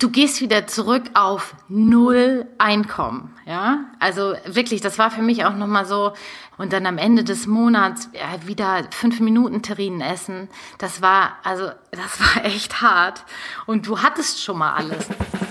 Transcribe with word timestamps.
du 0.00 0.10
gehst 0.10 0.40
wieder 0.40 0.66
zurück 0.66 1.04
auf 1.14 1.54
null 1.68 2.46
Einkommen, 2.58 3.32
ja? 3.46 3.84
Also 4.00 4.34
wirklich, 4.46 4.80
das 4.80 4.98
war 4.98 5.10
für 5.10 5.22
mich 5.22 5.44
auch 5.44 5.54
nochmal 5.54 5.84
so, 5.86 6.12
und 6.60 6.72
dann 6.72 6.84
am 6.84 6.98
Ende 6.98 7.24
des 7.24 7.46
Monats 7.46 8.10
wieder 8.44 8.84
fünf 8.90 9.20
Minuten 9.20 9.62
Terrinen 9.62 10.00
essen. 10.00 10.48
Das 10.78 11.00
war, 11.00 11.38
also, 11.42 11.70
das 11.90 12.20
war 12.20 12.44
echt 12.44 12.82
hart. 12.82 13.24
Und 13.66 13.86
du 13.86 14.02
hattest 14.02 14.42
schon 14.42 14.58
mal 14.58 14.74
alles. 14.74 15.06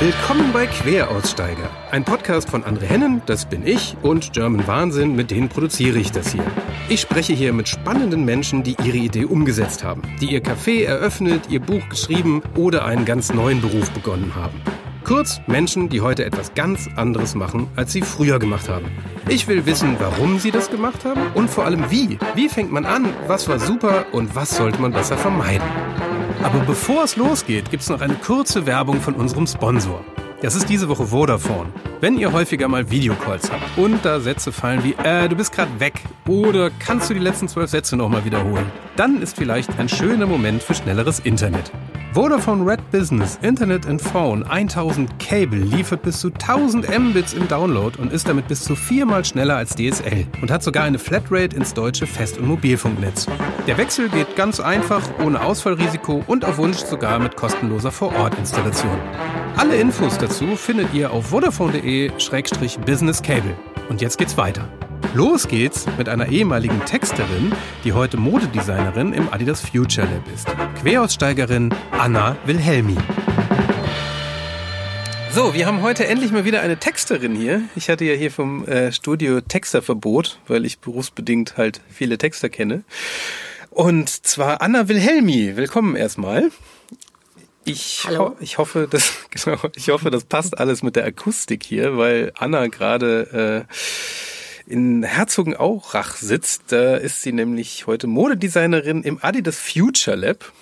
Willkommen 0.00 0.50
bei 0.54 0.66
Queraussteiger, 0.66 1.68
ein 1.90 2.06
Podcast 2.06 2.48
von 2.48 2.64
André 2.64 2.84
Hennen, 2.84 3.20
das 3.26 3.44
bin 3.44 3.66
ich, 3.66 3.98
und 4.00 4.32
German 4.32 4.66
Wahnsinn, 4.66 5.14
mit 5.14 5.30
denen 5.30 5.50
produziere 5.50 5.98
ich 5.98 6.10
das 6.10 6.32
hier. 6.32 6.42
Ich 6.88 7.02
spreche 7.02 7.34
hier 7.34 7.52
mit 7.52 7.68
spannenden 7.68 8.24
Menschen, 8.24 8.62
die 8.62 8.76
ihre 8.82 8.96
Idee 8.96 9.26
umgesetzt 9.26 9.84
haben, 9.84 10.00
die 10.22 10.32
ihr 10.32 10.42
Café 10.42 10.86
eröffnet, 10.86 11.50
ihr 11.50 11.60
Buch 11.60 11.86
geschrieben 11.90 12.40
oder 12.56 12.86
einen 12.86 13.04
ganz 13.04 13.34
neuen 13.34 13.60
Beruf 13.60 13.90
begonnen 13.90 14.34
haben. 14.34 14.58
Kurz 15.04 15.38
Menschen, 15.46 15.90
die 15.90 16.00
heute 16.00 16.24
etwas 16.24 16.54
ganz 16.54 16.88
anderes 16.96 17.34
machen, 17.34 17.68
als 17.76 17.92
sie 17.92 18.00
früher 18.00 18.38
gemacht 18.38 18.70
haben. 18.70 18.86
Ich 19.28 19.48
will 19.48 19.66
wissen, 19.66 19.96
warum 19.98 20.38
sie 20.38 20.50
das 20.50 20.70
gemacht 20.70 21.04
haben 21.04 21.20
und 21.34 21.50
vor 21.50 21.66
allem 21.66 21.90
wie. 21.90 22.18
Wie 22.34 22.48
fängt 22.48 22.72
man 22.72 22.86
an, 22.86 23.04
was 23.26 23.48
war 23.50 23.58
super 23.58 24.06
und 24.12 24.34
was 24.34 24.56
sollte 24.56 24.80
man 24.80 24.92
besser 24.92 25.18
vermeiden. 25.18 25.68
Aber 26.42 26.60
bevor 26.60 27.04
es 27.04 27.16
losgeht, 27.16 27.70
gibt 27.70 27.82
es 27.82 27.90
noch 27.90 28.00
eine 28.00 28.14
kurze 28.14 28.64
Werbung 28.64 29.00
von 29.00 29.14
unserem 29.14 29.46
Sponsor. 29.46 30.02
Das 30.42 30.54
ist 30.54 30.70
diese 30.70 30.88
Woche 30.88 31.06
Vodafone. 31.06 31.68
Wenn 32.00 32.16
ihr 32.16 32.32
häufiger 32.32 32.66
mal 32.66 32.90
Videocalls 32.90 33.52
habt 33.52 33.76
und 33.76 34.02
da 34.06 34.20
Sätze 34.20 34.52
fallen 34.52 34.82
wie, 34.82 34.94
äh, 35.04 35.28
du 35.28 35.36
bist 35.36 35.52
gerade 35.52 35.80
weg 35.80 36.00
oder 36.26 36.70
kannst 36.70 37.10
du 37.10 37.14
die 37.14 37.20
letzten 37.20 37.46
zwölf 37.46 37.68
Sätze 37.68 37.94
nochmal 37.94 38.24
wiederholen, 38.24 38.64
dann 38.96 39.20
ist 39.20 39.36
vielleicht 39.36 39.78
ein 39.78 39.90
schöner 39.90 40.24
Moment 40.24 40.62
für 40.62 40.72
schnelleres 40.72 41.20
Internet. 41.20 41.70
Vodafone 42.14 42.64
Red 42.64 42.90
Business 42.90 43.38
Internet 43.42 43.86
and 43.86 44.00
Phone 44.00 44.42
1000 44.42 45.10
Cable 45.20 45.58
liefert 45.58 46.02
bis 46.02 46.20
zu 46.20 46.28
1000 46.28 46.88
Mbits 46.98 47.34
im 47.34 47.46
Download 47.46 47.96
und 48.00 48.10
ist 48.10 48.26
damit 48.26 48.48
bis 48.48 48.64
zu 48.64 48.74
viermal 48.74 49.24
schneller 49.24 49.56
als 49.56 49.76
DSL 49.76 50.26
und 50.40 50.50
hat 50.50 50.62
sogar 50.62 50.84
eine 50.84 50.98
Flatrate 50.98 51.54
ins 51.54 51.74
deutsche 51.74 52.06
Fest- 52.06 52.38
und 52.38 52.48
Mobilfunknetz. 52.48 53.26
Der 53.66 53.76
Wechsel 53.76 54.08
geht 54.08 54.34
ganz 54.36 54.58
einfach, 54.58 55.02
ohne 55.22 55.40
Ausfallrisiko 55.40 56.24
und 56.26 56.44
auf 56.46 56.56
Wunsch 56.56 56.78
sogar 56.78 57.18
mit 57.18 57.36
kostenloser 57.36 57.92
Vor-Ort-Installation. 57.92 58.98
Alle 59.56 59.76
Infos 59.76 60.16
dazu 60.16 60.29
findet 60.38 60.94
ihr 60.94 61.12
auf 61.12 61.26
vodafone.de-business 61.26 63.22
cable. 63.22 63.56
Und 63.88 64.00
jetzt 64.00 64.16
geht's 64.16 64.36
weiter. 64.36 64.68
Los 65.14 65.48
geht's 65.48 65.86
mit 65.98 66.08
einer 66.08 66.28
ehemaligen 66.28 66.84
Texterin, 66.84 67.52
die 67.84 67.92
heute 67.92 68.16
Modedesignerin 68.16 69.12
im 69.12 69.32
Adidas 69.32 69.60
Future 69.60 70.06
Lab 70.06 70.32
ist. 70.32 70.46
Queraussteigerin 70.80 71.74
Anna 71.90 72.36
Wilhelmi. 72.46 72.96
So, 75.32 75.54
wir 75.54 75.66
haben 75.66 75.82
heute 75.82 76.06
endlich 76.06 76.32
mal 76.32 76.44
wieder 76.44 76.60
eine 76.60 76.76
Texterin 76.76 77.34
hier. 77.34 77.62
Ich 77.74 77.90
hatte 77.90 78.04
ja 78.04 78.14
hier 78.14 78.30
vom 78.30 78.64
äh, 78.66 78.92
Studio 78.92 79.40
Texterverbot, 79.40 80.38
weil 80.46 80.64
ich 80.64 80.78
berufsbedingt 80.78 81.56
halt 81.56 81.80
viele 81.88 82.18
Texter 82.18 82.48
kenne. 82.48 82.84
Und 83.70 84.08
zwar 84.08 84.62
Anna 84.62 84.88
Wilhelmi. 84.88 85.56
Willkommen 85.56 85.96
erstmal. 85.96 86.50
Ich, 87.70 88.06
ho 88.08 88.36
ich 88.40 88.58
hoffe, 88.58 88.88
das 88.90 89.12
genau, 89.30 89.58
ich 89.74 89.88
hoffe, 89.90 90.10
das 90.10 90.24
passt 90.24 90.58
alles 90.58 90.82
mit 90.82 90.96
der 90.96 91.04
Akustik 91.04 91.64
hier, 91.64 91.96
weil 91.96 92.32
Anna 92.36 92.66
gerade 92.68 93.66
äh, 93.68 94.72
in 94.72 95.02
Herzogenaurach 95.02 96.16
sitzt. 96.16 96.64
Da 96.68 96.96
ist 96.96 97.22
sie 97.22 97.32
nämlich 97.32 97.86
heute 97.86 98.06
Modedesignerin 98.06 99.02
im 99.02 99.18
Adidas 99.22 99.58
Future 99.58 100.16
Lab. 100.16 100.52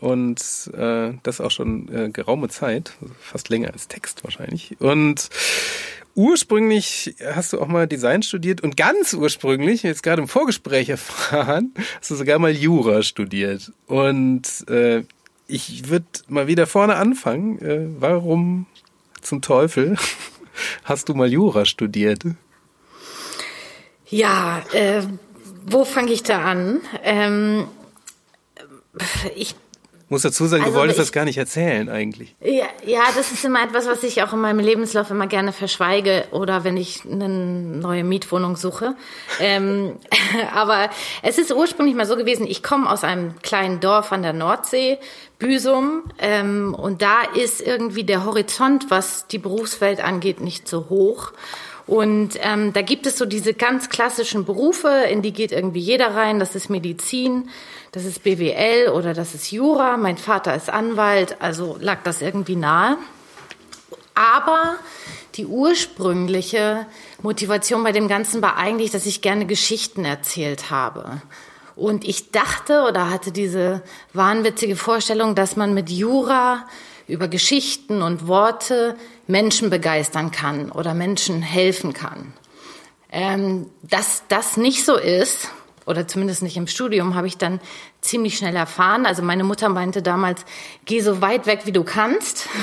Und 0.00 0.70
äh, 0.74 1.12
das 1.22 1.42
auch 1.42 1.50
schon 1.50 1.94
äh, 1.94 2.08
geraume 2.08 2.48
Zeit, 2.48 2.92
fast 3.20 3.50
länger 3.50 3.70
als 3.74 3.86
Text 3.86 4.24
wahrscheinlich. 4.24 4.80
Und 4.80 5.28
ursprünglich 6.14 7.16
hast 7.34 7.52
du 7.52 7.60
auch 7.60 7.66
mal 7.66 7.86
Design 7.86 8.22
studiert 8.22 8.62
und 8.62 8.78
ganz 8.78 9.12
ursprünglich, 9.12 9.82
jetzt 9.82 10.02
gerade 10.02 10.22
im 10.22 10.28
Vorgespräch 10.28 10.88
erfahren, 10.88 11.74
hast 12.00 12.10
du 12.10 12.14
sogar 12.14 12.38
mal 12.38 12.50
Jura 12.50 13.02
studiert. 13.02 13.72
Und 13.86 14.68
äh, 14.68 15.02
ich 15.50 15.88
würde 15.88 16.06
mal 16.28 16.46
wieder 16.46 16.66
vorne 16.66 16.96
anfangen. 16.96 17.58
Äh, 17.60 17.86
warum 17.98 18.66
zum 19.20 19.42
Teufel 19.42 19.96
hast 20.84 21.08
du 21.08 21.14
mal 21.14 21.30
Jura 21.30 21.64
studiert? 21.64 22.22
Ja, 24.08 24.62
äh, 24.72 25.02
wo 25.66 25.84
fange 25.84 26.12
ich 26.12 26.22
da 26.22 26.42
an? 26.42 26.80
Ähm, 27.02 27.68
ich 29.36 29.54
muss 30.10 30.22
dazu 30.22 30.46
sagen, 30.46 30.64
also 30.64 30.74
du 30.74 30.80
wolltest 30.80 30.98
ich, 30.98 31.04
das 31.04 31.12
gar 31.12 31.24
nicht 31.24 31.38
erzählen 31.38 31.88
eigentlich. 31.88 32.34
Ja, 32.40 32.66
ja, 32.84 33.02
das 33.14 33.30
ist 33.30 33.44
immer 33.44 33.62
etwas, 33.62 33.86
was 33.86 34.02
ich 34.02 34.22
auch 34.22 34.32
in 34.32 34.40
meinem 34.40 34.58
Lebenslauf 34.58 35.10
immer 35.10 35.28
gerne 35.28 35.52
verschweige 35.52 36.24
oder 36.32 36.64
wenn 36.64 36.76
ich 36.76 37.04
eine 37.04 37.28
neue 37.28 38.02
Mietwohnung 38.02 38.56
suche. 38.56 38.96
ähm, 39.38 39.96
aber 40.54 40.90
es 41.22 41.38
ist 41.38 41.52
ursprünglich 41.52 41.94
mal 41.94 42.06
so 42.06 42.16
gewesen, 42.16 42.46
ich 42.46 42.62
komme 42.62 42.90
aus 42.90 43.04
einem 43.04 43.40
kleinen 43.42 43.78
Dorf 43.78 44.10
an 44.10 44.22
der 44.22 44.32
Nordsee, 44.32 44.98
Büsum, 45.38 46.02
ähm, 46.18 46.74
und 46.74 47.02
da 47.02 47.22
ist 47.22 47.60
irgendwie 47.60 48.04
der 48.04 48.24
Horizont, 48.24 48.90
was 48.90 49.28
die 49.28 49.38
Berufswelt 49.38 50.02
angeht, 50.04 50.40
nicht 50.40 50.68
so 50.68 50.88
hoch. 50.90 51.32
Und 51.90 52.38
ähm, 52.40 52.72
da 52.72 52.82
gibt 52.82 53.04
es 53.06 53.18
so 53.18 53.26
diese 53.26 53.52
ganz 53.52 53.88
klassischen 53.88 54.44
Berufe, 54.44 55.06
in 55.10 55.22
die 55.22 55.32
geht 55.32 55.50
irgendwie 55.50 55.80
jeder 55.80 56.14
rein. 56.14 56.38
Das 56.38 56.54
ist 56.54 56.70
Medizin, 56.70 57.50
das 57.90 58.04
ist 58.04 58.22
BWL 58.22 58.90
oder 58.90 59.12
das 59.12 59.34
ist 59.34 59.50
Jura. 59.50 59.96
Mein 59.96 60.16
Vater 60.16 60.54
ist 60.54 60.70
Anwalt, 60.70 61.38
also 61.40 61.76
lag 61.80 62.04
das 62.04 62.22
irgendwie 62.22 62.54
nahe. 62.54 62.96
Aber 64.14 64.76
die 65.34 65.46
ursprüngliche 65.46 66.86
Motivation 67.22 67.82
bei 67.82 67.90
dem 67.90 68.06
Ganzen 68.06 68.40
war 68.40 68.56
eigentlich, 68.56 68.92
dass 68.92 69.04
ich 69.04 69.20
gerne 69.20 69.44
Geschichten 69.44 70.04
erzählt 70.04 70.70
habe. 70.70 71.20
Und 71.74 72.04
ich 72.04 72.30
dachte 72.30 72.84
oder 72.88 73.10
hatte 73.10 73.32
diese 73.32 73.82
wahnwitzige 74.12 74.76
Vorstellung, 74.76 75.34
dass 75.34 75.56
man 75.56 75.74
mit 75.74 75.90
Jura 75.90 76.66
über 77.10 77.28
Geschichten 77.28 78.02
und 78.02 78.26
Worte 78.26 78.96
Menschen 79.26 79.70
begeistern 79.70 80.30
kann 80.30 80.70
oder 80.72 80.94
Menschen 80.94 81.42
helfen 81.42 81.92
kann. 81.92 82.32
Ähm, 83.12 83.66
dass 83.82 84.22
das 84.28 84.56
nicht 84.56 84.84
so 84.84 84.96
ist, 84.96 85.50
oder 85.90 86.06
zumindest 86.06 86.42
nicht 86.42 86.56
im 86.56 86.68
Studium, 86.68 87.14
habe 87.14 87.26
ich 87.26 87.36
dann 87.36 87.60
ziemlich 88.00 88.38
schnell 88.38 88.54
erfahren. 88.54 89.06
Also 89.06 89.22
meine 89.22 89.44
Mutter 89.44 89.68
meinte 89.68 90.02
damals, 90.02 90.44
geh 90.84 91.00
so 91.00 91.20
weit 91.20 91.46
weg, 91.46 91.62
wie 91.64 91.72
du 91.72 91.84
kannst. 91.84 92.48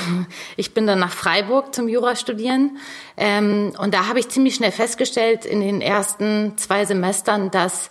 Ich 0.56 0.74
bin 0.74 0.88
dann 0.88 1.00
nach 1.00 1.12
Freiburg 1.12 1.76
zum 1.76 1.88
Jura 1.88 2.16
studieren. 2.16 2.78
Ähm, 3.18 3.74
und 3.78 3.94
da 3.94 4.08
habe 4.08 4.20
ich 4.20 4.30
ziemlich 4.30 4.56
schnell 4.56 4.72
festgestellt 4.72 5.46
in 5.46 5.60
den 5.60 5.82
ersten 5.82 6.58
zwei 6.58 6.86
Semestern, 6.86 7.52
dass 7.52 7.90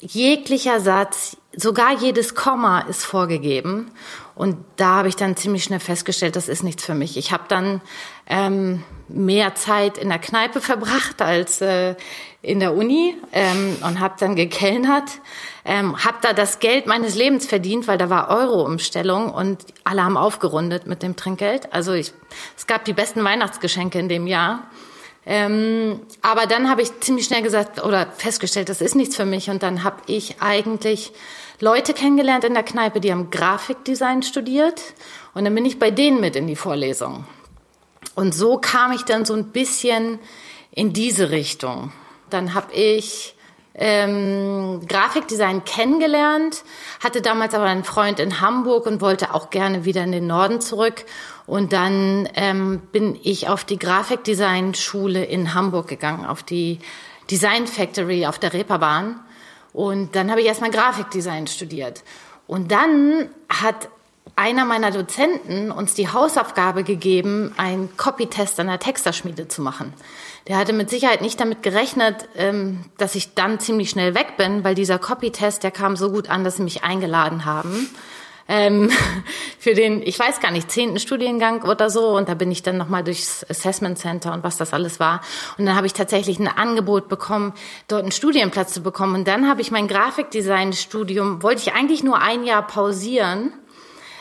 jeglicher 0.00 0.80
Satz, 0.80 1.36
sogar 1.54 1.92
jedes 1.92 2.34
Komma 2.34 2.80
ist 2.80 3.04
vorgegeben. 3.04 3.90
Und 4.36 4.58
da 4.76 4.96
habe 4.96 5.08
ich 5.08 5.16
dann 5.16 5.34
ziemlich 5.34 5.64
schnell 5.64 5.80
festgestellt, 5.80 6.36
das 6.36 6.48
ist 6.48 6.62
nichts 6.62 6.84
für 6.84 6.94
mich. 6.94 7.16
Ich 7.16 7.32
habe 7.32 7.44
dann 7.48 7.80
ähm, 8.26 8.84
mehr 9.08 9.54
Zeit 9.54 9.96
in 9.96 10.10
der 10.10 10.18
Kneipe 10.18 10.60
verbracht 10.60 11.22
als 11.22 11.62
äh, 11.62 11.94
in 12.42 12.60
der 12.60 12.74
Uni 12.74 13.16
ähm, 13.32 13.78
und 13.82 13.98
habe 13.98 14.14
dann 14.20 14.36
gekellnert, 14.36 15.10
ähm, 15.64 16.04
habe 16.04 16.18
da 16.20 16.34
das 16.34 16.58
Geld 16.58 16.86
meines 16.86 17.14
Lebens 17.14 17.46
verdient, 17.46 17.88
weil 17.88 17.96
da 17.96 18.10
war 18.10 18.28
Euro-Umstellung 18.28 19.32
und 19.32 19.64
alle 19.84 20.04
haben 20.04 20.18
aufgerundet 20.18 20.86
mit 20.86 21.02
dem 21.02 21.16
Trinkgeld. 21.16 21.72
Also 21.72 21.94
ich, 21.94 22.12
es 22.58 22.66
gab 22.66 22.84
die 22.84 22.92
besten 22.92 23.24
Weihnachtsgeschenke 23.24 23.98
in 23.98 24.10
dem 24.10 24.26
Jahr. 24.26 24.70
Ähm, 25.24 26.00
aber 26.20 26.46
dann 26.46 26.68
habe 26.68 26.82
ich 26.82 27.00
ziemlich 27.00 27.24
schnell 27.24 27.42
gesagt 27.42 27.82
oder 27.82 28.06
festgestellt, 28.16 28.68
das 28.68 28.82
ist 28.82 28.94
nichts 28.94 29.16
für 29.16 29.24
mich. 29.24 29.48
Und 29.48 29.62
dann 29.62 29.82
habe 29.82 30.02
ich 30.06 30.40
eigentlich 30.40 31.12
Leute 31.60 31.94
kennengelernt 31.94 32.44
in 32.44 32.54
der 32.54 32.62
Kneipe, 32.62 33.00
die 33.00 33.10
haben 33.10 33.30
Grafikdesign 33.30 34.22
studiert. 34.22 34.82
Und 35.34 35.44
dann 35.44 35.54
bin 35.54 35.64
ich 35.64 35.78
bei 35.78 35.90
denen 35.90 36.20
mit 36.20 36.36
in 36.36 36.46
die 36.46 36.56
Vorlesung. 36.56 37.24
Und 38.14 38.34
so 38.34 38.58
kam 38.58 38.92
ich 38.92 39.02
dann 39.02 39.24
so 39.24 39.34
ein 39.34 39.52
bisschen 39.52 40.18
in 40.70 40.92
diese 40.92 41.30
Richtung. 41.30 41.92
Dann 42.30 42.54
habe 42.54 42.72
ich 42.74 43.34
ähm, 43.74 44.80
Grafikdesign 44.88 45.64
kennengelernt, 45.64 46.64
hatte 47.02 47.20
damals 47.20 47.54
aber 47.54 47.64
einen 47.64 47.84
Freund 47.84 48.20
in 48.20 48.40
Hamburg 48.40 48.86
und 48.86 49.00
wollte 49.00 49.34
auch 49.34 49.50
gerne 49.50 49.84
wieder 49.84 50.02
in 50.02 50.12
den 50.12 50.26
Norden 50.26 50.60
zurück. 50.60 51.04
Und 51.46 51.72
dann 51.72 52.28
ähm, 52.34 52.80
bin 52.92 53.18
ich 53.22 53.48
auf 53.48 53.64
die 53.64 53.78
Grafikdesign-Schule 53.78 55.24
in 55.24 55.54
Hamburg 55.54 55.88
gegangen, 55.88 56.24
auf 56.24 56.42
die 56.42 56.78
Design 57.30 57.66
Factory 57.66 58.26
auf 58.26 58.38
der 58.38 58.52
Reeperbahn. 58.52 59.20
Und 59.76 60.16
dann 60.16 60.30
habe 60.30 60.40
ich 60.40 60.46
erstmal 60.46 60.70
Grafikdesign 60.70 61.48
studiert. 61.48 62.02
Und 62.46 62.72
dann 62.72 63.28
hat 63.50 63.90
einer 64.34 64.64
meiner 64.64 64.90
Dozenten 64.90 65.70
uns 65.70 65.92
die 65.92 66.08
Hausaufgabe 66.08 66.82
gegeben, 66.82 67.52
einen 67.58 67.94
Copytest 67.98 68.58
an 68.58 68.68
der 68.68 68.78
Texterschmiede 68.78 69.48
zu 69.48 69.60
machen. 69.60 69.92
Der 70.48 70.56
hatte 70.56 70.72
mit 70.72 70.88
Sicherheit 70.88 71.20
nicht 71.20 71.38
damit 71.38 71.62
gerechnet, 71.62 72.26
ähm, 72.38 72.86
dass 72.96 73.16
ich 73.16 73.34
dann 73.34 73.60
ziemlich 73.60 73.90
schnell 73.90 74.14
weg 74.14 74.38
bin, 74.38 74.64
weil 74.64 74.74
dieser 74.74 74.98
Copytest, 74.98 75.62
der 75.62 75.72
kam 75.72 75.94
so 75.94 76.10
gut 76.10 76.30
an, 76.30 76.42
dass 76.42 76.56
sie 76.56 76.62
mich 76.62 76.82
eingeladen 76.82 77.44
haben. 77.44 77.90
Ähm, 78.48 78.90
für 79.58 79.74
den, 79.74 80.02
ich 80.02 80.18
weiß 80.18 80.40
gar 80.40 80.50
nicht, 80.50 80.70
zehnten 80.70 80.98
Studiengang 80.98 81.62
oder 81.62 81.90
so. 81.90 82.16
Und 82.16 82.28
da 82.28 82.34
bin 82.34 82.50
ich 82.50 82.62
dann 82.62 82.76
nochmal 82.76 83.04
durchs 83.04 83.44
Assessment 83.48 83.98
Center 83.98 84.32
und 84.32 84.44
was 84.44 84.56
das 84.56 84.72
alles 84.72 85.00
war. 85.00 85.20
Und 85.58 85.66
dann 85.66 85.76
habe 85.76 85.86
ich 85.86 85.92
tatsächlich 85.92 86.38
ein 86.38 86.48
Angebot 86.48 87.08
bekommen, 87.08 87.52
dort 87.88 88.02
einen 88.02 88.12
Studienplatz 88.12 88.72
zu 88.72 88.82
bekommen. 88.82 89.14
Und 89.14 89.28
dann 89.28 89.48
habe 89.48 89.60
ich 89.60 89.70
mein 89.70 89.88
Grafikdesign-Studium, 89.88 91.42
wollte 91.42 91.62
ich 91.62 91.74
eigentlich 91.74 92.02
nur 92.02 92.20
ein 92.20 92.44
Jahr 92.44 92.66
pausieren 92.66 93.52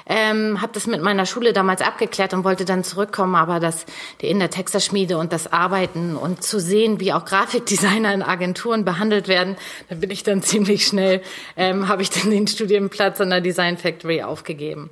ähm, 0.08 0.62
habe 0.62 0.74
das 0.74 0.88
mit 0.88 1.02
meiner 1.02 1.26
Schule 1.26 1.54
damals 1.54 1.82
abgeklärt 1.82 2.34
und 2.34 2.44
wollte 2.44 2.66
dann 2.66 2.84
zurückkommen, 2.84 3.36
aber 3.36 3.60
das 3.60 3.86
in 4.20 4.40
der 4.40 4.50
Texterschmiede 4.50 5.18
und 5.18 5.34
das 5.34 5.52
Arbeiten 5.52 6.16
und 6.16 6.44
zu 6.44 6.60
sehen, 6.60 7.00
wie 7.00 7.14
auch 7.14 7.26
Grafikdesigner 7.26 8.14
in 8.14 8.22
Agenturen 8.22 8.86
behandelt 8.86 9.28
werden, 9.28 9.56
da 9.90 9.96
bin 9.96 10.12
ich 10.12 10.24
dann 10.24 10.42
ziemlich 10.44 10.86
schnell, 10.86 11.22
ähm, 11.58 11.88
habe 11.88 12.02
ich 12.02 12.10
dann 12.10 12.30
den 12.30 12.48
Studienplatz 12.48 13.20
an 13.22 13.30
der 13.30 13.42
Design 13.42 13.78
Factory 13.78 14.22
aufgegeben. 14.22 14.90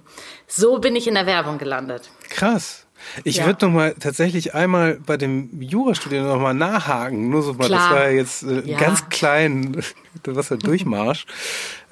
So 0.47 0.79
bin 0.79 0.95
ich 0.95 1.07
in 1.07 1.13
der 1.13 1.25
Werbung 1.25 1.57
gelandet. 1.57 2.09
Krass. 2.29 2.85
Ich 3.23 3.37
ja. 3.37 3.45
würde 3.45 3.65
noch 3.65 3.73
mal 3.73 3.95
tatsächlich 3.99 4.53
einmal 4.53 4.99
bei 5.05 5.17
dem 5.17 5.61
Jurastudium 5.61 6.25
noch 6.25 6.39
mal 6.39 6.53
nachhaken. 6.53 7.29
Nur 7.29 7.43
so 7.43 7.53
mal, 7.53 7.67
Klar. 7.67 7.89
das 7.89 7.97
war 7.97 8.09
ja 8.09 8.15
jetzt 8.15 8.43
äh, 8.43 8.61
ja. 8.65 8.77
ganz 8.77 9.09
klein, 9.09 9.83
was 10.25 10.47
der 10.49 10.57
Durchmarsch. 10.57 11.25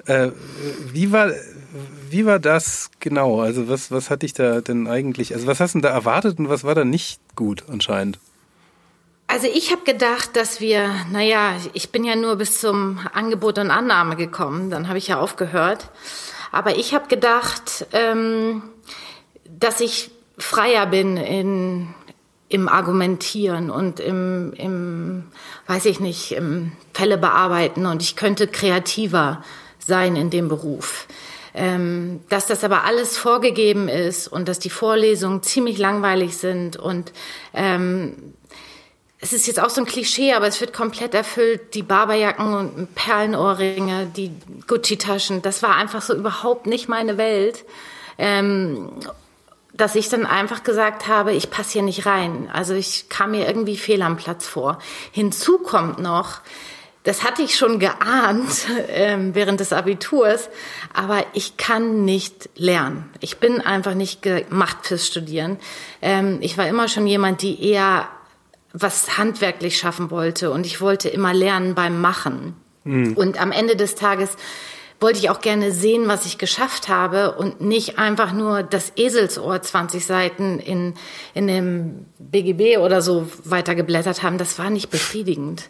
Äh, 0.06 0.30
wie 0.92 1.12
war 1.12 1.30
wie 2.10 2.26
war 2.26 2.38
das 2.38 2.90
genau? 3.00 3.40
Also 3.40 3.68
was, 3.68 3.90
was 3.90 4.10
hatte 4.10 4.26
ich 4.26 4.34
da 4.34 4.60
denn 4.60 4.86
eigentlich, 4.86 5.34
also 5.34 5.46
was 5.46 5.60
hast 5.60 5.74
du 5.74 5.80
da 5.80 5.88
erwartet 5.88 6.38
und 6.38 6.48
was 6.48 6.64
war 6.64 6.74
da 6.74 6.84
nicht 6.84 7.20
gut 7.34 7.64
anscheinend? 7.70 8.18
Also 9.26 9.46
ich 9.46 9.72
habe 9.72 9.82
gedacht, 9.84 10.36
dass 10.36 10.60
wir, 10.60 10.94
naja, 11.10 11.54
ich 11.72 11.90
bin 11.90 12.04
ja 12.04 12.16
nur 12.16 12.36
bis 12.36 12.60
zum 12.60 13.00
Angebot 13.14 13.58
und 13.58 13.70
Annahme 13.70 14.16
gekommen, 14.16 14.68
dann 14.68 14.88
habe 14.88 14.98
ich 14.98 15.08
ja 15.08 15.18
aufgehört. 15.18 15.90
Aber 16.50 16.76
ich 16.76 16.92
habe 16.92 17.08
gedacht, 17.08 17.86
ähm, 17.92 18.62
dass 19.48 19.80
ich 19.80 20.10
freier 20.36 20.86
bin 20.86 21.16
in, 21.16 21.94
im 22.50 22.68
Argumentieren 22.68 23.70
und 23.70 24.00
im, 24.00 24.52
im, 24.52 25.24
weiß 25.66 25.86
ich 25.86 25.98
nicht, 25.98 26.32
im 26.32 26.72
Fälle 26.92 27.16
bearbeiten 27.16 27.86
und 27.86 28.02
ich 28.02 28.16
könnte 28.16 28.46
kreativer 28.48 29.42
sein 29.86 30.16
in 30.16 30.30
dem 30.30 30.48
Beruf. 30.48 31.06
Ähm, 31.54 32.20
dass 32.30 32.46
das 32.46 32.64
aber 32.64 32.84
alles 32.84 33.18
vorgegeben 33.18 33.88
ist 33.88 34.26
und 34.26 34.48
dass 34.48 34.58
die 34.58 34.70
Vorlesungen 34.70 35.42
ziemlich 35.42 35.76
langweilig 35.76 36.38
sind 36.38 36.78
und 36.78 37.12
ähm, 37.52 38.32
es 39.22 39.32
ist 39.32 39.46
jetzt 39.46 39.60
auch 39.60 39.70
so 39.70 39.80
ein 39.80 39.86
Klischee, 39.86 40.32
aber 40.32 40.48
es 40.48 40.60
wird 40.60 40.72
komplett 40.72 41.14
erfüllt. 41.14 41.74
Die 41.74 41.84
Barberjacken 41.84 42.54
und 42.54 42.94
Perlenohrringe, 42.96 44.10
die 44.16 44.32
Gucci-Taschen, 44.66 45.42
das 45.42 45.62
war 45.62 45.76
einfach 45.76 46.02
so 46.02 46.12
überhaupt 46.12 46.66
nicht 46.66 46.88
meine 46.88 47.18
Welt. 47.18 47.64
Ähm, 48.18 48.90
dass 49.74 49.94
ich 49.94 50.08
dann 50.08 50.26
einfach 50.26 50.64
gesagt 50.64 51.08
habe, 51.08 51.32
ich 51.32 51.50
passe 51.50 51.74
hier 51.74 51.82
nicht 51.82 52.04
rein. 52.04 52.50
Also 52.52 52.74
ich 52.74 53.08
kam 53.08 53.30
mir 53.30 53.46
irgendwie 53.46 53.76
fehl 53.76 54.02
am 54.02 54.16
Platz 54.16 54.46
vor. 54.46 54.78
Hinzu 55.12 55.58
kommt 55.58 55.98
noch, 55.98 56.40
das 57.04 57.24
hatte 57.24 57.42
ich 57.42 57.56
schon 57.56 57.78
geahnt 57.78 58.66
ähm, 58.88 59.34
während 59.34 59.60
des 59.60 59.72
Abiturs, 59.72 60.48
aber 60.92 61.24
ich 61.32 61.56
kann 61.56 62.04
nicht 62.04 62.50
lernen. 62.54 63.10
Ich 63.20 63.38
bin 63.38 63.60
einfach 63.60 63.94
nicht 63.94 64.22
gemacht 64.22 64.78
fürs 64.82 65.06
Studieren. 65.06 65.58
Ähm, 66.00 66.38
ich 66.40 66.56
war 66.58 66.68
immer 66.68 66.88
schon 66.88 67.06
jemand, 67.06 67.42
die 67.42 67.62
eher 67.62 68.08
was 68.72 69.18
handwerklich 69.18 69.78
schaffen 69.78 70.10
wollte 70.10 70.50
und 70.50 70.64
ich 70.64 70.80
wollte 70.80 71.08
immer 71.08 71.34
lernen 71.34 71.74
beim 71.74 72.00
Machen. 72.00 72.56
Mhm. 72.84 73.14
Und 73.14 73.40
am 73.40 73.52
Ende 73.52 73.76
des 73.76 73.94
Tages 73.94 74.30
wollte 75.02 75.18
ich 75.18 75.28
auch 75.30 75.40
gerne 75.40 75.72
sehen, 75.72 76.08
was 76.08 76.24
ich 76.24 76.38
geschafft 76.38 76.88
habe 76.88 77.32
und 77.32 77.60
nicht 77.60 77.98
einfach 77.98 78.32
nur 78.32 78.62
das 78.62 78.92
Eselsohr 78.96 79.60
20 79.60 80.06
Seiten 80.06 80.58
in, 80.58 80.94
in 81.34 81.46
dem 81.46 82.06
BGB 82.18 82.78
oder 82.78 83.02
so 83.02 83.28
weitergeblättert 83.44 84.22
haben. 84.22 84.38
Das 84.38 84.58
war 84.58 84.70
nicht 84.70 84.90
befriedigend. 84.90 85.68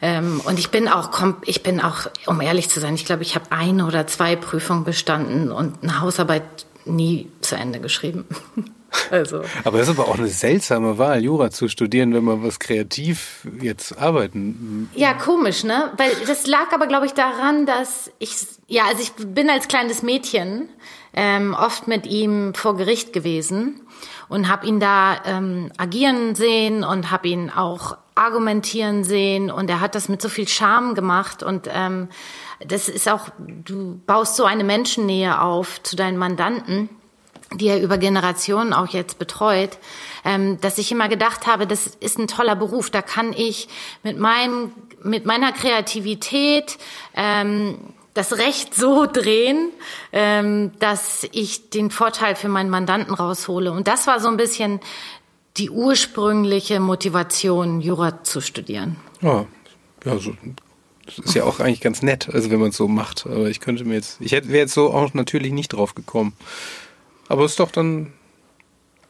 Ähm, 0.00 0.40
und 0.44 0.58
ich 0.58 0.70
bin 0.70 0.88
auch, 0.88 1.10
ich 1.44 1.62
bin 1.62 1.80
auch, 1.80 2.08
um 2.26 2.40
ehrlich 2.40 2.68
zu 2.68 2.78
sein, 2.80 2.94
ich 2.94 3.04
glaube, 3.04 3.22
ich 3.22 3.34
habe 3.34 3.50
eine 3.50 3.86
oder 3.86 4.06
zwei 4.06 4.36
Prüfungen 4.36 4.84
bestanden 4.84 5.50
und 5.50 5.82
eine 5.82 6.00
Hausarbeit 6.00 6.42
nie 6.84 7.30
zu 7.40 7.56
Ende 7.56 7.80
geschrieben. 7.80 8.26
Also. 9.10 9.42
Aber 9.64 9.78
das 9.78 9.88
ist 9.88 9.98
aber 9.98 10.08
auch 10.08 10.18
eine 10.18 10.28
seltsame 10.28 10.98
Wahl, 10.98 11.22
Jura 11.22 11.50
zu 11.50 11.68
studieren, 11.68 12.14
wenn 12.14 12.24
man 12.24 12.42
was 12.42 12.58
kreativ 12.58 13.46
jetzt 13.60 13.98
arbeiten. 13.98 14.90
Ja, 14.94 15.14
komisch, 15.14 15.64
ne? 15.64 15.92
Weil 15.96 16.10
das 16.26 16.46
lag 16.46 16.72
aber, 16.72 16.86
glaube 16.86 17.06
ich, 17.06 17.12
daran, 17.12 17.66
dass 17.66 18.10
ich, 18.18 18.34
ja, 18.66 18.84
also 18.88 19.02
ich 19.02 19.12
bin 19.12 19.50
als 19.50 19.68
kleines 19.68 20.02
Mädchen 20.02 20.68
ähm, 21.12 21.54
oft 21.58 21.86
mit 21.86 22.06
ihm 22.06 22.54
vor 22.54 22.76
Gericht 22.76 23.12
gewesen 23.12 23.80
und 24.28 24.48
habe 24.48 24.66
ihn 24.66 24.80
da 24.80 25.16
ähm, 25.24 25.70
agieren 25.76 26.34
sehen 26.34 26.84
und 26.84 27.10
habe 27.10 27.28
ihn 27.28 27.50
auch 27.50 27.96
argumentieren 28.14 29.04
sehen 29.04 29.50
und 29.50 29.68
er 29.68 29.80
hat 29.80 29.94
das 29.94 30.08
mit 30.08 30.22
so 30.22 30.28
viel 30.28 30.46
Charme 30.46 30.94
gemacht 30.94 31.42
und 31.42 31.68
ähm, 31.72 32.08
das 32.64 32.88
ist 32.88 33.08
auch, 33.08 33.28
du 33.38 34.00
baust 34.06 34.36
so 34.36 34.44
eine 34.44 34.64
Menschennähe 34.64 35.40
auf 35.40 35.82
zu 35.82 35.96
deinen 35.96 36.16
Mandanten 36.16 36.88
die 37.52 37.68
er 37.68 37.80
über 37.80 37.98
Generationen 37.98 38.72
auch 38.72 38.88
jetzt 38.88 39.18
betreut, 39.18 39.78
ähm, 40.24 40.60
dass 40.60 40.78
ich 40.78 40.90
immer 40.90 41.08
gedacht 41.08 41.46
habe, 41.46 41.66
das 41.66 41.86
ist 41.86 42.18
ein 42.18 42.28
toller 42.28 42.56
Beruf. 42.56 42.90
Da 42.90 43.02
kann 43.02 43.32
ich 43.32 43.68
mit 44.02 44.18
meinem, 44.18 44.72
mit 45.02 45.26
meiner 45.26 45.52
Kreativität 45.52 46.78
ähm, 47.14 47.78
das 48.14 48.38
Recht 48.38 48.74
so 48.74 49.06
drehen, 49.06 49.70
ähm, 50.12 50.72
dass 50.78 51.26
ich 51.32 51.70
den 51.70 51.90
Vorteil 51.90 52.36
für 52.36 52.48
meinen 52.48 52.70
Mandanten 52.70 53.14
raushole. 53.14 53.72
Und 53.72 53.88
das 53.88 54.06
war 54.06 54.20
so 54.20 54.28
ein 54.28 54.36
bisschen 54.36 54.80
die 55.56 55.70
ursprüngliche 55.70 56.80
Motivation, 56.80 57.80
Jura 57.80 58.22
zu 58.24 58.40
studieren. 58.40 58.96
Ja, 59.20 59.46
ja 60.04 60.18
so, 60.18 60.32
das 61.06 61.18
ist 61.18 61.34
ja 61.34 61.44
auch 61.44 61.60
eigentlich 61.60 61.80
ganz 61.80 62.02
nett, 62.02 62.28
also 62.32 62.50
wenn 62.50 62.60
man 62.60 62.70
es 62.70 62.76
so 62.76 62.88
macht. 62.88 63.26
Aber 63.26 63.48
ich 63.48 63.60
könnte 63.60 63.84
mir 63.84 63.94
jetzt, 63.94 64.20
ich 64.20 64.32
hätte 64.32 64.48
wäre 64.48 64.58
jetzt 64.60 64.74
so 64.74 64.92
auch 64.92 65.12
natürlich 65.14 65.52
nicht 65.52 65.72
drauf 65.72 65.94
gekommen. 65.94 66.34
Aber 67.28 67.44
ist 67.44 67.60
doch 67.60 67.70
dann 67.70 68.12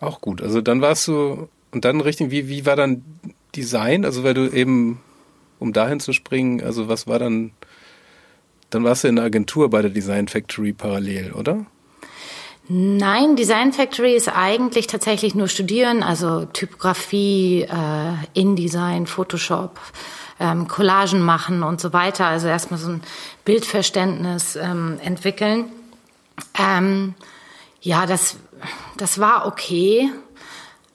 auch 0.01 0.21
gut. 0.21 0.43
Also 0.43 0.61
dann 0.61 0.81
warst 0.81 1.09
du, 1.09 1.49
und 1.73 1.85
dann 1.85 2.01
richtig, 2.01 2.31
wie, 2.31 2.49
wie 2.49 2.67
war 2.67 2.77
dann 2.77 3.03
Design? 3.57 4.05
Also 4.05 4.25
weil 4.25 4.35
du 4.35 4.51
eben, 4.51 5.01
um 5.59 5.73
dahin 5.73 6.01
zu 6.01 6.13
springen, 6.13 6.63
also 6.63 6.89
was 6.89 7.07
war 7.07 7.19
dann, 7.19 7.53
dann 8.71 8.85
warst 8.85 9.05
du 9.05 9.09
in 9.09 9.17
der 9.17 9.25
Agentur 9.25 9.71
bei 9.71 9.83
der 9.83 9.91
Design 9.91 10.29
Factory 10.29 10.73
parallel, 10.73 11.33
oder? 11.33 11.67
Nein, 12.67 13.37
Design 13.37 13.75
Factory 13.75 14.15
ist 14.15 14.29
eigentlich 14.35 14.87
tatsächlich 14.87 15.35
nur 15.35 15.49
studieren, 15.49 16.03
also 16.03 16.47
Typografie, 16.47 17.63
äh, 17.63 18.15
InDesign, 18.33 19.07
Photoshop, 19.07 19.79
ähm, 20.41 20.67
Collagen 20.67 21.21
machen 21.21 21.63
und 21.63 21.79
so 21.79 21.93
weiter. 21.93 22.27
Also 22.27 22.49
erstmal 22.49 22.81
so 22.81 22.89
ein 22.89 23.03
Bildverständnis 23.45 24.57
ähm, 24.57 24.99
entwickeln. 25.03 25.67
Ähm, 26.59 27.15
ja, 27.85 28.07
das, 28.07 28.37
das 28.97 29.21
war 29.21 29.47
okay, 29.47 30.11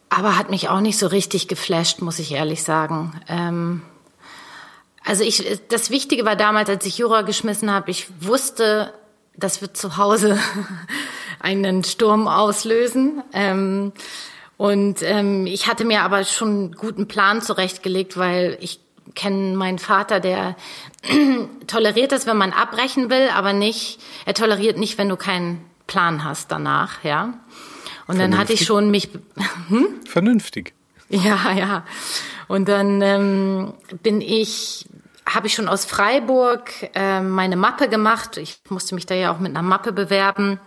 aber 0.10 0.38
hat 0.38 0.50
mich 0.50 0.70
auch 0.70 0.80
nicht 0.80 0.98
so 0.98 1.06
richtig 1.06 1.48
geflasht, 1.48 2.02
muss 2.02 2.18
ich 2.18 2.32
ehrlich 2.32 2.64
sagen. 2.64 3.22
Ähm, 3.28 3.84
also 5.06 5.24
ich, 5.24 5.62
das 5.70 5.92
Wichtige 5.92 6.26
war 6.26 6.36
damals, 6.36 6.68
als 6.68 6.88
ich 6.88 6.98
Jura 6.98 7.22
geschmissen 7.22 7.72
habe, 7.72 7.92
ich 7.92 8.08
wusste, 8.22 8.92
das 9.38 9.62
wird 9.62 9.78
zu 9.78 9.98
Hause 9.98 10.40
einen 11.40 11.84
Sturm 11.84 12.28
auslösen. 12.28 13.22
Ähm, 13.34 13.94
und 14.58 15.04
ähm, 15.04 15.46
ich 15.46 15.68
hatte 15.68 15.86
mir 15.86 16.02
aber 16.02 16.24
schon 16.26 16.50
einen 16.50 16.72
guten 16.72 17.08
Plan 17.08 17.44
zurechtgelegt, 17.44 18.18
weil 18.18 18.58
ich 18.62 18.80
kenne 19.14 19.56
meinen 19.56 19.78
Vater, 19.78 20.20
der 20.20 20.56
toleriert 21.68 22.12
das, 22.12 22.26
wenn 22.26 22.38
man 22.38 22.52
abbrechen 22.52 23.12
will, 23.12 23.30
aber 23.30 23.54
nicht, 23.54 24.00
er 24.26 24.34
toleriert 24.34 24.78
nicht, 24.78 24.98
wenn 24.98 25.08
du 25.08 25.18
keinen 25.18 25.69
Plan 25.90 26.24
hast 26.24 26.52
danach, 26.52 27.04
ja. 27.04 27.34
Und 28.06 28.20
dann 28.20 28.38
hatte 28.38 28.54
ich 28.54 28.66
schon 28.66 28.90
mich. 28.92 29.10
Hm? 29.68 29.88
Vernünftig. 30.08 30.74
Ja, 31.10 31.52
ja. 31.52 31.84
Und 32.48 32.70
dann 32.70 33.02
ähm, 33.02 33.74
bin 34.04 34.22
ich, 34.22 34.88
habe 35.28 35.48
ich 35.48 35.54
schon 35.56 35.68
aus 35.68 35.86
Freiburg 35.86 36.72
äh, 36.94 37.22
meine 37.22 37.56
Mappe 37.56 37.90
gemacht. 37.90 38.38
Ich 38.38 38.60
musste 38.70 38.94
mich 38.96 39.08
da 39.08 39.16
ja 39.16 39.32
auch 39.32 39.40
mit 39.40 39.50
einer 39.56 39.64
Mappe 39.64 39.92
bewerben 39.92 40.60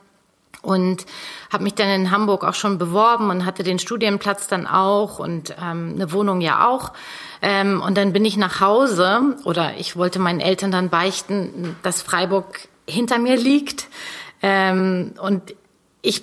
und 0.63 1.07
habe 1.53 1.65
mich 1.65 1.75
dann 1.75 1.89
in 1.89 2.11
Hamburg 2.11 2.45
auch 2.45 2.55
schon 2.55 2.79
beworben 2.79 3.31
und 3.31 3.45
hatte 3.45 3.63
den 3.63 3.79
Studienplatz 3.79 4.49
dann 4.49 4.67
auch 4.67 5.19
und 5.21 5.55
ähm, 5.61 5.93
eine 5.95 6.13
Wohnung 6.13 6.41
ja 6.41 6.69
auch. 6.69 6.93
Ähm, 7.41 7.81
und 7.81 7.97
dann 7.97 8.13
bin 8.13 8.25
ich 8.25 8.37
nach 8.37 8.61
Hause 8.61 9.37
oder 9.45 9.77
ich 9.79 9.97
wollte 9.97 10.19
meinen 10.19 10.41
Eltern 10.41 10.71
dann 10.73 10.89
beichten, 10.89 11.77
dass 11.83 12.03
Freiburg 12.03 12.69
hinter 12.89 13.19
mir 13.19 13.37
liegt. 13.37 13.89
Ähm, 14.43 15.15
und 15.21 15.55
ich, 16.03 16.23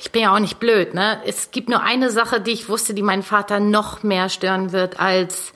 ich 0.00 0.10
bin 0.10 0.22
ja 0.22 0.34
auch 0.34 0.38
nicht 0.38 0.58
blöd, 0.58 0.94
ne? 0.94 1.20
Es 1.26 1.50
gibt 1.50 1.68
nur 1.68 1.82
eine 1.82 2.10
Sache, 2.10 2.40
die 2.40 2.52
ich 2.52 2.68
wusste, 2.68 2.94
die 2.94 3.02
meinen 3.02 3.22
Vater 3.22 3.60
noch 3.60 4.02
mehr 4.02 4.28
stören 4.28 4.72
wird 4.72 4.98
als 4.98 5.52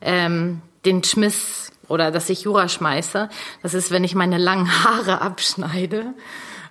ähm, 0.00 0.62
den 0.84 1.02
Schmiss 1.02 1.72
oder 1.88 2.10
dass 2.10 2.30
ich 2.30 2.42
Jura 2.42 2.68
schmeiße. 2.68 3.28
Das 3.62 3.74
ist, 3.74 3.90
wenn 3.90 4.04
ich 4.04 4.14
meine 4.14 4.38
langen 4.38 4.84
Haare 4.84 5.20
abschneide. 5.20 6.14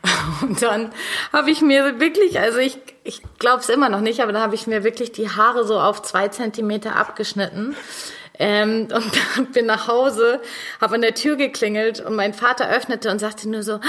Und 0.41 0.61
dann 0.61 0.93
habe 1.33 1.51
ich 1.51 1.61
mir 1.61 1.99
wirklich, 1.99 2.39
also 2.39 2.59
ich, 2.59 2.77
ich 3.03 3.21
glaube 3.38 3.59
es 3.59 3.69
immer 3.69 3.89
noch 3.89 3.99
nicht, 3.99 4.21
aber 4.21 4.31
da 4.31 4.39
habe 4.39 4.55
ich 4.55 4.65
mir 4.65 4.83
wirklich 4.83 5.11
die 5.11 5.29
Haare 5.29 5.65
so 5.65 5.79
auf 5.79 6.01
zwei 6.01 6.29
Zentimeter 6.29 6.95
abgeschnitten. 6.95 7.75
Ähm, 8.41 8.88
und 8.93 9.51
bin 9.53 9.65
nach 9.65 9.89
Hause, 9.89 10.41
habe 10.79 10.95
an 10.95 11.01
der 11.01 11.13
Tür 11.13 11.35
geklingelt 11.35 11.99
und 11.99 12.15
mein 12.15 12.33
Vater 12.33 12.69
öffnete 12.69 13.11
und 13.11 13.19
sagte 13.19 13.49
nur 13.49 13.63
so, 13.63 13.81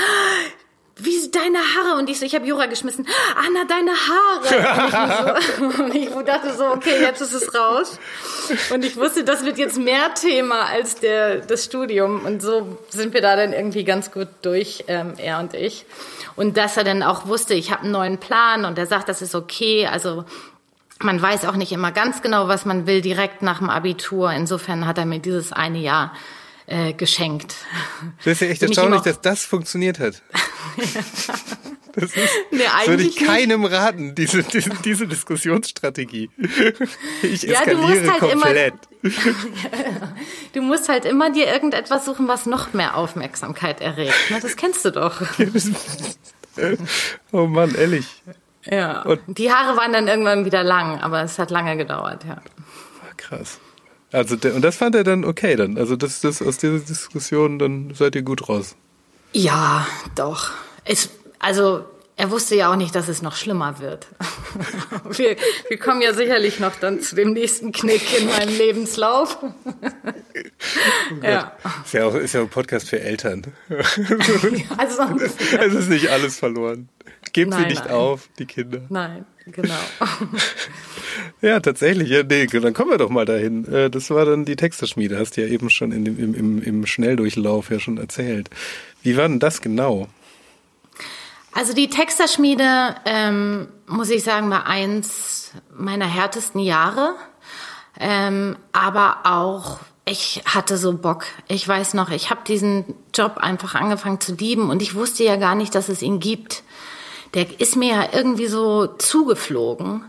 wie 1.04 1.20
deine 1.30 1.58
Haare? 1.58 1.98
Und 1.98 2.08
ich 2.10 2.18
so, 2.18 2.24
ich 2.24 2.34
habe 2.34 2.46
Jura 2.46 2.66
geschmissen. 2.66 3.06
Anna, 3.36 3.64
deine 3.68 3.92
Haare. 3.92 5.38
Und 5.82 5.94
ich, 5.94 6.10
so, 6.10 6.20
ich 6.20 6.26
dachte 6.26 6.54
so, 6.56 6.66
okay, 6.66 7.00
jetzt 7.00 7.20
ist 7.20 7.32
es 7.32 7.54
raus. 7.54 7.98
Und 8.72 8.84
ich 8.84 8.96
wusste, 8.96 9.24
das 9.24 9.44
wird 9.44 9.58
jetzt 9.58 9.78
mehr 9.78 10.14
Thema 10.14 10.66
als 10.66 10.96
der, 10.96 11.38
das 11.38 11.64
Studium. 11.64 12.24
Und 12.24 12.42
so 12.42 12.78
sind 12.88 13.14
wir 13.14 13.20
da 13.20 13.36
dann 13.36 13.52
irgendwie 13.52 13.84
ganz 13.84 14.10
gut 14.10 14.28
durch, 14.42 14.84
ähm, 14.88 15.14
er 15.16 15.38
und 15.38 15.54
ich. 15.54 15.86
Und 16.36 16.56
dass 16.56 16.76
er 16.76 16.84
dann 16.84 17.02
auch 17.02 17.26
wusste, 17.26 17.54
ich 17.54 17.70
habe 17.70 17.82
einen 17.82 17.92
neuen 17.92 18.18
Plan 18.18 18.64
und 18.64 18.78
er 18.78 18.86
sagt, 18.86 19.08
das 19.08 19.22
ist 19.22 19.34
okay. 19.34 19.86
Also 19.86 20.24
man 21.02 21.20
weiß 21.20 21.44
auch 21.44 21.56
nicht 21.56 21.72
immer 21.72 21.92
ganz 21.92 22.22
genau, 22.22 22.48
was 22.48 22.64
man 22.64 22.86
will 22.86 23.00
direkt 23.00 23.42
nach 23.42 23.58
dem 23.58 23.70
Abitur. 23.70 24.32
Insofern 24.32 24.86
hat 24.86 24.98
er 24.98 25.06
mir 25.06 25.18
dieses 25.18 25.52
eine 25.52 25.78
Jahr 25.78 26.12
äh, 26.66 26.92
geschenkt. 26.92 27.54
Das 28.18 28.34
ist 28.34 28.40
ja 28.40 28.48
echt 28.48 28.62
erstaunlich, 28.62 29.02
dass 29.02 29.20
das 29.20 29.44
funktioniert 29.44 29.98
hat. 29.98 30.22
Das, 31.92 32.04
ist, 32.04 32.16
nee, 32.52 32.58
das 32.58 32.86
würde 32.86 33.02
ich 33.02 33.16
keinem 33.16 33.62
nicht. 33.62 33.72
raten, 33.72 34.14
diese, 34.14 34.44
diese, 34.44 34.70
diese 34.84 35.08
Diskussionsstrategie. 35.08 36.30
Ich 37.22 37.42
ja, 37.42 37.60
eskaliere 37.60 38.12
halt 38.12 38.20
komplett. 38.20 38.74
Immer, 39.02 39.12
du 40.52 40.62
musst 40.62 40.88
halt 40.88 41.04
immer 41.04 41.32
dir 41.32 41.48
irgendetwas 41.48 42.04
suchen, 42.04 42.28
was 42.28 42.46
noch 42.46 42.72
mehr 42.74 42.96
Aufmerksamkeit 42.96 43.80
erregt. 43.80 44.14
Das 44.40 44.56
kennst 44.56 44.84
du 44.84 44.92
doch. 44.92 45.20
oh 47.32 47.46
Mann, 47.46 47.74
ehrlich. 47.74 48.22
Ja. 48.66 49.02
Und 49.02 49.20
die 49.26 49.50
Haare 49.50 49.76
waren 49.76 49.92
dann 49.92 50.06
irgendwann 50.06 50.44
wieder 50.44 50.62
lang, 50.62 51.00
aber 51.00 51.22
es 51.22 51.38
hat 51.38 51.50
lange 51.50 51.76
gedauert, 51.76 52.24
ja. 52.24 52.40
Krass. 53.16 53.58
Also 54.12 54.34
und 54.34 54.62
das 54.62 54.76
fand 54.76 54.94
er 54.94 55.04
dann 55.04 55.24
okay 55.24 55.56
dann. 55.56 55.78
Also 55.78 55.96
das, 55.96 56.20
das 56.20 56.42
aus 56.42 56.58
dieser 56.58 56.80
Diskussion 56.80 57.58
dann 57.58 57.94
seid 57.94 58.16
ihr 58.16 58.22
gut 58.22 58.48
raus. 58.48 58.76
Ja, 59.32 59.86
doch. 60.14 60.50
Es, 60.84 61.10
also 61.38 61.84
er 62.20 62.30
wusste 62.30 62.54
ja 62.54 62.70
auch 62.70 62.76
nicht, 62.76 62.94
dass 62.94 63.08
es 63.08 63.22
noch 63.22 63.34
schlimmer 63.34 63.80
wird. 63.80 64.08
wir, 65.16 65.36
wir 65.68 65.78
kommen 65.78 66.02
ja 66.02 66.12
sicherlich 66.12 66.60
noch 66.60 66.76
dann 66.76 67.00
zu 67.00 67.14
dem 67.14 67.32
nächsten 67.32 67.72
Knick 67.72 68.20
in 68.20 68.26
meinem 68.26 68.54
Lebenslauf. 68.58 69.38
Oh 69.42 69.48
ja. 71.22 71.56
Ist 71.82 71.94
ja 71.94 72.04
auch 72.04 72.14
ist 72.14 72.34
ja 72.34 72.42
ein 72.42 72.50
Podcast 72.50 72.90
für 72.90 73.00
Eltern. 73.00 73.46
also, 74.76 75.02
es 75.58 75.74
ist 75.74 75.88
nicht 75.88 76.10
alles 76.10 76.38
verloren. 76.38 76.90
Gebt 77.32 77.54
sie 77.54 77.66
nicht 77.66 77.84
nein. 77.84 77.94
auf, 77.94 78.28
die 78.38 78.46
Kinder. 78.46 78.82
Nein, 78.88 79.24
genau. 79.46 79.74
ja, 81.40 81.60
tatsächlich. 81.60 82.08
Ja, 82.08 82.22
nee, 82.22 82.46
dann 82.46 82.74
kommen 82.74 82.90
wir 82.90 82.98
doch 82.98 83.10
mal 83.10 83.24
dahin. 83.24 83.64
Äh, 83.72 83.90
das 83.90 84.10
war 84.10 84.24
dann 84.24 84.44
die 84.44 84.56
Texterschmiede, 84.56 85.18
hast 85.18 85.36
du 85.36 85.42
ja 85.42 85.46
eben 85.46 85.70
schon 85.70 85.92
in 85.92 86.04
dem, 86.04 86.18
im, 86.18 86.34
im, 86.34 86.62
im 86.62 86.86
Schnelldurchlauf 86.86 87.70
ja 87.70 87.78
schon 87.78 87.98
erzählt. 87.98 88.50
Wie 89.02 89.16
war 89.16 89.28
denn 89.28 89.38
das 89.38 89.60
genau? 89.60 90.08
Also 91.52 91.72
die 91.72 91.88
Texterschmiede, 91.88 92.94
ähm, 93.04 93.68
muss 93.86 94.10
ich 94.10 94.22
sagen, 94.22 94.50
war 94.50 94.66
eins 94.66 95.52
meiner 95.76 96.06
härtesten 96.06 96.60
Jahre. 96.60 97.14
Ähm, 97.98 98.56
aber 98.72 99.18
auch, 99.24 99.80
ich 100.04 100.42
hatte 100.44 100.76
so 100.76 100.96
Bock. 100.96 101.24
Ich 101.48 101.66
weiß 101.66 101.94
noch, 101.94 102.10
ich 102.10 102.30
habe 102.30 102.40
diesen 102.46 102.94
Job 103.14 103.38
einfach 103.38 103.74
angefangen 103.74 104.20
zu 104.20 104.34
lieben 104.34 104.70
und 104.70 104.80
ich 104.80 104.94
wusste 104.94 105.24
ja 105.24 105.36
gar 105.36 105.54
nicht, 105.54 105.74
dass 105.74 105.88
es 105.88 106.02
ihn 106.02 106.20
gibt 106.20 106.62
der 107.34 107.60
ist 107.60 107.76
mir 107.76 107.94
ja 107.94 108.08
irgendwie 108.12 108.46
so 108.46 108.86
zugeflogen 108.86 110.04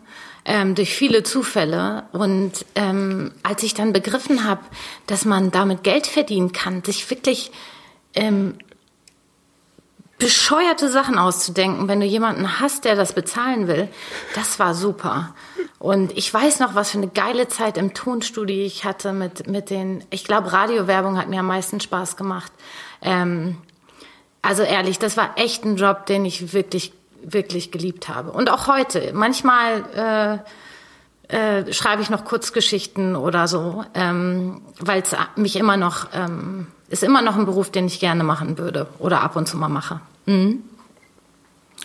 ähm, 0.46 0.76
durch 0.76 0.94
viele 0.94 1.24
Zufälle. 1.24 2.04
Und 2.12 2.66
ähm, 2.76 3.32
als 3.44 3.64
ich 3.64 3.74
dann 3.74 3.94
begriffen 3.94 4.44
habe, 4.44 4.62
dass 5.08 5.26
man 5.26 5.52
damit 5.52 5.84
Geld 5.84 6.08
verdienen 6.08 6.52
kann, 6.52 6.84
sich 6.84 7.10
wirklich 7.10 7.52
ähm, 8.16 8.56
bescheuerte 10.18 10.90
Sachen 10.90 11.18
auszudenken, 11.18 11.88
wenn 11.88 12.00
du 12.00 12.06
jemanden 12.06 12.60
hast, 12.60 12.86
der 12.86 12.96
das 12.96 13.14
bezahlen 13.14 13.68
will, 13.68 13.88
das 14.36 14.60
war 14.60 14.76
super. 14.76 15.34
Und 15.80 16.16
ich 16.16 16.32
weiß 16.32 16.60
noch, 16.60 16.76
was 16.76 16.92
für 16.92 17.00
eine 17.00 17.08
geile 17.08 17.48
Zeit 17.48 17.76
im 17.76 17.96
Tonstudio 17.96 18.64
ich 18.64 18.86
hatte 18.86 19.14
mit, 19.14 19.48
mit 19.48 19.72
den, 19.72 20.04
ich 20.12 20.24
glaube, 20.24 20.54
Radiowerbung 20.54 21.18
hat 21.18 21.28
mir 21.28 21.40
am 21.40 21.48
meisten 21.48 21.80
Spaß 21.80 22.18
gemacht. 22.18 22.52
Ähm, 23.02 23.58
also 24.44 24.62
ehrlich, 24.62 25.00
das 25.00 25.18
war 25.18 25.38
echt 25.38 25.66
ein 25.66 25.76
Job, 25.76 26.06
den 26.06 26.24
ich 26.24 26.54
wirklich 26.54 26.94
wirklich 27.24 27.72
geliebt 27.72 28.10
habe. 28.10 28.32
Und 28.32 28.50
auch 28.50 28.68
heute. 28.68 29.12
Manchmal 29.14 30.42
äh, 31.30 31.36
äh, 31.36 31.74
schreibe 31.74 32.02
ich 32.02 32.10
noch 32.10 32.26
Kurzgeschichten 32.26 33.16
oder 33.16 33.48
so, 33.48 33.84
ähm, 33.94 34.62
weil 34.80 35.02
es 35.02 35.16
mich 35.36 35.56
immer 35.56 35.78
noch 35.78 36.10
ähm, 36.14 36.68
ist 36.92 37.04
immer 37.04 37.22
noch 37.22 37.38
ein 37.38 37.46
Beruf, 37.46 37.72
den 37.72 37.88
ich 37.88 38.00
gerne 38.00 38.24
machen 38.24 38.58
würde 38.58 38.88
oder 39.00 39.22
ab 39.22 39.36
und 39.36 39.48
zu 39.48 39.58
mal 39.58 39.70
mache. 39.70 40.02
Mhm. 40.26 40.62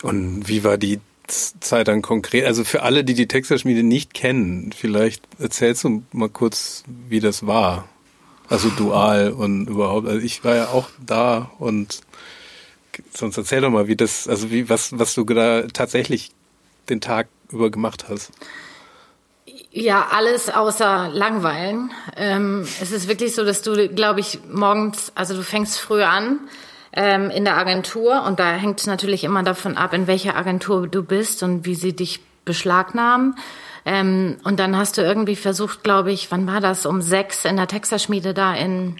Und 0.02 0.48
wie 0.48 0.64
war 0.64 0.76
die 0.76 1.00
Zeit 1.28 1.88
dann 1.88 2.02
konkret? 2.02 2.44
Also 2.44 2.64
für 2.64 2.82
alle, 2.82 3.04
die 3.04 3.14
die 3.14 3.28
Texterschmiede 3.28 3.82
nicht 3.82 4.14
kennen, 4.14 4.72
vielleicht 4.76 5.22
erzählst 5.38 5.84
du 5.84 6.02
mal 6.12 6.28
kurz, 6.28 6.82
wie 7.08 7.20
das 7.20 7.46
war. 7.46 7.88
Also 8.48 8.68
dual 8.68 9.32
und 9.32 9.68
überhaupt. 9.68 10.06
Also 10.06 10.20
ich 10.20 10.44
war 10.44 10.54
ja 10.54 10.68
auch 10.68 10.88
da 11.04 11.50
und 11.58 12.00
sonst 13.12 13.36
erzähl 13.36 13.60
doch 13.60 13.70
mal, 13.70 13.88
wie 13.88 13.96
das, 13.96 14.28
also 14.28 14.50
wie, 14.50 14.68
was, 14.68 14.98
was 14.98 15.14
du 15.14 15.24
da 15.24 15.62
tatsächlich 15.72 16.30
den 16.88 17.00
Tag 17.00 17.28
über 17.50 17.70
gemacht 17.70 18.06
hast. 18.08 18.30
Ja, 19.70 20.08
alles 20.10 20.48
außer 20.48 21.10
Langweilen. 21.12 21.90
Ähm, 22.16 22.66
es 22.80 22.92
ist 22.92 23.08
wirklich 23.08 23.34
so, 23.34 23.44
dass 23.44 23.62
du, 23.62 23.88
glaube 23.88 24.20
ich, 24.20 24.40
morgens, 24.50 25.12
also 25.14 25.34
du 25.34 25.42
fängst 25.42 25.78
früh 25.78 26.02
an 26.02 26.40
ähm, 26.92 27.30
in 27.30 27.44
der 27.44 27.58
Agentur 27.58 28.24
und 28.24 28.40
da 28.40 28.52
hängt 28.52 28.80
es 28.80 28.86
natürlich 28.86 29.22
immer 29.22 29.42
davon 29.42 29.76
ab, 29.76 29.92
in 29.92 30.06
welcher 30.06 30.34
Agentur 30.34 30.88
du 30.88 31.02
bist 31.02 31.42
und 31.42 31.66
wie 31.66 31.74
sie 31.74 31.94
dich 31.94 32.20
beschlagnahmen. 32.44 33.36
Ähm, 33.84 34.38
und 34.44 34.58
dann 34.58 34.76
hast 34.76 34.98
du 34.98 35.02
irgendwie 35.02 35.36
versucht, 35.36 35.84
glaube 35.84 36.10
ich, 36.10 36.30
wann 36.30 36.46
war 36.46 36.60
das, 36.60 36.86
um 36.86 37.02
sechs 37.02 37.44
in 37.44 37.56
der 37.56 37.68
Texterschmiede 37.68 38.34
da 38.34 38.54
in 38.54 38.96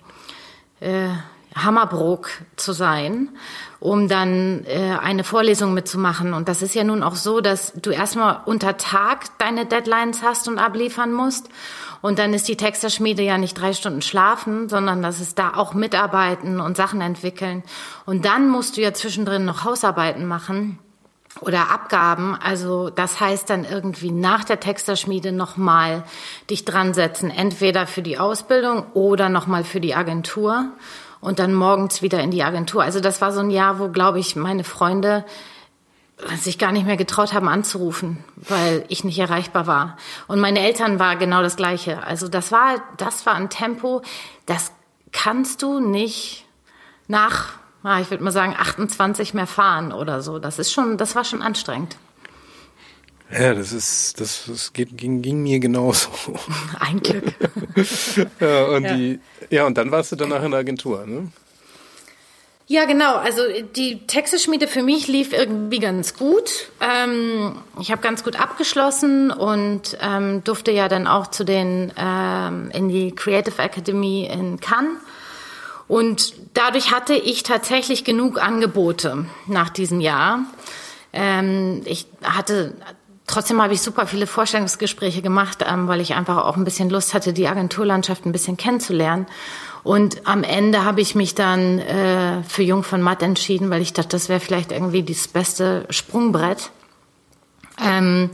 äh, 0.81 1.09
Hammerbrook 1.57 2.29
zu 2.57 2.73
sein 2.73 3.31
um 3.87 4.09
dann 4.09 4.65
äh, 4.65 4.97
eine 5.01 5.25
Vorlesung 5.25 5.75
mitzumachen. 5.75 6.35
Und 6.35 6.49
das 6.49 6.63
ist 6.63 6.75
ja 6.75 6.85
nun 6.85 7.03
auch 7.03 7.15
so, 7.15 7.41
dass 7.41 7.73
du 7.75 7.91
erstmal 7.91 8.41
unter 8.47 8.77
Tag 8.77 9.39
deine 9.39 9.67
Deadlines 9.67 10.23
hast 10.23 10.49
und 10.49 10.59
abliefern 10.59 11.13
musst. 11.13 11.49
Und 12.03 12.19
dann 12.19 12.35
ist 12.35 12.49
die 12.49 12.57
Texterschmiede 12.57 13.23
ja 13.23 13.39
nicht 13.39 13.55
drei 13.55 13.73
Stunden 13.73 14.03
schlafen, 14.03 14.69
sondern 14.69 15.03
das 15.03 15.21
ist 15.21 15.39
da 15.39 15.55
auch 15.55 15.75
mitarbeiten 15.75 16.61
und 16.61 16.77
Sachen 16.77 17.01
entwickeln. 17.01 17.63
Und 18.05 18.25
dann 18.25 18.49
musst 18.49 18.77
du 18.77 18.81
ja 18.81 18.93
zwischendrin 18.93 19.45
noch 19.45 19.65
Hausarbeiten 19.65 20.27
machen 20.27 20.79
oder 21.41 21.71
Abgaben. 21.71 22.37
Also 22.43 22.91
das 22.91 23.21
heißt 23.21 23.51
dann 23.51 23.65
irgendwie 23.65 24.11
nach 24.11 24.45
der 24.45 24.61
Texterschmiede 24.61 25.33
nochmal 25.33 26.05
dich 26.49 26.65
dran 26.65 26.95
setzen, 26.95 27.31
entweder 27.31 27.87
für 27.87 28.03
die 28.03 28.19
Ausbildung 28.19 28.87
oder 28.95 29.29
nochmal 29.29 29.65
für 29.65 29.81
die 29.81 29.95
Agentur 29.95 30.73
und 31.21 31.39
dann 31.39 31.55
morgens 31.55 32.03
wieder 32.03 32.21
in 32.21 32.31
die 32.31 32.43
Agentur. 32.43 32.83
Also 32.83 33.01
das 33.01 33.21
war 33.21 33.33
so 33.33 33.41
ein 33.41 33.51
Jahr, 33.51 33.79
wo, 33.79 33.89
glaube 33.89 34.19
ich, 34.19 34.37
meine 34.37 34.65
Freunde 34.65 35.25
sich 36.37 36.59
gar 36.59 36.73
nicht 36.73 36.87
mehr 36.87 36.97
getraut 36.97 37.35
haben 37.35 37.49
anzurufen, 37.49 38.25
weil 38.37 38.85
ich 38.89 39.05
nicht 39.05 39.19
erreichbar 39.19 39.67
war. 39.67 39.97
Und 40.29 40.41
meine 40.41 40.61
Eltern 40.61 40.99
war 40.99 41.17
genau 41.17 41.43
das 41.43 41.57
Gleiche. 41.57 42.03
Also 42.05 42.29
das 42.29 42.53
war, 42.53 42.83
das 42.97 43.27
war 43.27 43.35
ein 43.35 43.51
Tempo, 43.51 44.03
das 44.47 44.73
kannst 45.13 45.63
du 45.63 45.79
nicht 45.79 46.47
nach, 47.07 47.55
ich 48.01 48.11
würde 48.11 48.25
mal 48.25 48.31
sagen, 48.31 48.57
28 48.59 49.35
mehr 49.35 49.47
fahren 49.47 49.93
oder 49.93 50.23
so. 50.23 50.39
Das 50.39 50.59
ist 50.59 50.73
schon, 50.73 50.97
das 50.97 51.15
war 51.15 51.25
schon 51.25 51.43
anstrengend. 51.43 51.97
Ja, 53.31 53.55
das 53.55 53.73
ist, 53.73 54.21
das, 54.21 54.45
das 54.47 54.73
geht, 54.73 54.97
ging, 54.97 55.21
ging 55.21 55.43
mir 55.43 55.59
genauso. 55.59 56.11
Ein 56.81 57.01
Glück. 57.01 57.35
ja, 58.41 58.65
und 58.67 58.85
ja. 58.85 58.95
die, 58.95 59.21
ja, 59.51 59.67
und 59.67 59.77
dann 59.77 59.91
warst 59.91 60.13
du 60.13 60.17
danach 60.17 60.43
in 60.43 60.53
der 60.53 60.61
Agentur, 60.61 61.07
ne? 61.07 61.31
Ja, 62.69 62.85
genau. 62.85 63.15
Also 63.15 63.43
die 63.77 64.07
Texteschmiede 64.09 64.67
für 64.67 64.83
mich 64.83 65.07
lief 65.07 65.33
irgendwie 65.33 65.79
ganz 65.79 66.15
gut. 66.15 66.69
Ähm, 66.81 67.57
ich 67.81 67.93
habe 67.93 68.03
ganz 68.03 68.25
gut 68.25 68.41
abgeschlossen 68.41 69.31
und 69.31 69.97
ähm, 70.01 70.43
durfte 70.43 70.73
ja 70.73 70.89
dann 70.89 71.07
auch 71.07 71.29
zu 71.29 71.45
den 71.45 71.93
ähm, 71.97 72.71
in 72.73 72.89
die 72.89 73.15
Creative 73.15 73.63
Academy 73.63 74.29
in 74.33 74.59
Cannes. 74.59 74.99
Und 75.87 76.35
dadurch 76.55 76.91
hatte 76.91 77.15
ich 77.15 77.45
tatsächlich 77.45 78.03
genug 78.03 78.43
Angebote 78.43 79.27
nach 79.47 79.71
diesem 79.71 80.01
Jahr. 80.01 80.41
Ähm, 81.13 81.83
ich 81.85 82.07
hatte 82.25 82.75
Trotzdem 83.27 83.61
habe 83.61 83.75
ich 83.75 83.83
super 83.83 84.07
viele 84.07 84.27
Vorstellungsgespräche 84.27 85.21
gemacht, 85.21 85.65
ähm, 85.67 85.89
weil 85.89 86.01
ich 86.01 86.15
einfach 86.15 86.45
auch 86.45 86.57
ein 86.57 86.65
bisschen 86.65 86.91
Lust 86.91 87.13
hatte, 87.13 87.33
die 87.33 87.49
Agenturlandschaft 87.49 88.25
ein 88.25 88.33
bisschen 88.33 88.57
kennenzulernen. 88.57 89.27
Und 89.83 90.27
am 90.27 90.43
Ende 90.43 90.85
habe 90.85 91.01
ich 91.01 91.15
mich 91.15 91.35
dann 91.35 91.79
äh, 91.79 92.43
für 92.45 92.63
Jung 92.63 92.83
von 92.83 93.03
Matt 93.03 93.23
entschieden, 93.23 93.71
weil 93.71 93.83
ich 93.83 93.93
dachte, 93.93 94.11
das 94.11 94.29
wäre 94.29 94.41
vielleicht 94.41 94.73
irgendwie 94.73 95.03
das 95.03 95.29
beste 95.29 95.87
Sprungbrett. 95.91 96.71
Ähm, 97.85 98.31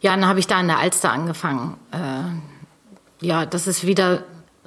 ja, 0.00 0.12
dann 0.12 0.26
habe 0.26 0.38
ich 0.38 0.46
da 0.46 0.60
in 0.60 0.68
der 0.68 0.78
Alster 0.78 1.12
angefangen. 1.12 1.76
Äh, 1.90 3.26
ja, 3.26 3.46
das 3.46 3.66
ist 3.66 3.86
wieder 3.86 4.24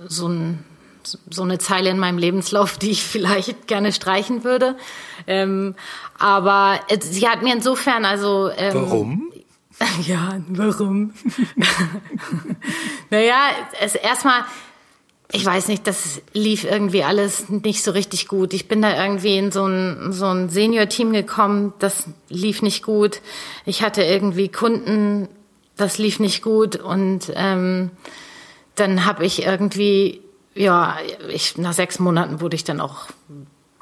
so, 0.08 0.28
ein, 0.28 0.64
so 1.04 1.44
eine 1.44 1.60
Zeile 1.60 1.90
in 1.90 2.00
meinem 2.00 2.18
Lebenslauf, 2.18 2.78
die 2.78 2.92
ich 2.92 3.04
vielleicht 3.08 3.68
gerne 3.68 3.94
streichen 3.94 4.44
würde. 4.44 4.76
Ähm, 5.28 5.76
aber 6.18 6.80
sie 7.02 7.28
hat 7.28 7.44
mir 7.44 7.54
insofern 7.54 8.06
also. 8.06 8.50
Ähm, 8.56 8.74
Warum? 8.76 9.29
Ja, 10.06 10.40
warum? 10.50 11.14
naja, 13.10 13.50
es 13.80 13.96
erstmal, 13.96 14.44
ich 15.32 15.46
weiß 15.46 15.68
nicht, 15.68 15.88
das 15.88 16.22
lief 16.34 16.64
irgendwie 16.64 17.04
alles 17.04 17.50
nicht 17.50 17.84
so 17.84 17.92
richtig 17.92 18.28
gut. 18.28 18.54
Ich 18.54 18.68
bin 18.68 18.82
da 18.82 19.02
irgendwie 19.02 19.38
in 19.38 19.52
so 19.52 19.66
ein, 19.66 20.12
so 20.12 20.26
ein 20.26 20.50
Senior-Team 20.50 21.14
gekommen, 21.14 21.74
das 21.80 22.06
lief 22.30 22.62
nicht 22.62 22.84
gut. 22.84 23.22
Ich 23.66 23.82
hatte 23.82 24.04
irgendwie 24.04 24.50
Kunden, 24.50 25.30
das 25.78 25.98
lief 25.98 26.20
nicht 26.20 26.42
gut 26.42 26.76
und 26.76 27.32
ähm, 27.36 27.92
dann 28.76 29.06
habe 29.06 29.26
ich 29.26 29.44
irgendwie, 29.44 30.22
ja, 30.56 30.98
ich, 31.30 31.58
nach 31.58 31.74
sechs 31.74 32.00
Monaten 32.00 32.42
wurde 32.42 32.56
ich 32.56 32.64
dann 32.64 32.82
auch 32.82 33.08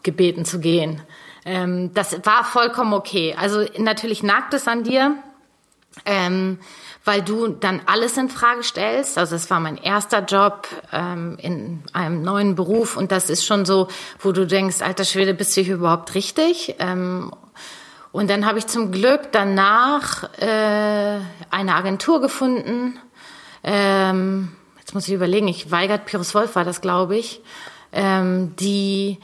gebeten 0.04 0.46
zu 0.46 0.60
gehen. 0.60 1.02
Ähm, 1.46 1.94
das 1.94 2.26
war 2.26 2.44
vollkommen 2.44 2.94
okay. 2.94 3.36
Also 3.38 3.66
natürlich 3.78 4.22
nagt 4.22 4.54
es 4.54 4.68
an 4.68 4.84
dir, 4.84 5.16
ähm, 6.06 6.60
weil 7.04 7.22
du 7.22 7.48
dann 7.48 7.82
alles 7.86 8.18
in 8.18 8.30
Frage 8.30 8.64
stellst. 8.64 9.18
Also 9.18 9.36
es 9.36 9.50
war 9.50 9.60
mein 9.60 9.78
erster 9.78 10.24
Job 10.26 10.68
ähm, 10.92 11.38
in 11.42 11.84
einem 11.94 12.22
neuen 12.22 12.56
Beruf 12.56 12.98
und 12.98 13.12
das 13.12 13.30
ist 13.30 13.46
schon 13.46 13.66
so, 13.66 13.88
wo 14.20 14.32
du 14.32 14.46
denkst, 14.46 14.82
alter 14.82 15.06
Schwede, 15.06 15.34
bist 15.34 15.56
du 15.56 15.62
hier 15.62 15.76
überhaupt 15.76 16.16
richtig? 16.16 16.76
Ähm, 16.80 17.32
und 18.12 18.30
dann 18.30 18.46
habe 18.46 18.60
ich 18.60 18.68
zum 18.68 18.92
Glück 18.92 19.32
danach 19.32 20.24
äh, 20.40 21.20
eine 21.50 21.76
Agentur 21.76 22.20
gefunden. 22.20 23.00
Ähm, 23.64 24.52
jetzt 24.80 24.94
muss 24.94 25.08
ich 25.08 25.14
überlegen, 25.14 25.48
ich 25.48 25.72
weigert 25.72 26.06
Pyrrhus 26.06 26.34
Wolf 26.34 26.56
war 26.56 26.66
das, 26.66 26.82
glaube 26.82 27.18
ich, 27.18 27.42
ähm, 27.92 28.56
die 28.58 29.20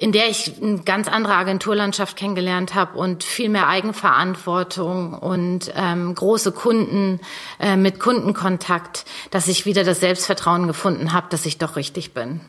in 0.00 0.12
der 0.12 0.30
ich 0.30 0.54
eine 0.62 0.78
ganz 0.78 1.08
andere 1.08 1.34
Agenturlandschaft 1.34 2.16
kennengelernt 2.16 2.74
habe 2.74 2.96
und 2.96 3.22
viel 3.22 3.50
mehr 3.50 3.68
Eigenverantwortung 3.68 5.12
und 5.12 5.70
ähm, 5.76 6.14
große 6.14 6.52
Kunden 6.52 7.20
äh, 7.60 7.76
mit 7.76 8.00
Kundenkontakt, 8.00 9.04
dass 9.30 9.46
ich 9.46 9.66
wieder 9.66 9.84
das 9.84 10.00
Selbstvertrauen 10.00 10.66
gefunden 10.66 11.12
habe, 11.12 11.26
dass 11.28 11.44
ich 11.44 11.58
doch 11.58 11.76
richtig 11.76 12.14
bin. 12.14 12.40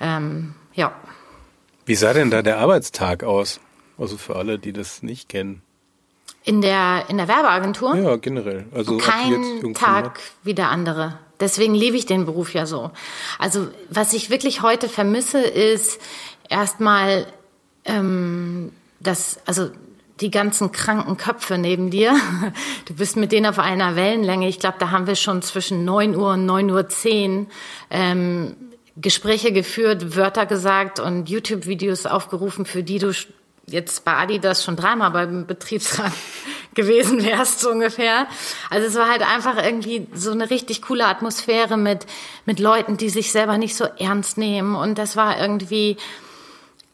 Ähm, 0.00 0.54
ja. 0.72 0.94
Wie 1.84 1.96
sah 1.96 2.14
denn 2.14 2.30
da 2.30 2.40
der 2.40 2.58
Arbeitstag 2.58 3.24
aus? 3.24 3.60
Also 3.98 4.16
für 4.16 4.36
alle, 4.36 4.58
die 4.58 4.72
das 4.72 5.02
nicht 5.02 5.28
kennen. 5.28 5.60
In 6.44 6.62
der, 6.62 7.04
in 7.08 7.18
der 7.18 7.28
Werbeagentur? 7.28 7.94
Ja, 7.94 8.16
generell. 8.16 8.64
Also 8.74 8.96
kein 8.96 9.74
Tag 9.74 10.20
wie 10.44 10.54
der 10.54 10.70
andere. 10.70 11.18
Deswegen 11.40 11.74
liebe 11.74 11.96
ich 11.96 12.06
den 12.06 12.24
Beruf 12.24 12.54
ja 12.54 12.64
so. 12.64 12.90
Also 13.38 13.68
was 13.90 14.14
ich 14.14 14.30
wirklich 14.30 14.62
heute 14.62 14.88
vermisse, 14.88 15.42
ist 15.42 16.00
erstmal 16.48 17.26
ähm, 17.84 18.72
das, 19.00 19.38
also 19.46 19.70
die 20.20 20.30
ganzen 20.30 20.72
kranken 20.72 21.16
Köpfe 21.16 21.58
neben 21.58 21.90
dir. 21.90 22.14
Du 22.86 22.94
bist 22.94 23.16
mit 23.16 23.32
denen 23.32 23.46
auf 23.46 23.58
einer 23.58 23.96
Wellenlänge. 23.96 24.48
Ich 24.48 24.60
glaube, 24.60 24.76
da 24.78 24.92
haben 24.92 25.08
wir 25.08 25.16
schon 25.16 25.42
zwischen 25.42 25.84
9 25.84 26.14
Uhr 26.14 26.34
und 26.34 26.46
9 26.46 26.70
Uhr 26.70 26.88
10 26.88 27.48
ähm, 27.90 28.56
Gespräche 28.96 29.52
geführt, 29.52 30.16
Wörter 30.16 30.46
gesagt 30.46 31.00
und 31.00 31.28
YouTube-Videos 31.28 32.06
aufgerufen, 32.06 32.64
für 32.64 32.82
die 32.82 32.98
du 32.98 33.12
jetzt 33.66 34.04
bei 34.04 34.12
Adidas 34.12 34.64
schon 34.64 34.76
dreimal 34.76 35.10
beim 35.10 35.46
Betriebsrat 35.46 36.12
gewesen 36.74 37.24
wärst, 37.24 37.60
so 37.60 37.70
ungefähr. 37.70 38.28
Also 38.70 38.86
es 38.86 38.94
war 38.94 39.10
halt 39.10 39.22
einfach 39.22 39.62
irgendwie 39.62 40.06
so 40.14 40.30
eine 40.30 40.48
richtig 40.48 40.82
coole 40.82 41.06
Atmosphäre 41.06 41.76
mit, 41.76 42.06
mit 42.44 42.60
Leuten, 42.60 42.96
die 42.96 43.10
sich 43.10 43.32
selber 43.32 43.58
nicht 43.58 43.74
so 43.74 43.84
ernst 43.98 44.38
nehmen. 44.38 44.76
Und 44.76 44.96
das 44.96 45.16
war 45.16 45.40
irgendwie, 45.40 45.96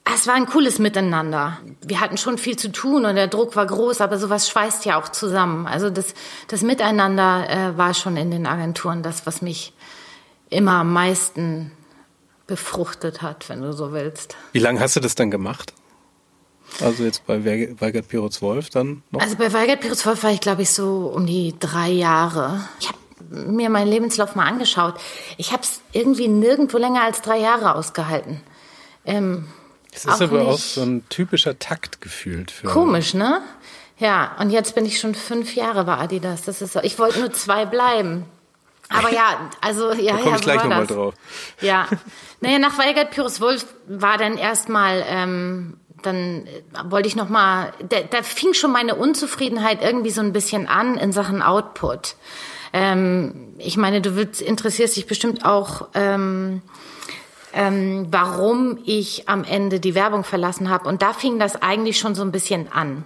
es 0.04 0.26
war 0.26 0.34
ein 0.34 0.46
cooles 0.46 0.78
Miteinander. 0.78 1.58
Wir 1.80 2.00
hatten 2.00 2.16
schon 2.16 2.38
viel 2.38 2.56
zu 2.56 2.72
tun 2.72 3.04
und 3.04 3.14
der 3.14 3.28
Druck 3.28 3.54
war 3.54 3.66
groß, 3.66 4.00
aber 4.00 4.18
sowas 4.18 4.48
schweißt 4.48 4.84
ja 4.84 5.00
auch 5.00 5.08
zusammen. 5.08 5.66
Also 5.66 5.90
das, 5.90 6.14
das 6.48 6.62
Miteinander 6.62 7.48
äh, 7.48 7.78
war 7.78 7.94
schon 7.94 8.16
in 8.16 8.30
den 8.30 8.46
Agenturen 8.46 9.02
das, 9.02 9.26
was 9.26 9.42
mich 9.42 9.72
immer 10.50 10.72
am 10.72 10.92
meisten 10.92 11.70
befruchtet 12.46 13.22
hat, 13.22 13.48
wenn 13.48 13.62
du 13.62 13.72
so 13.72 13.92
willst. 13.92 14.36
Wie 14.52 14.58
lange 14.58 14.80
hast 14.80 14.96
du 14.96 15.00
das 15.00 15.14
dann 15.14 15.30
gemacht? 15.30 15.72
Also 16.80 17.04
jetzt 17.04 17.26
bei 17.26 17.44
Weigert 17.44 18.08
Pirutz 18.08 18.42
Wolf 18.42 18.70
dann 18.70 19.02
noch? 19.10 19.20
Also 19.20 19.36
bei 19.36 19.52
Weigert 19.52 19.80
Pirutz 19.80 20.04
Wolf 20.06 20.22
war 20.22 20.30
ich, 20.30 20.40
glaube 20.40 20.62
ich, 20.62 20.70
so 20.70 21.12
um 21.14 21.26
die 21.26 21.54
drei 21.58 21.90
Jahre. 21.90 22.60
Ich 22.80 22.88
habe 22.88 22.98
mir 23.30 23.70
meinen 23.70 23.88
Lebenslauf 23.88 24.34
mal 24.34 24.46
angeschaut. 24.46 24.94
Ich 25.36 25.52
habe 25.52 25.62
es 25.62 25.80
irgendwie 25.92 26.28
nirgendwo 26.28 26.78
länger 26.78 27.02
als 27.02 27.22
drei 27.22 27.38
Jahre 27.38 27.74
ausgehalten. 27.74 28.40
Ähm, 29.04 29.46
das 29.92 30.04
ist 30.04 30.10
auch 30.10 30.20
aber 30.20 30.48
auch 30.48 30.58
so 30.58 30.82
ein 30.82 31.08
typischer 31.08 31.58
Takt 31.58 32.00
gefühlt. 32.00 32.50
Für 32.50 32.66
komisch, 32.66 33.14
ne? 33.14 33.40
Ja, 33.98 34.36
und 34.40 34.50
jetzt 34.50 34.74
bin 34.74 34.84
ich 34.84 34.98
schon 34.98 35.14
fünf 35.14 35.54
Jahre 35.54 35.84
bei 35.84 35.96
Adidas. 35.96 36.42
Das 36.42 36.60
ist 36.60 36.72
so. 36.72 36.80
Ich 36.80 36.98
wollte 36.98 37.20
nur 37.20 37.32
zwei 37.32 37.66
bleiben. 37.66 38.24
Aber 38.88 39.12
ja, 39.12 39.50
also 39.60 39.92
ja, 39.92 40.12
da 40.12 40.18
komme 40.18 40.30
ja, 40.30 40.36
ich 40.36 40.42
gleich 40.42 40.64
nochmal 40.64 40.86
drauf. 40.86 41.14
Ja, 41.60 41.88
naja, 42.40 42.58
nach 42.58 42.76
Weigert 42.78 43.10
Pyrrhus 43.10 43.40
Wolf 43.40 43.64
war 43.86 44.18
dann 44.18 44.36
erstmal 44.36 45.04
ähm, 45.06 45.78
dann 46.02 46.46
wollte 46.84 47.08
ich 47.08 47.16
noch 47.16 47.28
mal, 47.28 47.72
da, 47.88 48.00
da 48.00 48.22
fing 48.22 48.54
schon 48.54 48.72
meine 48.72 48.94
Unzufriedenheit 48.94 49.82
irgendwie 49.82 50.10
so 50.10 50.20
ein 50.20 50.32
bisschen 50.32 50.66
an 50.66 50.96
in 50.96 51.12
Sachen 51.12 51.42
Output. 51.42 52.16
Ähm, 52.72 53.54
ich 53.58 53.76
meine, 53.76 54.00
du 54.00 54.16
willst, 54.16 54.40
interessierst 54.40 54.96
dich 54.96 55.06
bestimmt 55.06 55.44
auch, 55.44 55.88
ähm, 55.94 56.62
ähm, 57.54 58.06
warum 58.10 58.78
ich 58.84 59.28
am 59.28 59.44
Ende 59.44 59.80
die 59.80 59.94
Werbung 59.94 60.24
verlassen 60.24 60.70
habe. 60.70 60.88
Und 60.88 61.02
da 61.02 61.12
fing 61.12 61.38
das 61.38 61.60
eigentlich 61.60 61.98
schon 61.98 62.14
so 62.14 62.22
ein 62.22 62.32
bisschen 62.32 62.72
an. 62.72 63.04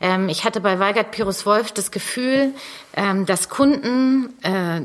Ähm, 0.00 0.28
ich 0.28 0.44
hatte 0.44 0.60
bei 0.60 0.78
Weigert 0.78 1.10
Pyrrhus 1.12 1.46
Wolf 1.46 1.72
das 1.72 1.90
Gefühl, 1.90 2.52
ähm, 2.94 3.26
dass 3.26 3.48
Kunden 3.48 4.34
äh, 4.42 4.82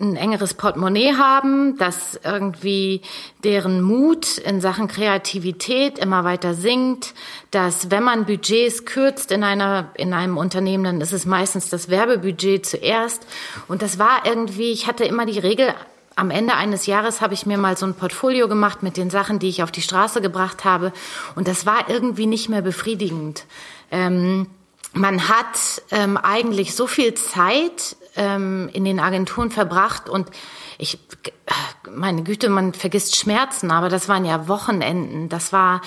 ein 0.00 0.16
engeres 0.16 0.54
Portemonnaie 0.54 1.14
haben, 1.16 1.76
dass 1.76 2.18
irgendwie 2.24 3.02
deren 3.44 3.82
Mut 3.82 4.38
in 4.38 4.60
Sachen 4.60 4.88
Kreativität 4.88 5.98
immer 5.98 6.24
weiter 6.24 6.54
sinkt, 6.54 7.14
dass 7.50 7.90
wenn 7.90 8.02
man 8.02 8.24
Budgets 8.24 8.86
kürzt 8.86 9.30
in 9.30 9.44
einer, 9.44 9.90
in 9.94 10.14
einem 10.14 10.38
Unternehmen, 10.38 10.84
dann 10.84 11.00
ist 11.02 11.12
es 11.12 11.26
meistens 11.26 11.68
das 11.68 11.90
Werbebudget 11.90 12.64
zuerst. 12.64 13.26
Und 13.68 13.82
das 13.82 13.98
war 13.98 14.24
irgendwie, 14.24 14.72
ich 14.72 14.86
hatte 14.86 15.04
immer 15.04 15.26
die 15.26 15.38
Regel, 15.38 15.74
am 16.20 16.30
Ende 16.30 16.54
eines 16.54 16.84
Jahres 16.84 17.22
habe 17.22 17.32
ich 17.32 17.46
mir 17.46 17.56
mal 17.56 17.78
so 17.78 17.86
ein 17.86 17.94
Portfolio 17.94 18.46
gemacht 18.46 18.82
mit 18.82 18.98
den 18.98 19.08
Sachen, 19.08 19.38
die 19.38 19.48
ich 19.48 19.62
auf 19.62 19.72
die 19.72 19.80
Straße 19.80 20.20
gebracht 20.20 20.64
habe. 20.66 20.92
Und 21.34 21.48
das 21.48 21.64
war 21.64 21.88
irgendwie 21.88 22.26
nicht 22.26 22.50
mehr 22.50 22.60
befriedigend. 22.60 23.46
Ähm, 23.90 24.46
man 24.92 25.28
hat 25.28 25.82
ähm, 25.90 26.18
eigentlich 26.18 26.74
so 26.74 26.86
viel 26.86 27.14
Zeit 27.14 27.96
ähm, 28.16 28.68
in 28.74 28.84
den 28.84 29.00
Agenturen 29.00 29.50
verbracht 29.50 30.10
und 30.10 30.28
ich, 30.76 30.98
meine 31.90 32.22
Güte, 32.22 32.50
man 32.50 32.74
vergisst 32.74 33.16
Schmerzen, 33.16 33.70
aber 33.70 33.88
das 33.88 34.08
waren 34.08 34.24
ja 34.26 34.46
Wochenenden, 34.46 35.28
das 35.30 35.52
war 35.52 35.80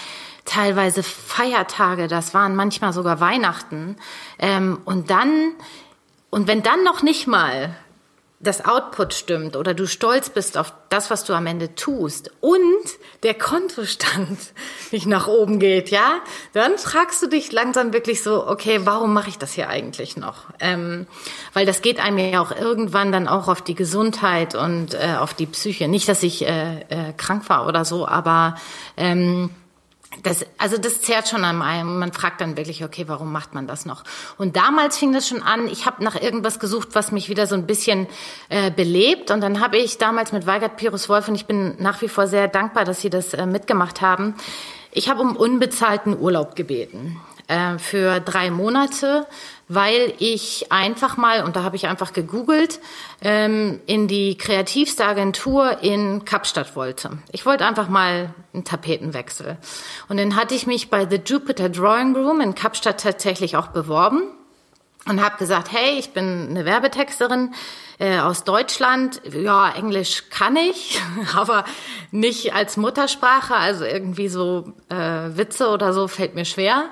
teilweise 0.46 1.04
Feiertage, 1.04 2.08
das 2.08 2.34
waren 2.34 2.56
manchmal 2.56 2.92
sogar 2.92 3.20
Weihnachten. 3.20 3.98
Ähm, 4.40 4.80
und 4.86 5.10
dann, 5.10 5.52
und 6.32 6.48
wenn 6.48 6.64
dann 6.64 6.84
noch 6.84 7.04
nicht 7.04 7.28
mal 7.28 7.76
das 8.44 8.66
Output 8.66 9.14
stimmt 9.14 9.56
oder 9.56 9.74
du 9.74 9.88
stolz 9.88 10.30
bist 10.30 10.58
auf 10.58 10.74
das, 10.90 11.10
was 11.10 11.24
du 11.24 11.34
am 11.34 11.48
Ende 11.48 11.76
tust 11.76 12.32
und 12.42 12.62
der 13.24 13.34
Kontostand 13.34 14.38
nicht 14.92 15.06
nach 15.06 15.28
oben 15.28 15.60
geht, 15.60 15.90
ja, 15.90 16.20
dann 16.52 16.78
fragst 16.78 17.24
du 17.24 17.28
dich 17.28 17.52
langsam 17.52 17.94
wirklich 17.94 18.22
so, 18.22 18.46
okay, 18.48 18.82
warum 18.84 19.14
mache 19.14 19.30
ich 19.30 19.38
das 19.38 19.54
hier 19.54 19.70
eigentlich 19.70 20.18
noch? 20.18 20.46
Ähm, 20.60 21.08
weil 21.54 21.66
das 21.66 21.82
geht 21.82 22.00
einem 22.00 22.18
ja 22.18 22.42
auch 22.42 22.52
irgendwann 22.52 23.12
dann 23.12 23.28
auch 23.28 23.48
auf 23.48 23.62
die 23.62 23.76
Gesundheit 23.76 24.56
und 24.56 24.94
äh, 24.94 25.16
auf 25.18 25.34
die 25.34 25.46
Psyche. 25.46 25.88
Nicht, 25.88 26.10
dass 26.10 26.22
ich 26.22 26.46
äh, 26.46 26.82
äh, 26.90 27.14
krank 27.16 27.50
war 27.50 27.66
oder 27.66 27.86
so, 27.86 28.06
aber 28.08 28.56
ähm, 28.98 29.52
das, 30.22 30.46
also 30.58 30.78
das 30.78 31.02
zehrt 31.02 31.28
schon 31.28 31.44
an 31.44 31.62
einem. 31.62 32.00
Man 32.00 32.14
fragt 32.14 32.42
dann 32.42 32.56
wirklich, 32.56 32.84
okay, 32.84 33.06
warum 33.08 33.32
macht 33.32 33.54
man 33.54 33.68
das 33.68 33.86
noch? 33.86 34.04
Und 34.38 34.56
damals 34.56 34.98
fing 34.98 35.14
das 35.14 35.28
schon 35.28 35.42
an. 35.42 35.68
Ich 35.68 35.86
habe 35.86 36.04
nach 36.04 36.20
irgendwas 36.22 36.60
gesucht, 36.60 36.90
was 36.94 37.12
mich 37.12 37.30
wieder 37.30 37.48
so 37.48 37.56
ein 37.56 37.66
bisschen 37.66 38.08
äh, 38.50 38.70
belebt. 38.70 39.32
Und 39.32 39.42
dann 39.42 39.60
habe 39.60 39.78
ich 39.78 39.98
damals 39.98 40.32
mit 40.32 40.46
Weigert 40.46 40.78
Pirus 40.78 41.10
Wolf, 41.10 41.28
und 41.28 41.36
ich 41.36 41.46
bin 41.46 41.76
nach 41.80 42.02
wie 42.02 42.08
vor 42.08 42.28
sehr 42.28 42.48
dankbar, 42.48 42.86
dass 42.86 43.02
Sie 43.02 43.10
das 43.10 43.34
äh, 43.34 43.46
mitgemacht 43.46 44.02
haben, 44.02 44.36
ich 44.92 45.10
habe 45.10 45.22
um 45.22 45.36
unbezahlten 45.36 46.20
Urlaub 46.20 46.56
gebeten. 46.56 47.20
Äh, 47.54 47.78
für 47.78 48.20
drei 48.20 48.50
Monate, 48.50 49.28
weil 49.68 50.14
ich 50.18 50.72
einfach 50.72 51.18
mal, 51.18 51.44
und 51.44 51.56
da 51.56 51.64
habe 51.64 51.76
ich 51.76 51.88
einfach 51.88 52.12
gegoogelt, 52.12 52.80
ähm, 53.22 53.80
in 53.86 54.08
die 54.08 54.38
kreativste 54.38 55.06
Agentur 55.06 55.84
in 55.84 56.26
Kapstadt 56.26 56.76
wollte. 56.76 57.20
Ich 57.32 57.46
wollte 57.46 57.66
einfach 57.66 57.90
mal 57.90 58.34
einen 58.54 58.64
Tapetenwechsel. 58.64 59.58
Und 60.10 60.18
dann 60.18 60.36
hatte 60.36 60.56
ich 60.56 60.66
mich 60.66 60.90
bei 60.90 61.08
The 61.08 61.22
Jupiter 61.24 61.70
Drawing 61.70 62.16
Room 62.16 62.42
in 62.42 62.56
Kapstadt 62.56 63.02
tatsächlich 63.02 63.56
auch 63.56 63.68
beworben 63.68 64.24
und 65.06 65.24
habe 65.24 65.38
gesagt, 65.38 65.72
hey, 65.72 66.00
ich 66.00 66.12
bin 66.12 66.48
eine 66.50 66.66
Werbetexterin 66.66 67.54
äh, 68.00 68.20
aus 68.20 68.46
Deutschland. 68.46 69.22
Ja, 69.32 69.70
Englisch 69.70 70.30
kann 70.30 70.56
ich, 70.56 71.00
aber 71.36 71.66
nicht 72.12 72.54
als 72.54 72.78
Muttersprache. 72.78 73.56
Also 73.56 73.86
irgendwie 73.86 74.28
so 74.30 74.74
äh, 74.90 74.96
Witze 75.38 75.70
oder 75.70 75.94
so 75.94 76.08
fällt 76.08 76.36
mir 76.36 76.46
schwer. 76.46 76.90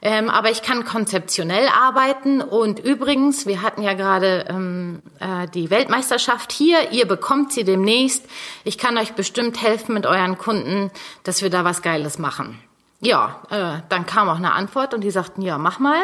Ähm, 0.00 0.30
aber 0.30 0.50
ich 0.50 0.62
kann 0.62 0.84
konzeptionell 0.84 1.68
arbeiten. 1.68 2.40
Und 2.40 2.78
übrigens, 2.78 3.46
wir 3.46 3.62
hatten 3.62 3.82
ja 3.82 3.94
gerade 3.94 4.46
ähm, 4.48 5.02
äh, 5.20 5.48
die 5.48 5.70
Weltmeisterschaft 5.70 6.52
hier. 6.52 6.92
Ihr 6.92 7.06
bekommt 7.06 7.52
sie 7.52 7.64
demnächst. 7.64 8.24
Ich 8.64 8.78
kann 8.78 8.96
euch 8.98 9.12
bestimmt 9.14 9.62
helfen 9.62 9.94
mit 9.94 10.06
euren 10.06 10.38
Kunden, 10.38 10.90
dass 11.24 11.42
wir 11.42 11.50
da 11.50 11.64
was 11.64 11.82
Geiles 11.82 12.18
machen. 12.18 12.60
Ja, 13.00 13.42
äh, 13.50 13.80
dann 13.88 14.06
kam 14.06 14.28
auch 14.28 14.38
eine 14.38 14.54
Antwort 14.54 14.92
und 14.92 15.02
die 15.02 15.12
sagten, 15.12 15.40
ja, 15.40 15.56
mach 15.56 15.78
mal. 15.78 16.02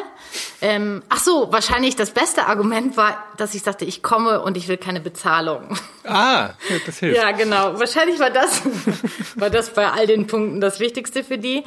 Ähm, 0.60 1.02
ach 1.08 1.18
so, 1.18 1.50
wahrscheinlich 1.50 1.96
das 1.96 2.12
beste 2.12 2.46
Argument 2.46 2.96
war, 2.96 3.18
dass 3.36 3.52
ich 3.56 3.62
sagte, 3.62 3.84
ich 3.84 4.00
komme 4.00 4.40
und 4.40 4.56
ich 4.56 4.68
will 4.68 4.76
keine 4.76 5.00
Bezahlung. 5.00 5.76
Ah, 6.04 6.50
das 6.86 6.98
hilft. 6.98 7.16
Ja, 7.16 7.32
genau. 7.32 7.80
Wahrscheinlich 7.80 8.20
war 8.20 8.30
das, 8.30 8.62
war 9.36 9.50
das 9.50 9.70
bei 9.70 9.90
all 9.90 10.06
den 10.06 10.28
Punkten 10.28 10.60
das 10.60 10.78
Wichtigste 10.78 11.24
für 11.24 11.38
die. 11.38 11.64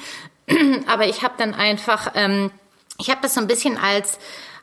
Aber 0.88 1.08
ich 1.08 1.24
habe 1.24 1.36
dann 1.38 1.54
einfach, 1.54 2.12
ähm, 2.16 2.52
ich 3.00 3.10
habe 3.10 3.22
das 3.22 3.34
so 3.34 3.42
ein 3.42 3.48
bisschen 3.48 3.78
als 3.78 4.20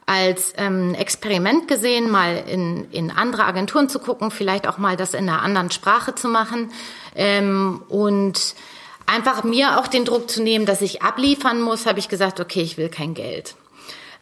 als 0.07 0.53
ähm, 0.59 0.95
Experiment 0.95 1.67
gesehen, 1.67 2.11
mal 2.11 2.45
in, 2.47 2.91
in 2.91 3.11
andere 3.11 3.45
Agenturen 3.45 3.89
zu 3.89 3.99
gucken, 3.99 4.31
vielleicht 4.31 4.69
auch 4.69 4.77
mal 4.77 4.97
das 4.97 5.15
in 5.15 5.29
einer 5.29 5.43
anderen 5.43 5.71
Sprache 5.71 6.15
zu 6.15 6.29
machen 6.29 6.71
ähm, 7.15 7.83
und 7.89 8.55
einfach 9.07 9.45
mir 9.45 9.79
auch 9.79 9.87
den 9.87 10.05
Druck 10.05 10.31
zu 10.31 10.43
nehmen, 10.43 10.67
dass 10.67 10.83
ich 10.83 11.03
abliefern 11.03 11.61
muss, 11.61 11.87
habe 11.87 11.99
ich 11.99 12.09
gesagt, 12.09 12.41
okay, 12.41 12.61
ich 12.61 12.77
will 12.77 12.89
kein 12.89 13.15
Geld. 13.15 13.55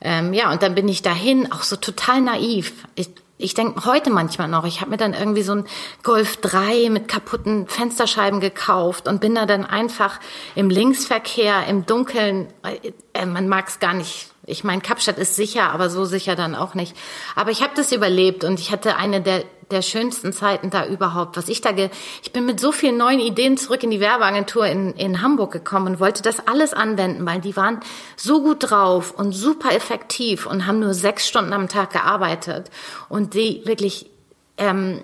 Ähm, 0.00 0.32
ja, 0.32 0.50
und 0.50 0.62
dann 0.62 0.74
bin 0.74 0.88
ich 0.88 1.02
dahin, 1.02 1.50
auch 1.52 1.62
so 1.62 1.76
total 1.76 2.20
naiv. 2.20 2.72
Ich, 2.94 3.10
ich 3.42 3.54
denke 3.54 3.84
heute 3.84 4.10
manchmal 4.10 4.48
noch, 4.48 4.64
ich 4.64 4.80
habe 4.80 4.90
mir 4.90 4.96
dann 4.96 5.14
irgendwie 5.14 5.42
so 5.42 5.52
ein 5.52 5.64
Golf 6.02 6.36
3 6.38 6.90
mit 6.90 7.08
kaputten 7.08 7.66
Fensterscheiben 7.66 8.40
gekauft 8.40 9.08
und 9.08 9.20
bin 9.20 9.34
da 9.34 9.46
dann 9.46 9.64
einfach 9.64 10.20
im 10.54 10.70
Linksverkehr, 10.70 11.66
im 11.66 11.84
Dunkeln, 11.86 12.48
äh, 12.64 12.92
äh 13.12 13.26
man 13.26 13.48
mag 13.48 13.68
es 13.68 13.80
gar 13.80 13.94
nicht 13.94 14.31
ich 14.44 14.64
meine, 14.64 14.82
Kapstadt 14.82 15.18
ist 15.18 15.36
sicher, 15.36 15.70
aber 15.70 15.88
so 15.88 16.04
sicher 16.04 16.34
dann 16.34 16.56
auch 16.56 16.74
nicht. 16.74 16.96
Aber 17.36 17.52
ich 17.52 17.62
habe 17.62 17.74
das 17.76 17.92
überlebt 17.92 18.42
und 18.42 18.58
ich 18.58 18.72
hatte 18.72 18.96
eine 18.96 19.20
der, 19.20 19.44
der 19.70 19.82
schönsten 19.82 20.32
Zeiten 20.32 20.68
da 20.68 20.84
überhaupt. 20.84 21.36
Was 21.36 21.48
ich 21.48 21.60
da, 21.60 21.70
ge 21.70 21.90
ich 22.22 22.32
bin 22.32 22.44
mit 22.44 22.58
so 22.58 22.72
vielen 22.72 22.96
neuen 22.96 23.20
Ideen 23.20 23.56
zurück 23.56 23.84
in 23.84 23.90
die 23.90 24.00
Werbeagentur 24.00 24.66
in, 24.66 24.94
in 24.94 25.22
Hamburg 25.22 25.52
gekommen 25.52 25.86
und 25.86 26.00
wollte 26.00 26.22
das 26.22 26.48
alles 26.48 26.74
anwenden, 26.74 27.24
weil 27.24 27.40
die 27.40 27.56
waren 27.56 27.78
so 28.16 28.42
gut 28.42 28.70
drauf 28.70 29.12
und 29.12 29.32
super 29.32 29.72
effektiv 29.72 30.46
und 30.46 30.66
haben 30.66 30.80
nur 30.80 30.94
sechs 30.94 31.28
Stunden 31.28 31.52
am 31.52 31.68
Tag 31.68 31.92
gearbeitet 31.92 32.70
und 33.08 33.34
die 33.34 33.62
wirklich 33.64 34.10
ähm, 34.58 35.02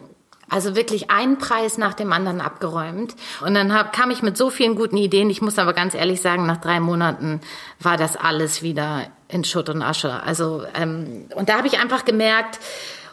also 0.50 0.74
wirklich 0.74 1.10
einen 1.10 1.38
Preis 1.38 1.78
nach 1.78 1.94
dem 1.94 2.12
anderen 2.12 2.40
abgeräumt. 2.40 3.14
Und 3.44 3.54
dann 3.54 3.72
hab, 3.74 3.92
kam 3.92 4.10
ich 4.10 4.22
mit 4.22 4.36
so 4.36 4.48
vielen 4.50 4.76
guten 4.76 4.96
Ideen. 4.96 5.28
Ich 5.28 5.42
muss 5.42 5.58
aber 5.58 5.74
ganz 5.74 5.94
ehrlich 5.94 6.22
sagen, 6.22 6.46
nach 6.46 6.56
drei 6.56 6.80
Monaten 6.80 7.40
war 7.80 7.98
das 7.98 8.16
alles 8.16 8.62
wieder 8.62 9.08
in 9.28 9.44
Schutt 9.44 9.68
und 9.68 9.82
Asche. 9.82 10.22
Also 10.22 10.64
ähm, 10.74 11.28
und 11.34 11.48
da 11.48 11.58
habe 11.58 11.66
ich 11.66 11.78
einfach 11.78 12.04
gemerkt, 12.04 12.58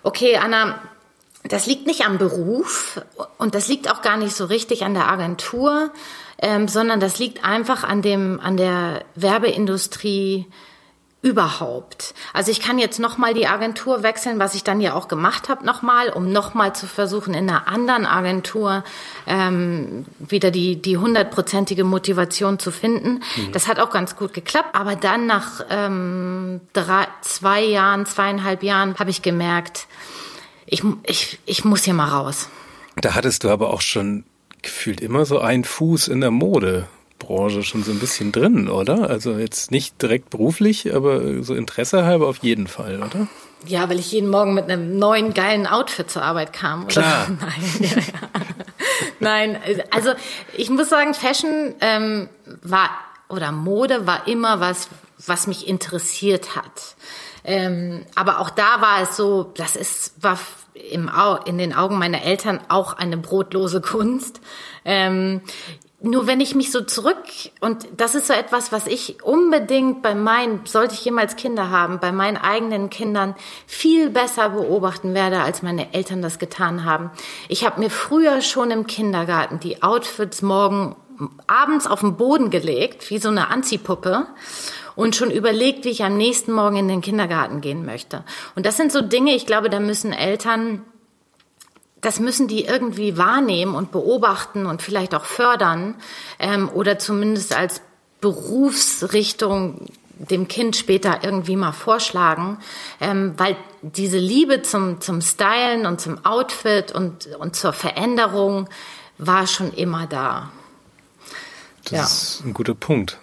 okay, 0.03 0.37
Anna, 0.37 0.79
das 1.43 1.67
liegt 1.67 1.85
nicht 1.85 2.05
am 2.05 2.17
Beruf 2.17 3.01
und 3.37 3.53
das 3.53 3.67
liegt 3.67 3.91
auch 3.91 4.01
gar 4.01 4.17
nicht 4.17 4.35
so 4.35 4.45
richtig 4.45 4.83
an 4.83 4.93
der 4.93 5.09
Agentur, 5.09 5.91
ähm, 6.39 6.67
sondern 6.67 6.99
das 6.99 7.19
liegt 7.19 7.45
einfach 7.45 7.83
an 7.83 8.01
dem 8.01 8.39
an 8.39 8.57
der 8.57 9.03
Werbeindustrie 9.15 10.47
überhaupt. 11.25 12.13
Also 12.33 12.51
ich 12.51 12.59
kann 12.59 12.77
jetzt 12.77 12.99
noch 12.99 13.17
mal 13.17 13.33
die 13.33 13.47
Agentur 13.47 14.03
wechseln, 14.03 14.37
was 14.37 14.53
ich 14.53 14.63
dann 14.63 14.79
ja 14.79 14.93
auch 14.93 15.07
gemacht 15.07 15.49
habe 15.49 15.65
noch 15.65 15.81
mal, 15.81 16.09
um 16.09 16.31
noch 16.31 16.53
mal 16.53 16.75
zu 16.75 16.85
versuchen 16.85 17.33
in 17.33 17.49
einer 17.49 17.67
anderen 17.67 18.05
Agentur 18.05 18.83
ähm, 19.25 20.05
wieder 20.19 20.51
die 20.51 20.79
die 20.79 20.97
hundertprozentige 20.97 21.83
Motivation 21.83 22.59
zu 22.59 22.69
finden. 22.69 23.23
Mhm. 23.35 23.51
Das 23.53 23.67
hat 23.67 23.79
auch 23.79 23.89
ganz 23.89 24.15
gut 24.15 24.33
geklappt. 24.33 24.69
Aber 24.73 24.95
dann 24.95 25.25
nach 25.25 25.65
ähm, 25.71 26.61
drei, 26.73 27.07
zwei 27.21 27.63
Jahren, 27.63 28.05
zweieinhalb 28.05 28.61
Jahren 28.61 28.95
habe 28.99 29.09
ich 29.09 29.23
gemerkt, 29.23 29.87
ich, 30.67 30.83
ich, 31.07 31.39
ich 31.47 31.65
muss 31.65 31.85
hier 31.85 31.95
mal 31.95 32.09
raus. 32.09 32.49
Da 32.97 33.15
hattest 33.15 33.43
du 33.43 33.49
aber 33.49 33.73
auch 33.73 33.81
schon 33.81 34.25
gefühlt 34.61 35.01
immer 35.01 35.25
so 35.25 35.39
einen 35.39 35.63
Fuß 35.63 36.07
in 36.07 36.21
der 36.21 36.31
Mode. 36.31 36.87
Branche 37.19 37.63
schon 37.63 37.83
so 37.83 37.91
ein 37.91 37.99
bisschen 37.99 38.31
drin, 38.31 38.69
oder? 38.69 39.09
Also 39.09 39.37
jetzt 39.37 39.71
nicht 39.71 40.01
direkt 40.01 40.29
beruflich, 40.29 40.93
aber 40.93 41.43
so 41.43 41.55
Interesse 41.55 42.05
halber 42.05 42.27
auf 42.27 42.37
jeden 42.37 42.67
Fall, 42.67 43.01
oder? 43.01 43.27
Ja, 43.67 43.89
weil 43.89 43.99
ich 43.99 44.11
jeden 44.11 44.29
Morgen 44.29 44.53
mit 44.53 44.65
einem 44.65 44.99
neuen 44.99 45.33
geilen 45.33 45.65
Outfit 45.65 46.09
zur 46.11 46.21
Arbeit 46.21 46.53
kam. 46.53 46.83
Oder? 46.83 46.91
Klar. 46.91 47.27
Nein, 47.39 47.79
ja, 47.79 47.89
ja. 47.89 48.29
Nein, 49.19 49.57
also 49.91 50.11
ich 50.55 50.69
muss 50.69 50.89
sagen, 50.89 51.13
Fashion 51.13 51.73
ähm, 51.81 52.29
war 52.61 52.89
oder 53.29 53.51
Mode 53.51 54.05
war 54.05 54.27
immer 54.27 54.59
was, 54.59 54.89
was 55.25 55.47
mich 55.47 55.67
interessiert 55.67 56.55
hat. 56.55 56.95
Ähm, 57.43 58.05
aber 58.15 58.39
auch 58.39 58.49
da 58.49 58.81
war 58.81 59.01
es 59.01 59.17
so, 59.17 59.51
das 59.55 59.75
ist 59.75 60.13
war 60.21 60.37
im 60.91 61.09
Au 61.09 61.35
in 61.35 61.57
den 61.57 61.73
Augen 61.73 61.97
meiner 61.97 62.23
Eltern 62.23 62.59
auch 62.69 62.93
eine 62.93 63.17
brotlose 63.17 63.81
Kunst. 63.81 64.41
Ähm, 64.83 65.41
nur 66.01 66.27
wenn 66.27 66.41
ich 66.41 66.55
mich 66.55 66.71
so 66.71 66.81
zurück, 66.81 67.17
und 67.61 67.87
das 67.97 68.15
ist 68.15 68.27
so 68.27 68.33
etwas, 68.33 68.71
was 68.71 68.85
ich 68.85 69.23
unbedingt 69.23 70.01
bei 70.01 70.13
meinen, 70.13 70.61
sollte 70.65 70.93
ich 70.93 71.05
jemals 71.05 71.35
Kinder 71.35 71.69
haben, 71.69 71.99
bei 71.99 72.11
meinen 72.11 72.37
eigenen 72.37 72.89
Kindern 72.89 73.35
viel 73.65 74.09
besser 74.09 74.49
beobachten 74.49 75.13
werde, 75.13 75.39
als 75.39 75.63
meine 75.63 75.93
Eltern 75.93 76.21
das 76.21 76.37
getan 76.37 76.85
haben. 76.85 77.11
Ich 77.47 77.65
habe 77.65 77.79
mir 77.79 77.89
früher 77.89 78.41
schon 78.41 78.71
im 78.71 78.87
Kindergarten 78.87 79.59
die 79.59 79.81
Outfits 79.83 80.41
morgen 80.41 80.95
abends 81.47 81.87
auf 81.87 82.01
den 82.01 82.17
Boden 82.17 82.49
gelegt, 82.49 83.09
wie 83.09 83.19
so 83.19 83.29
eine 83.29 83.49
Anziehpuppe 83.49 84.27
und 84.95 85.15
schon 85.15 85.31
überlegt, 85.31 85.85
wie 85.85 85.89
ich 85.89 86.03
am 86.03 86.17
nächsten 86.17 86.51
Morgen 86.51 86.77
in 86.77 86.87
den 86.87 87.01
Kindergarten 87.01 87.61
gehen 87.61 87.85
möchte. 87.85 88.23
Und 88.55 88.65
das 88.65 88.77
sind 88.77 88.91
so 88.91 89.01
Dinge, 89.01 89.33
ich 89.33 89.45
glaube, 89.45 89.69
da 89.69 89.79
müssen 89.79 90.11
Eltern 90.11 90.83
das 92.05 92.19
müssen 92.19 92.47
die 92.47 92.65
irgendwie 92.65 93.17
wahrnehmen 93.17 93.73
und 93.73 93.91
beobachten 93.91 94.67
und 94.67 94.83
vielleicht 94.83 95.15
auch 95.15 95.25
fördern 95.25 95.95
ähm, 96.37 96.69
oder 96.69 96.99
zumindest 96.99 97.55
als 97.55 97.81
Berufsrichtung 98.21 99.87
dem 100.19 100.47
Kind 100.47 100.75
später 100.75 101.23
irgendwie 101.23 101.55
mal 101.55 101.71
vorschlagen, 101.71 102.59
ähm, 103.01 103.33
weil 103.37 103.57
diese 103.81 104.19
Liebe 104.19 104.61
zum, 104.61 105.01
zum 105.01 105.19
Stylen 105.21 105.87
und 105.87 105.99
zum 105.99 106.23
Outfit 106.23 106.91
und, 106.91 107.27
und 107.39 107.55
zur 107.55 107.73
Veränderung 107.73 108.69
war 109.17 109.47
schon 109.47 109.73
immer 109.73 110.05
da. 110.05 110.51
Das 111.85 111.91
ja. 111.91 112.03
ist 112.03 112.43
ein 112.45 112.53
guter 112.53 112.75
Punkt. 112.75 113.17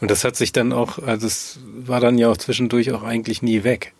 Und 0.00 0.10
das 0.10 0.22
hat 0.24 0.36
sich 0.36 0.52
dann 0.52 0.74
auch, 0.74 0.98
also 0.98 1.26
es 1.26 1.60
war 1.64 2.00
dann 2.00 2.18
ja 2.18 2.28
auch 2.28 2.36
zwischendurch 2.36 2.92
auch 2.92 3.02
eigentlich 3.02 3.40
nie 3.40 3.64
weg. 3.64 3.94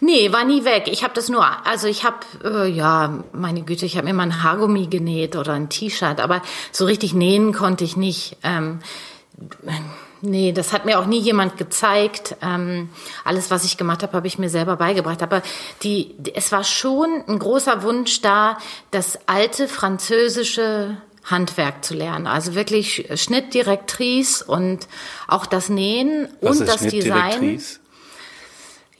Nee, 0.00 0.32
war 0.32 0.44
nie 0.44 0.64
weg. 0.64 0.84
Ich 0.86 1.04
habe 1.04 1.14
das 1.14 1.28
nur, 1.28 1.46
also 1.66 1.86
ich 1.86 2.04
habe, 2.04 2.18
äh, 2.44 2.68
ja, 2.68 3.22
meine 3.32 3.62
Güte, 3.62 3.86
ich 3.86 3.96
habe 3.96 4.06
mir 4.06 4.14
mal 4.14 4.24
ein 4.24 4.42
Haargummi 4.42 4.86
genäht 4.86 5.36
oder 5.36 5.52
ein 5.52 5.68
T-Shirt, 5.68 6.20
aber 6.20 6.42
so 6.70 6.84
richtig 6.84 7.14
nähen 7.14 7.52
konnte 7.52 7.84
ich 7.84 7.96
nicht. 7.96 8.36
Ähm, 8.42 8.80
nee, 10.20 10.52
das 10.52 10.72
hat 10.72 10.84
mir 10.84 10.98
auch 10.98 11.06
nie 11.06 11.20
jemand 11.20 11.56
gezeigt. 11.56 12.36
Ähm, 12.42 12.90
alles, 13.24 13.50
was 13.50 13.64
ich 13.64 13.76
gemacht 13.76 14.02
habe, 14.02 14.14
habe 14.14 14.26
ich 14.26 14.38
mir 14.38 14.50
selber 14.50 14.76
beigebracht. 14.76 15.22
Aber 15.22 15.42
die, 15.82 16.14
es 16.34 16.52
war 16.52 16.64
schon 16.64 17.24
ein 17.28 17.38
großer 17.38 17.82
Wunsch 17.82 18.20
da, 18.22 18.58
das 18.90 19.18
alte 19.26 19.68
französische 19.68 20.96
Handwerk 21.24 21.84
zu 21.84 21.94
lernen. 21.94 22.26
Also 22.26 22.54
wirklich 22.54 23.08
Schnittdirektrice 23.14 24.44
und 24.44 24.88
auch 25.28 25.46
das 25.46 25.68
Nähen 25.68 26.28
Was 26.40 26.60
und 26.60 26.68
das 26.68 26.80
Design. 26.80 27.60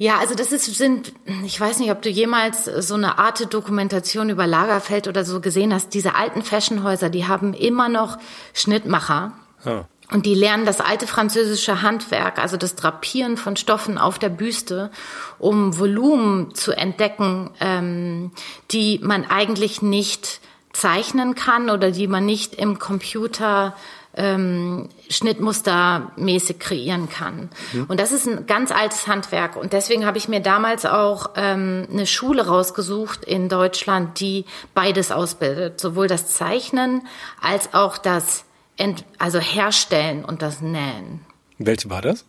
Ja, 0.03 0.19
also 0.19 0.35
das 0.35 0.51
ist, 0.51 0.65
sind, 0.65 1.12
ich 1.45 1.61
weiß 1.61 1.79
nicht, 1.79 1.93
ob 1.93 2.03
du 2.03 2.09
jemals 2.09 2.65
so 2.65 2.95
eine 2.95 3.21
Art 3.21 3.55
Dokumentation 3.55 4.31
über 4.31 4.49
Lagerfeld 4.49 5.07
oder 5.07 5.25
so 5.25 5.41
gesehen 5.41 5.73
hast. 5.73 5.95
Diese 5.95 6.17
alten 6.17 6.43
Fashionhäuser, 6.43 7.09
die 7.09 7.29
haben 7.29 7.55
immer 7.55 7.88
noch 7.88 8.19
Schnittmacher. 8.53 9.35
Ja. 9.65 9.87
Und 10.11 10.27
die 10.27 10.35
lernen 10.35 10.67
das 10.67 10.81
alte 10.81 11.07
französische 11.07 11.83
Handwerk, 11.83 12.41
also 12.41 12.57
das 12.57 12.75
Drapieren 12.75 13.37
von 13.37 13.55
Stoffen 13.55 13.97
auf 13.97 14.19
der 14.19 14.31
Büste, 14.31 14.91
um 15.38 15.79
Volumen 15.79 16.53
zu 16.53 16.73
entdecken, 16.73 17.51
ähm, 17.61 18.33
die 18.73 18.99
man 19.05 19.25
eigentlich 19.25 19.83
nicht 19.83 20.41
zeichnen 20.73 21.35
kann 21.35 21.71
oder 21.71 21.91
die 21.91 22.07
man 22.07 22.25
nicht 22.25 22.55
im 22.55 22.79
Computer 22.79 23.75
ähm, 24.15 24.89
Schnittmustermäßig 25.09 26.59
kreieren 26.59 27.09
kann. 27.09 27.51
Mhm. 27.73 27.85
Und 27.89 27.99
das 27.99 28.13
ist 28.13 28.27
ein 28.27 28.47
ganz 28.47 28.71
altes 28.71 29.07
Handwerk. 29.07 29.57
Und 29.57 29.73
deswegen 29.73 30.05
habe 30.05 30.19
ich 30.19 30.29
mir 30.29 30.41
damals 30.41 30.85
auch 30.85 31.31
ähm, 31.37 31.87
eine 31.91 32.07
Schule 32.07 32.47
rausgesucht 32.47 33.25
in 33.25 33.49
Deutschland, 33.49 34.21
die 34.21 34.45
beides 34.75 35.13
ausbildet. 35.13 35.81
Sowohl 35.81 36.09
das 36.09 36.29
Zeichnen 36.29 37.03
als 37.41 37.73
auch 37.73 37.99
das 37.99 38.45
Ent 38.77 39.05
also 39.19 39.39
Herstellen 39.39 40.25
und 40.25 40.43
das 40.43 40.61
Nähen. 40.61 41.21
Welche 41.59 41.89
war 41.89 42.03
das? 42.03 42.25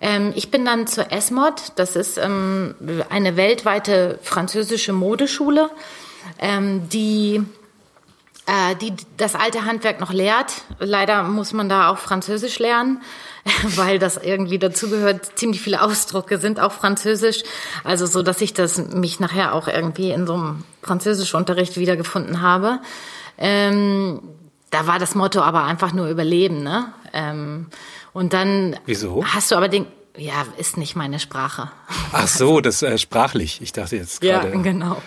Ähm, 0.00 0.32
ich 0.36 0.50
bin 0.50 0.64
dann 0.64 0.86
zur 0.86 1.10
ESMOD. 1.10 1.72
Das 1.76 1.96
ist 1.96 2.18
ähm, 2.18 2.74
eine 3.08 3.36
weltweite 3.36 4.18
französische 4.22 4.92
Modeschule, 4.92 5.70
ähm, 6.38 6.88
die 6.88 7.44
äh, 8.46 8.76
die 8.76 8.94
das 9.16 9.34
alte 9.34 9.64
Handwerk 9.64 10.00
noch 10.00 10.12
lehrt. 10.12 10.62
Leider 10.78 11.24
muss 11.24 11.52
man 11.52 11.68
da 11.68 11.88
auch 11.88 11.98
Französisch 11.98 12.58
lernen, 12.58 13.02
weil 13.76 13.98
das 13.98 14.16
irgendwie 14.16 14.58
dazugehört. 14.58 15.36
Ziemlich 15.36 15.60
viele 15.60 15.82
Ausdrucke 15.82 16.38
sind 16.38 16.60
auch 16.60 16.72
Französisch. 16.72 17.42
Also 17.84 18.06
so, 18.06 18.22
dass 18.22 18.40
ich 18.40 18.54
das 18.54 18.78
mich 18.78 19.20
nachher 19.20 19.52
auch 19.52 19.68
irgendwie 19.68 20.10
in 20.10 20.26
so 20.26 20.34
einem 20.34 20.64
Französischunterricht 20.82 21.76
wiedergefunden 21.76 22.40
habe. 22.40 22.78
Ähm, 23.38 24.22
da 24.70 24.86
war 24.86 24.98
das 24.98 25.14
Motto 25.14 25.40
aber 25.40 25.64
einfach 25.64 25.92
nur 25.92 26.08
Überleben, 26.08 26.62
ne? 26.62 26.92
Ähm, 27.12 27.66
und 28.12 28.32
dann 28.32 28.76
Wieso? 28.86 29.24
hast 29.24 29.50
du 29.50 29.56
aber 29.56 29.68
den, 29.68 29.86
ja, 30.16 30.46
ist 30.56 30.76
nicht 30.76 30.96
meine 30.96 31.18
Sprache. 31.18 31.70
Ach 32.12 32.26
so, 32.26 32.60
das 32.62 32.82
äh, 32.82 32.98
sprachlich. 32.98 33.60
Ich 33.60 33.72
dachte 33.72 33.96
jetzt 33.96 34.20
gerade. 34.20 34.50
Ja, 34.50 34.60
genau. 34.60 35.02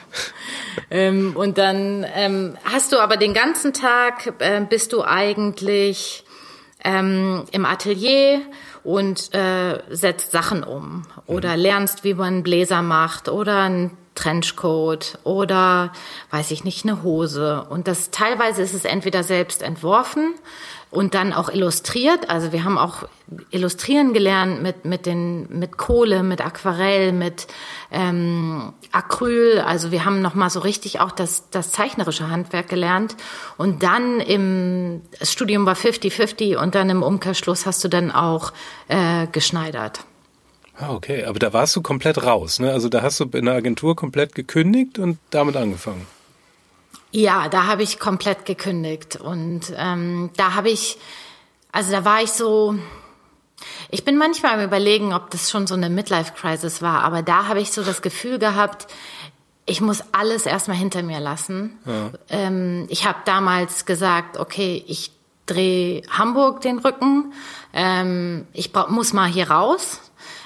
ähm, 0.91 1.35
und 1.35 1.57
dann 1.57 2.05
ähm, 2.13 2.57
hast 2.65 2.91
du 2.91 2.99
aber 2.99 3.17
den 3.17 3.33
ganzen 3.33 3.73
Tag 3.73 4.33
äh, 4.39 4.61
bist 4.67 4.93
du 4.93 5.03
eigentlich 5.03 6.23
ähm, 6.83 7.45
im 7.51 7.65
Atelier 7.65 8.41
und 8.83 9.33
äh, 9.33 9.81
setzt 9.89 10.31
Sachen 10.31 10.63
um 10.63 11.05
oder 11.25 11.55
mhm. 11.55 11.61
lernst, 11.61 12.03
wie 12.03 12.13
man 12.13 12.43
Bläser 12.43 12.81
macht 12.81 13.29
oder 13.29 13.63
einen 13.63 13.97
Trenchcoat 14.15 15.19
oder 15.23 15.93
weiß 16.31 16.51
ich 16.51 16.63
nicht 16.63 16.85
eine 16.85 17.03
Hose 17.03 17.65
und 17.69 17.87
das 17.87 18.11
teilweise 18.11 18.61
ist 18.61 18.73
es 18.73 18.85
entweder 18.85 19.23
selbst 19.23 19.61
entworfen 19.61 20.33
und 20.91 21.13
dann 21.13 21.33
auch 21.33 21.49
illustriert. 21.49 22.29
Also 22.29 22.51
wir 22.51 22.63
haben 22.63 22.77
auch 22.77 23.07
illustrieren 23.51 24.13
gelernt 24.13 24.63
mit 24.63 24.85
mit 24.85 25.05
den 25.05 25.47
mit 25.49 25.77
Kohle, 25.77 26.23
mit 26.23 26.41
Aquarell, 26.41 27.11
mit 27.11 27.47
ähm, 27.91 28.73
Acryl. 28.91 29.59
Also 29.59 29.91
wir 29.91 30.05
haben 30.05 30.21
noch 30.21 30.33
mal 30.33 30.49
so 30.49 30.59
richtig 30.59 30.99
auch 30.99 31.11
das 31.11 31.49
das 31.51 31.71
zeichnerische 31.71 32.29
Handwerk 32.29 32.69
gelernt. 32.69 33.15
Und 33.57 33.83
dann 33.83 34.19
im 34.19 35.01
das 35.19 35.31
Studium 35.31 35.65
war 35.65 35.75
50-50 35.75 36.57
und 36.57 36.73
dann 36.73 36.89
im 36.89 37.03
Umkehrschluss 37.03 37.65
hast 37.65 37.83
du 37.83 37.87
dann 37.87 38.11
auch 38.11 38.51
äh, 38.87 39.27
geschneidert. 39.27 40.01
Ah, 40.75 40.93
okay. 40.93 41.25
Aber 41.25 41.39
da 41.39 41.53
warst 41.53 41.75
du 41.75 41.81
komplett 41.81 42.23
raus, 42.23 42.59
ne? 42.59 42.71
Also 42.71 42.89
da 42.89 43.01
hast 43.01 43.19
du 43.19 43.25
in 43.33 43.45
der 43.45 43.55
Agentur 43.55 43.95
komplett 43.95 44.33
gekündigt 44.33 44.97
und 44.97 45.19
damit 45.29 45.55
angefangen. 45.55 46.07
Ja, 47.11 47.49
da 47.49 47.65
habe 47.65 47.83
ich 47.83 47.99
komplett 47.99 48.45
gekündigt 48.45 49.15
und 49.15 49.73
ähm, 49.75 50.29
da 50.37 50.53
habe 50.53 50.69
ich, 50.69 50.97
also 51.71 51.91
da 51.91 52.05
war 52.05 52.21
ich 52.21 52.31
so, 52.31 52.75
ich 53.89 54.05
bin 54.05 54.17
manchmal 54.17 54.59
am 54.59 54.63
überlegen, 54.63 55.13
ob 55.13 55.31
das 55.31 55.49
schon 55.49 55.65
so 55.65 55.73
eine 55.73 55.89
Midlife-Crisis 55.89 56.81
war, 56.81 57.03
aber 57.03 57.23
da 57.23 57.47
habe 57.47 57.61
ich 57.61 57.71
so 57.71 57.83
das 57.83 58.01
Gefühl 58.03 58.37
gehabt, 58.37 58.87
ich 59.65 59.81
muss 59.81 60.03
alles 60.11 60.45
erstmal 60.45 60.77
hinter 60.77 61.03
mir 61.03 61.19
lassen. 61.19 61.77
Ja. 61.85 62.11
Ähm, 62.29 62.85
ich 62.89 63.07
habe 63.07 63.19
damals 63.25 63.85
gesagt, 63.85 64.37
okay, 64.37 64.83
ich 64.87 65.11
drehe 65.45 66.03
Hamburg 66.09 66.61
den 66.61 66.79
Rücken, 66.79 67.33
ähm, 67.73 68.47
ich 68.53 68.71
muss 68.89 69.13
mal 69.13 69.27
hier 69.27 69.49
raus. 69.49 70.01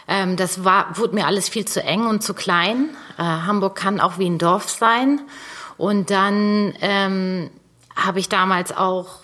Ähm, 0.08 0.36
das 0.36 0.66
war, 0.66 0.98
wurde 0.98 1.16
mir 1.16 1.26
alles 1.26 1.48
viel 1.48 1.66
zu 1.66 1.82
eng 1.82 2.06
und 2.06 2.24
zu 2.24 2.34
klein. 2.34 2.90
Äh, 3.18 3.24
Hamburg 3.24 3.76
kann 3.76 4.02
auch 4.02 4.18
wie 4.18 4.30
ein 4.30 4.38
Dorf 4.38 4.70
sein. 4.70 5.22
Und 5.84 6.12
dann 6.12 6.74
ähm, 6.80 7.50
habe 7.94 8.20
ich 8.20 8.30
damals 8.30 8.72
auch 8.72 9.18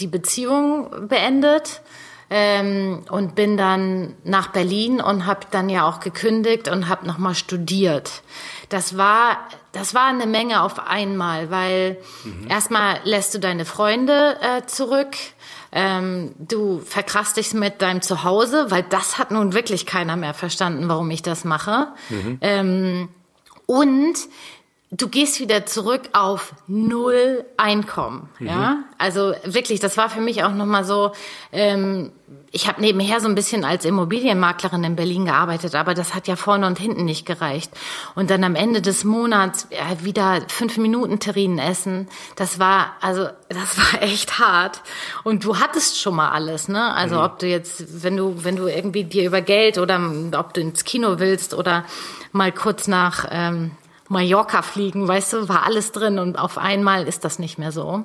die 0.00 0.06
Beziehung 0.06 1.08
beendet 1.08 1.82
ähm, 2.30 3.02
und 3.10 3.34
bin 3.34 3.58
dann 3.58 4.14
nach 4.24 4.48
Berlin 4.48 5.02
und 5.02 5.26
habe 5.26 5.40
dann 5.50 5.68
ja 5.68 5.86
auch 5.86 6.00
gekündigt 6.00 6.68
und 6.68 6.88
habe 6.88 7.06
nochmal 7.06 7.34
studiert. 7.34 8.22
Das 8.70 8.96
war 8.96 9.36
das 9.72 9.94
war 9.94 10.06
eine 10.06 10.24
Menge 10.24 10.62
auf 10.62 10.78
einmal, 10.88 11.50
weil 11.50 11.98
mhm. 12.24 12.48
erstmal 12.48 13.00
lässt 13.04 13.34
du 13.34 13.38
deine 13.38 13.66
Freunde 13.66 14.38
äh, 14.40 14.64
zurück. 14.64 15.14
Ähm, 15.70 16.34
du 16.38 16.80
verkrachst 16.80 17.36
dich 17.36 17.52
mit 17.52 17.82
deinem 17.82 18.00
Zuhause, 18.00 18.70
weil 18.70 18.84
das 18.84 19.18
hat 19.18 19.32
nun 19.32 19.52
wirklich 19.52 19.84
keiner 19.84 20.16
mehr 20.16 20.32
verstanden, 20.32 20.88
warum 20.88 21.10
ich 21.10 21.20
das 21.20 21.44
mache. 21.44 21.88
Mhm. 22.08 22.38
Ähm, 22.40 23.08
und 23.66 24.14
du 24.96 25.08
gehst 25.08 25.40
wieder 25.40 25.66
zurück 25.66 26.02
auf 26.12 26.54
null 26.66 27.44
Einkommen. 27.56 28.28
Mhm. 28.38 28.46
Ja, 28.46 28.78
also 28.98 29.34
wirklich, 29.44 29.80
das 29.80 29.96
war 29.96 30.08
für 30.08 30.20
mich 30.20 30.44
auch 30.44 30.54
noch 30.54 30.66
mal 30.66 30.84
so. 30.84 31.12
Ähm, 31.52 32.12
ich 32.52 32.68
habe 32.68 32.80
nebenher 32.80 33.20
so 33.20 33.28
ein 33.28 33.34
bisschen 33.34 33.64
als 33.64 33.84
Immobilienmaklerin 33.84 34.84
in 34.84 34.96
Berlin 34.96 35.24
gearbeitet, 35.24 35.74
aber 35.74 35.94
das 35.94 36.14
hat 36.14 36.28
ja 36.28 36.36
vorne 36.36 36.66
und 36.66 36.78
hinten 36.78 37.04
nicht 37.04 37.26
gereicht. 37.26 37.72
Und 38.14 38.30
dann 38.30 38.44
am 38.44 38.54
Ende 38.54 38.80
des 38.80 39.02
Monats 39.04 39.66
ja, 39.70 40.04
wieder 40.04 40.42
fünf 40.48 40.76
Minuten 40.78 41.18
Terrinen 41.18 41.58
essen. 41.58 42.08
Das 42.36 42.60
war 42.60 42.92
also, 43.00 43.28
das 43.48 43.76
war 43.76 44.02
echt 44.02 44.38
hart. 44.38 44.82
Und 45.24 45.44
du 45.44 45.58
hattest 45.58 46.00
schon 46.00 46.14
mal 46.14 46.30
alles, 46.30 46.68
ne? 46.68 46.94
Also 46.94 47.16
mhm. 47.16 47.22
ob 47.22 47.38
du 47.40 47.46
jetzt, 47.46 48.04
wenn 48.04 48.16
du, 48.16 48.44
wenn 48.44 48.56
du 48.56 48.68
irgendwie 48.68 49.04
dir 49.04 49.26
über 49.26 49.40
Geld 49.40 49.78
oder 49.78 50.00
ob 50.38 50.54
du 50.54 50.60
ins 50.60 50.84
Kino 50.84 51.18
willst 51.18 51.54
oder 51.54 51.84
mal 52.32 52.52
kurz 52.52 52.86
nach 52.86 53.26
ähm, 53.30 53.72
Mallorca 54.08 54.62
fliegen, 54.62 55.08
weißt 55.08 55.32
du, 55.32 55.48
war 55.48 55.64
alles 55.64 55.92
drin 55.92 56.18
und 56.18 56.38
auf 56.38 56.58
einmal 56.58 57.06
ist 57.08 57.24
das 57.24 57.38
nicht 57.38 57.58
mehr 57.58 57.72
so. 57.72 58.04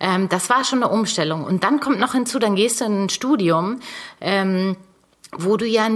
Ähm, 0.00 0.28
das 0.28 0.50
war 0.50 0.64
schon 0.64 0.82
eine 0.82 0.92
Umstellung. 0.92 1.44
Und 1.44 1.64
dann 1.64 1.80
kommt 1.80 2.00
noch 2.00 2.12
hinzu, 2.12 2.38
dann 2.38 2.56
gehst 2.56 2.80
du 2.80 2.84
in 2.84 3.04
ein 3.04 3.08
Studium, 3.08 3.80
ähm, 4.20 4.76
wo 5.32 5.56
du 5.56 5.66
ja 5.66 5.88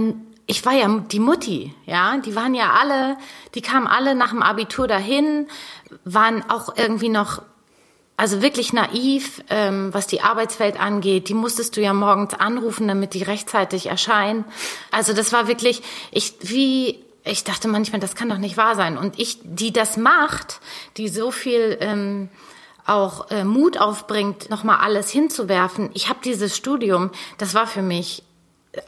ich 0.47 0.65
war 0.65 0.73
ja 0.73 0.87
die 1.11 1.19
Mutti, 1.19 1.75
ja, 1.85 2.17
die 2.17 2.33
waren 2.35 2.55
ja 2.55 2.71
alle, 2.79 3.17
die 3.53 3.61
kamen 3.61 3.85
alle 3.85 4.15
nach 4.15 4.29
dem 4.29 4.41
Abitur 4.41 4.87
dahin, 4.87 5.47
waren 6.05 6.49
auch 6.49 6.77
irgendwie 6.77 7.09
noch, 7.09 7.41
also 8.15 8.41
wirklich 8.41 8.71
naiv, 8.71 9.43
ähm, 9.49 9.93
was 9.93 10.07
die 10.07 10.21
Arbeitswelt 10.21 10.79
angeht. 10.79 11.27
Die 11.27 11.33
musstest 11.33 11.75
du 11.75 11.81
ja 11.81 11.91
morgens 11.91 12.33
anrufen, 12.33 12.87
damit 12.87 13.13
die 13.13 13.23
rechtzeitig 13.23 13.87
erscheinen. 13.87 14.45
Also 14.89 15.11
das 15.11 15.33
war 15.33 15.49
wirklich, 15.49 15.83
ich 16.11 16.35
wie 16.41 17.03
ich 17.27 17.43
dachte 17.43 17.67
manchmal, 17.67 17.99
das 18.01 18.15
kann 18.15 18.29
doch 18.29 18.37
nicht 18.37 18.57
wahr 18.57 18.75
sein. 18.75 18.97
Und 18.97 19.19
ich, 19.19 19.39
die 19.43 19.71
das 19.71 19.97
macht, 19.97 20.59
die 20.97 21.09
so 21.09 21.31
viel 21.31 21.77
ähm, 21.79 22.29
auch 22.87 23.29
äh, 23.31 23.43
Mut 23.43 23.77
aufbringt, 23.77 24.49
nochmal 24.49 24.77
alles 24.77 25.09
hinzuwerfen. 25.09 25.89
Ich 25.93 26.09
habe 26.09 26.19
dieses 26.23 26.55
Studium, 26.55 27.11
das 27.37 27.53
war 27.53 27.67
für 27.67 27.81
mich 27.81 28.23
äh, 28.71 28.81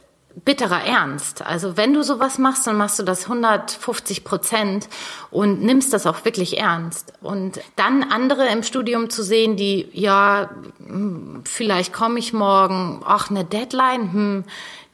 bitterer 0.44 0.82
Ernst. 0.82 1.42
Also 1.42 1.76
wenn 1.76 1.92
du 1.92 2.02
sowas 2.02 2.38
machst, 2.38 2.66
dann 2.66 2.78
machst 2.78 2.98
du 2.98 3.02
das 3.02 3.24
150 3.24 4.24
Prozent 4.24 4.88
und 5.30 5.62
nimmst 5.62 5.92
das 5.92 6.06
auch 6.06 6.24
wirklich 6.24 6.58
ernst. 6.58 7.12
Und 7.20 7.60
dann 7.76 8.02
andere 8.02 8.48
im 8.48 8.62
Studium 8.62 9.10
zu 9.10 9.22
sehen, 9.22 9.56
die, 9.56 9.88
ja, 9.92 10.50
hm, 10.78 11.42
vielleicht 11.44 11.92
komme 11.92 12.18
ich 12.18 12.32
morgen, 12.32 13.02
ach, 13.04 13.28
eine 13.30 13.44
Deadline, 13.44 14.12
hm, 14.12 14.44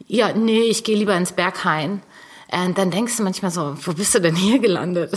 ja, 0.08 0.32
nee, 0.32 0.62
ich 0.62 0.82
gehe 0.82 0.96
lieber 0.96 1.16
ins 1.16 1.32
Berghain. 1.32 2.02
Und 2.50 2.78
dann 2.78 2.90
denkst 2.90 3.16
du 3.16 3.24
manchmal 3.24 3.50
so, 3.50 3.76
wo 3.82 3.92
bist 3.92 4.14
du 4.14 4.20
denn 4.20 4.36
hier 4.36 4.60
gelandet? 4.60 5.12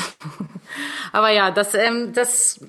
Aber 1.11 1.29
ja, 1.29 1.51
das, 1.51 1.75
ähm, 1.75 2.11
das, 2.13 2.59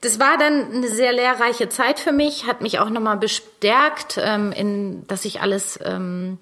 das 0.00 0.18
war 0.18 0.38
dann 0.38 0.72
eine 0.72 0.88
sehr 0.88 1.12
lehrreiche 1.12 1.68
Zeit 1.68 2.00
für 2.00 2.12
mich, 2.12 2.46
hat 2.46 2.62
mich 2.62 2.80
auch 2.80 2.90
nochmal 2.90 3.16
bestärkt, 3.16 4.18
ähm, 4.22 4.50
in, 4.52 5.06
dass 5.06 5.24
ich 5.24 5.40
alles 5.40 5.78
ähm, 5.84 6.38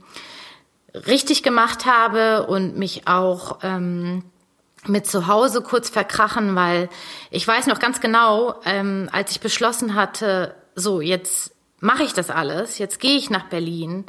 richtig 0.94 1.42
gemacht 1.42 1.84
habe 1.84 2.46
und 2.46 2.78
mich 2.78 3.06
auch 3.06 3.58
ähm, 3.62 4.24
mit 4.86 5.06
zu 5.06 5.26
Hause 5.26 5.62
kurz 5.62 5.90
verkrachen, 5.90 6.56
weil 6.56 6.88
ich 7.30 7.46
weiß 7.46 7.66
noch 7.66 7.78
ganz 7.78 8.00
genau, 8.00 8.54
ähm, 8.64 9.08
als 9.12 9.32
ich 9.32 9.40
beschlossen 9.40 9.94
hatte, 9.94 10.54
so 10.74 11.00
jetzt 11.00 11.52
mache 11.80 12.02
ich 12.02 12.12
das 12.12 12.30
alles, 12.30 12.78
jetzt 12.78 13.00
gehe 13.00 13.16
ich 13.16 13.30
nach 13.30 13.44
Berlin, 13.44 14.04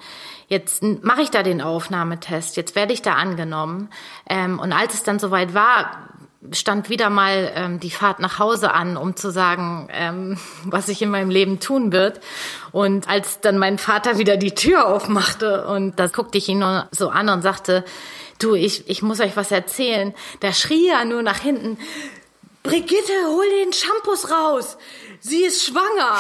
jetzt 0.52 0.84
mache 0.84 1.22
ich 1.22 1.32
da 1.32 1.44
den 1.44 1.62
Aufnahmetest, 1.62 2.58
jetzt 2.58 2.76
werde 2.76 2.92
ich 2.92 3.02
da 3.02 3.14
angenommen. 3.14 3.90
Ähm, 4.30 4.60
und 4.60 4.74
als 4.74 4.94
es 4.94 5.04
dann 5.04 5.18
soweit 5.18 5.54
war, 5.54 6.10
stand 6.52 6.90
wieder 6.90 7.10
mal 7.10 7.54
ähm, 7.56 7.80
die 7.80 7.90
Fahrt 7.90 8.20
nach 8.20 8.38
Hause 8.38 8.74
an, 8.74 8.98
um 8.98 9.16
zu 9.16 9.32
sagen, 9.32 9.88
ähm, 9.94 10.38
was 10.66 10.90
ich 10.90 11.02
in 11.02 11.10
meinem 11.10 11.30
Leben 11.30 11.62
tun 11.62 11.94
wird. 11.94 12.20
Und 12.74 13.08
als 13.08 13.40
dann 13.40 13.58
mein 13.58 13.78
Vater 13.78 14.18
wieder 14.18 14.36
die 14.36 14.54
Tür 14.54 14.88
aufmachte 14.88 15.66
und 15.68 15.98
da 15.98 16.08
guckte 16.08 16.38
ich 16.38 16.50
ihn 16.50 16.60
nur 16.60 16.90
so 16.92 17.08
an 17.08 17.30
und 17.30 17.44
sagte, 17.44 17.86
du, 18.38 18.54
ich, 18.54 18.90
ich 18.90 19.02
muss 19.02 19.22
euch 19.22 19.38
was 19.38 19.52
erzählen. 19.52 20.14
Da 20.42 20.52
schrie 20.52 20.90
er 20.90 21.06
nur 21.06 21.22
nach 21.22 21.40
hinten, 21.40 21.78
Brigitte, 22.62 23.14
hol 23.28 23.46
den 23.64 23.72
Shampoos 23.72 24.30
raus 24.30 24.78
sie 25.22 25.44
ist 25.44 25.64
schwanger. 25.64 26.18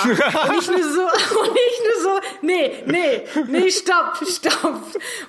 und 0.49 0.59
ich 0.59 0.67
nur 0.67 0.83
so, 0.83 1.01
und 1.39 1.57
ich 1.57 1.81
nur 1.83 2.03
so, 2.03 2.19
nee, 2.41 2.83
nee, 2.85 3.23
nee, 3.47 3.71
stopp, 3.71 4.17
stopp. 4.27 4.81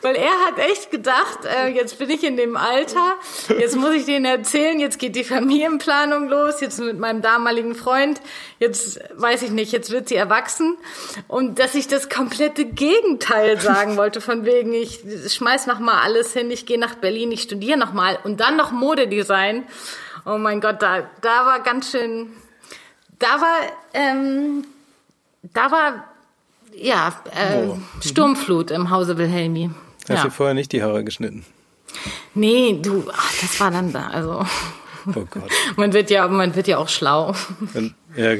Weil 0.02 0.16
er 0.16 0.46
hat 0.46 0.58
echt 0.58 0.90
gedacht, 0.90 1.44
äh, 1.44 1.68
jetzt 1.68 1.98
bin 1.98 2.11
ich 2.11 2.22
in 2.22 2.37
dem 2.37 2.56
Alter, 2.56 3.14
jetzt 3.58 3.76
muss 3.76 3.94
ich 3.94 4.04
denen 4.04 4.26
erzählen, 4.26 4.78
jetzt 4.78 4.98
geht 4.98 5.16
die 5.16 5.24
Familienplanung 5.24 6.28
los, 6.28 6.61
jetzt 6.61 6.78
mit 6.80 6.98
meinem 6.98 7.22
damaligen 7.22 7.74
Freund, 7.74 8.20
jetzt 8.58 9.00
weiß 9.14 9.42
ich 9.42 9.50
nicht, 9.50 9.72
jetzt 9.72 9.90
wird 9.90 10.08
sie 10.08 10.16
erwachsen. 10.16 10.76
Und 11.26 11.58
dass 11.58 11.74
ich 11.74 11.88
das 11.88 12.11
komplette 12.11 12.66
Gegenteil 12.66 13.58
sagen 13.58 13.96
wollte, 13.96 14.20
von 14.20 14.44
wegen, 14.44 14.74
ich 14.74 15.00
schmeiß 15.28 15.66
noch 15.66 15.78
mal 15.78 16.02
alles 16.02 16.35
hin, 16.35 16.50
ich 16.50 16.66
gehe 16.66 16.78
nach 16.78 16.96
Berlin, 16.96 17.32
ich 17.32 17.42
studiere 17.42 17.78
noch 17.78 17.94
mal 17.94 18.18
und 18.24 18.40
dann 18.40 18.56
noch 18.56 18.70
Modedesign. 18.70 19.64
Oh 20.24 20.38
mein 20.38 20.61
Gott, 20.61 20.80
da, 20.82 21.11
da 21.20 21.46
war 21.46 21.61
ganz 21.61 21.90
schön, 21.90 22.32
da 23.22 23.40
war, 23.40 23.58
ähm, 23.94 24.64
da 25.54 25.70
war, 25.70 26.04
ja, 26.74 27.14
äh, 27.35 27.66
oh. 27.66 27.78
Sturmflut 28.00 28.70
im 28.70 28.90
Hause 28.90 29.16
Wilhelmi. 29.16 29.70
Hast 30.08 30.18
ja. 30.18 30.24
du 30.24 30.30
vorher 30.30 30.54
nicht 30.54 30.72
die 30.72 30.82
Haare 30.82 31.04
geschnitten? 31.04 31.44
Nee, 32.35 32.80
du, 32.82 33.04
ach, 33.12 33.32
das 33.40 33.61
war 33.61 33.70
dann 33.70 33.92
da, 33.92 34.08
also. 34.08 34.44
Oh 35.06 35.24
Gott. 35.30 35.50
man 35.76 35.92
wird 35.92 36.11
ja, 36.11 36.26
man 36.28 36.54
wird 36.54 36.68
ja 36.68 36.78
auch 36.78 36.88
schlau. 36.88 37.35
Ja, 38.16 38.35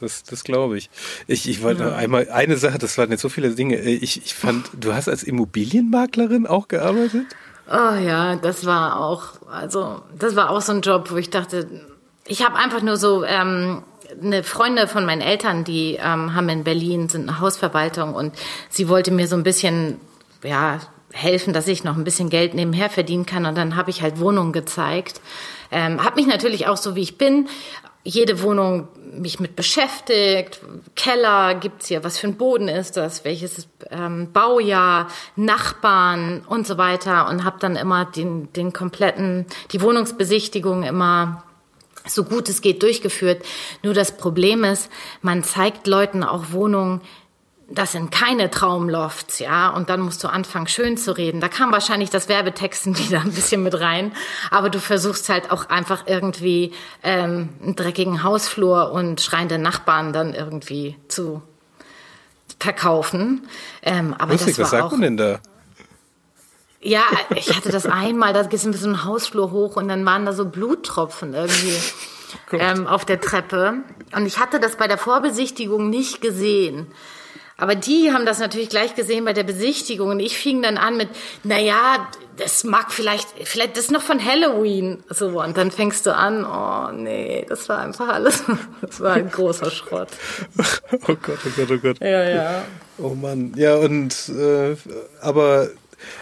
das, 0.00 0.24
das 0.24 0.44
glaube 0.44 0.78
ich. 0.78 0.90
Ich, 1.26 1.48
ich 1.48 1.62
wollte 1.62 1.84
ja. 1.84 1.94
einmal 1.94 2.28
eine 2.30 2.56
Sache, 2.56 2.78
das 2.78 2.96
waren 2.98 3.10
jetzt 3.10 3.22
so 3.22 3.28
viele 3.28 3.50
Dinge. 3.50 3.78
Ich, 3.80 4.24
ich 4.24 4.34
fand, 4.34 4.70
du 4.72 4.94
hast 4.94 5.08
als 5.08 5.22
Immobilienmaklerin 5.22 6.46
auch 6.46 6.68
gearbeitet? 6.68 7.26
Oh 7.68 7.94
ja, 7.94 8.36
das 8.36 8.64
war 8.64 9.00
auch, 9.00 9.24
also 9.50 10.02
das 10.18 10.36
war 10.36 10.50
auch 10.50 10.60
so 10.60 10.72
ein 10.72 10.80
Job, 10.82 11.10
wo 11.10 11.16
ich 11.16 11.30
dachte, 11.30 11.68
ich 12.26 12.44
habe 12.44 12.56
einfach 12.56 12.82
nur 12.82 12.96
so 12.96 13.24
ähm, 13.24 13.82
eine 14.22 14.42
Freunde 14.42 14.88
von 14.88 15.06
meinen 15.06 15.20
Eltern, 15.20 15.64
die 15.64 15.94
ähm, 15.94 16.34
haben 16.34 16.48
in 16.48 16.64
Berlin 16.64 17.08
sind 17.08 17.28
eine 17.28 17.40
Hausverwaltung 17.40 18.14
und 18.14 18.34
sie 18.68 18.88
wollte 18.88 19.10
mir 19.10 19.28
so 19.28 19.36
ein 19.36 19.42
bisschen 19.42 20.00
ja 20.42 20.80
helfen, 21.12 21.52
dass 21.52 21.68
ich 21.68 21.84
noch 21.84 21.96
ein 21.96 22.04
bisschen 22.04 22.30
Geld 22.30 22.54
nebenher 22.54 22.90
verdienen 22.90 23.26
kann 23.26 23.46
und 23.46 23.56
dann 23.56 23.76
habe 23.76 23.90
ich 23.90 24.02
halt 24.02 24.20
Wohnungen 24.20 24.52
gezeigt. 24.52 25.20
Ähm, 25.70 26.04
habe 26.04 26.16
mich 26.16 26.26
natürlich 26.26 26.66
auch 26.66 26.76
so 26.76 26.94
wie 26.94 27.02
ich 27.02 27.18
bin 27.18 27.48
jede 28.06 28.40
Wohnung 28.42 28.88
mich 29.18 29.40
mit 29.40 29.56
beschäftigt. 29.56 30.60
Keller 30.94 31.56
gibt's 31.56 31.88
hier, 31.88 32.04
was 32.04 32.18
für 32.18 32.28
ein 32.28 32.36
Boden 32.36 32.68
ist 32.68 32.96
das, 32.96 33.24
welches 33.24 33.66
ähm, 33.90 34.32
Baujahr, 34.32 35.08
Nachbarn 35.34 36.44
und 36.46 36.66
so 36.66 36.78
weiter 36.78 37.28
und 37.28 37.44
habe 37.44 37.56
dann 37.58 37.74
immer 37.74 38.04
den, 38.04 38.52
den 38.52 38.72
kompletten, 38.72 39.46
die 39.72 39.82
Wohnungsbesichtigung 39.82 40.84
immer 40.84 41.42
so 42.06 42.24
gut 42.24 42.48
es 42.48 42.60
geht 42.60 42.82
durchgeführt. 42.82 43.44
Nur 43.82 43.94
das 43.94 44.16
Problem 44.16 44.64
ist, 44.64 44.90
man 45.22 45.42
zeigt 45.42 45.86
Leuten 45.86 46.22
auch 46.22 46.52
Wohnungen, 46.52 47.00
das 47.68 47.92
sind 47.92 48.12
keine 48.12 48.48
Traumlofts, 48.48 49.40
ja, 49.40 49.70
und 49.70 49.90
dann 49.90 50.00
musst 50.00 50.22
du 50.22 50.28
anfangen, 50.28 50.68
schön 50.68 50.96
zu 50.96 51.16
reden. 51.16 51.40
Da 51.40 51.48
kam 51.48 51.72
wahrscheinlich 51.72 52.10
das 52.10 52.28
Werbetexten 52.28 52.96
wieder 52.98 53.20
ein 53.20 53.32
bisschen 53.32 53.62
mit 53.62 53.78
rein, 53.80 54.12
aber 54.50 54.70
du 54.70 54.78
versuchst 54.78 55.28
halt 55.28 55.50
auch 55.50 55.68
einfach 55.68 56.04
irgendwie 56.06 56.72
ähm, 57.02 57.48
einen 57.62 57.76
dreckigen 57.76 58.22
Hausflur 58.22 58.92
und 58.92 59.20
schreiende 59.20 59.58
Nachbarn 59.58 60.12
dann 60.12 60.32
irgendwie 60.34 60.96
zu 61.08 61.42
verkaufen. 62.60 63.48
Ähm, 63.82 64.14
aber 64.14 64.32
Lustig, 64.32 64.56
das 64.56 64.58
war 64.58 64.64
was 64.64 64.70
sagt 64.70 64.84
auch, 64.84 64.90
man 64.92 65.00
denn 65.00 65.16
da? 65.16 65.40
Ja, 66.80 67.04
ich 67.34 67.54
hatte 67.56 67.70
das 67.70 67.86
einmal, 67.86 68.32
da 68.32 68.42
gehst 68.42 68.64
du 68.64 68.68
ein 68.68 68.72
bisschen 68.72 68.94
einen 68.94 69.04
Hausflur 69.04 69.50
hoch 69.50 69.76
und 69.76 69.88
dann 69.88 70.04
waren 70.04 70.26
da 70.26 70.32
so 70.32 70.44
Bluttropfen 70.44 71.34
irgendwie 71.34 71.76
ähm, 72.52 72.86
auf 72.86 73.04
der 73.04 73.20
Treppe. 73.20 73.78
Und 74.14 74.26
ich 74.26 74.38
hatte 74.38 74.60
das 74.60 74.76
bei 74.76 74.86
der 74.86 74.98
Vorbesichtigung 74.98 75.90
nicht 75.90 76.20
gesehen. 76.20 76.86
Aber 77.58 77.74
die 77.74 78.12
haben 78.12 78.26
das 78.26 78.38
natürlich 78.38 78.68
gleich 78.68 78.94
gesehen 78.94 79.24
bei 79.24 79.32
der 79.32 79.42
Besichtigung 79.42 80.10
und 80.10 80.20
ich 80.20 80.36
fing 80.36 80.60
dann 80.60 80.76
an 80.76 80.98
mit, 80.98 81.08
na 81.42 81.58
ja, 81.58 82.06
das 82.36 82.64
mag 82.64 82.92
vielleicht, 82.92 83.28
vielleicht 83.44 83.78
das 83.78 83.86
ist 83.86 83.90
noch 83.90 84.02
von 84.02 84.22
Halloween. 84.22 85.02
So, 85.08 85.40
und 85.42 85.56
dann 85.56 85.70
fängst 85.70 86.04
du 86.04 86.14
an, 86.14 86.44
oh 86.44 86.92
nee, 86.92 87.46
das 87.48 87.68
war 87.70 87.78
einfach 87.78 88.08
alles, 88.08 88.44
das 88.82 89.00
war 89.00 89.14
ein 89.14 89.30
großer 89.30 89.70
Schrott. 89.70 90.08
oh 90.92 91.16
Gott, 91.22 91.38
oh 91.46 91.50
Gott, 91.56 91.70
oh 91.70 91.78
Gott. 91.78 92.00
Ja, 92.00 92.28
ja. 92.28 92.64
Oh 92.98 93.14
Mann, 93.14 93.54
ja 93.56 93.76
und, 93.76 94.28
äh, 94.28 94.76
aber 95.22 95.70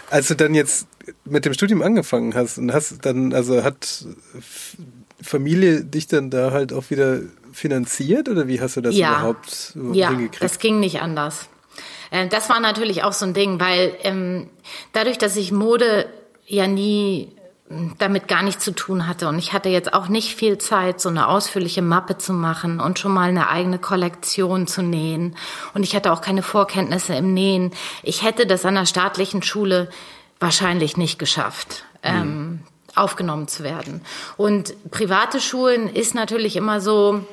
als 0.09 0.27
du 0.27 0.35
dann 0.35 0.55
jetzt 0.55 0.87
mit 1.23 1.45
dem 1.45 1.53
Studium 1.53 1.81
angefangen 1.81 2.33
hast 2.35 2.57
und 2.57 2.73
hast 2.73 3.05
dann, 3.05 3.33
also 3.33 3.63
hat 3.63 4.05
Familie 5.21 5.83
dich 5.83 6.07
dann 6.07 6.29
da 6.29 6.51
halt 6.51 6.73
auch 6.73 6.89
wieder 6.89 7.19
finanziert 7.53 8.29
oder 8.29 8.47
wie 8.47 8.59
hast 8.59 8.77
du 8.77 8.81
das 8.81 8.95
ja. 8.95 9.11
überhaupt 9.11 9.75
ja, 9.93 10.09
hingekriegt? 10.09 10.35
Ja, 10.35 10.47
das 10.47 10.59
ging 10.59 10.79
nicht 10.79 11.01
anders. 11.01 11.47
Äh, 12.11 12.27
das 12.27 12.49
war 12.49 12.59
natürlich 12.59 13.03
auch 13.03 13.13
so 13.13 13.25
ein 13.25 13.33
Ding, 13.33 13.59
weil 13.59 13.95
ähm, 14.03 14.49
dadurch, 14.93 15.17
dass 15.17 15.35
ich 15.35 15.51
Mode 15.51 16.07
ja 16.45 16.67
nie 16.67 17.31
damit 17.97 18.27
gar 18.27 18.43
nichts 18.43 18.63
zu 18.63 18.75
tun 18.75 19.07
hatte 19.07 19.27
und 19.27 19.39
ich 19.39 19.51
hatte 19.51 19.69
jetzt 19.69 19.93
auch 19.93 20.07
nicht 20.07 20.35
viel 20.35 20.59
Zeit, 20.59 21.01
so 21.01 21.09
eine 21.09 21.27
ausführliche 21.27 21.81
Mappe 21.81 22.17
zu 22.17 22.31
machen 22.31 22.79
und 22.79 22.99
schon 22.99 23.11
mal 23.11 23.29
eine 23.29 23.49
eigene 23.49 23.79
Kollektion 23.79 24.67
zu 24.67 24.83
nähen 24.83 25.35
und 25.73 25.81
ich 25.81 25.95
hatte 25.95 26.11
auch 26.11 26.21
keine 26.21 26.43
Vorkenntnisse 26.43 27.15
im 27.15 27.33
Nähen. 27.33 27.71
Ich 28.03 28.21
hätte 28.21 28.45
das 28.45 28.65
an 28.65 28.75
der 28.75 28.85
staatlichen 28.85 29.41
Schule 29.41 29.89
wahrscheinlich 30.39 30.95
nicht 30.95 31.17
geschafft. 31.17 31.85
Mhm. 32.03 32.09
Ähm, 32.09 32.59
aufgenommen 32.95 33.47
zu 33.47 33.63
werden. 33.63 34.01
Und 34.37 34.89
private 34.89 35.41
Schulen 35.41 35.89
ist 35.89 36.15
natürlich 36.15 36.55
immer 36.55 36.79
so, 36.79 37.25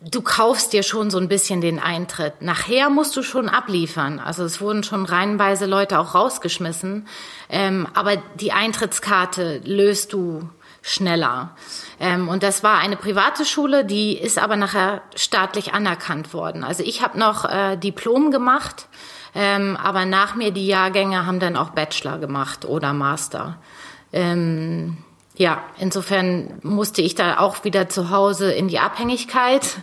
du 0.00 0.22
kaufst 0.22 0.72
dir 0.72 0.82
schon 0.82 1.10
so 1.10 1.18
ein 1.18 1.28
bisschen 1.28 1.60
den 1.60 1.78
Eintritt. 1.78 2.40
Nachher 2.40 2.90
musst 2.90 3.16
du 3.16 3.22
schon 3.22 3.48
abliefern. 3.48 4.20
Also 4.20 4.44
es 4.44 4.60
wurden 4.60 4.84
schon 4.84 5.04
reihenweise 5.04 5.66
Leute 5.66 5.98
auch 5.98 6.14
rausgeschmissen. 6.14 7.08
Ähm, 7.48 7.86
aber 7.94 8.16
die 8.38 8.52
Eintrittskarte 8.52 9.60
löst 9.64 10.12
du 10.12 10.48
schneller. 10.82 11.56
Ähm, 11.98 12.28
und 12.28 12.42
das 12.42 12.62
war 12.62 12.78
eine 12.78 12.96
private 12.96 13.44
Schule, 13.44 13.84
die 13.84 14.16
ist 14.16 14.38
aber 14.38 14.56
nachher 14.56 15.02
staatlich 15.16 15.74
anerkannt 15.74 16.32
worden. 16.32 16.64
Also 16.64 16.82
ich 16.84 17.02
habe 17.02 17.18
noch 17.18 17.44
äh, 17.44 17.76
Diplom 17.76 18.30
gemacht, 18.30 18.86
ähm, 19.34 19.76
aber 19.76 20.04
nach 20.04 20.34
mir 20.34 20.52
die 20.52 20.66
Jahrgänge 20.66 21.26
haben 21.26 21.40
dann 21.40 21.56
auch 21.56 21.70
Bachelor 21.70 22.18
gemacht 22.18 22.64
oder 22.64 22.92
Master. 22.92 23.58
Ähm, 24.12 24.98
ja, 25.38 25.62
insofern 25.78 26.58
musste 26.62 27.00
ich 27.00 27.14
da 27.14 27.38
auch 27.38 27.62
wieder 27.62 27.88
zu 27.88 28.10
Hause 28.10 28.52
in 28.52 28.66
die 28.66 28.80
Abhängigkeit. 28.80 29.78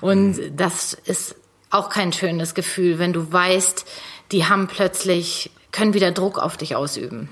Und 0.00 0.38
das 0.56 0.94
ist 0.94 1.34
auch 1.70 1.88
kein 1.90 2.12
schönes 2.12 2.54
Gefühl, 2.54 3.00
wenn 3.00 3.12
du 3.12 3.32
weißt, 3.32 3.84
die 4.30 4.46
haben 4.46 4.68
plötzlich, 4.68 5.50
können 5.72 5.94
wieder 5.94 6.12
Druck 6.12 6.38
auf 6.38 6.56
dich 6.56 6.76
ausüben. 6.76 7.28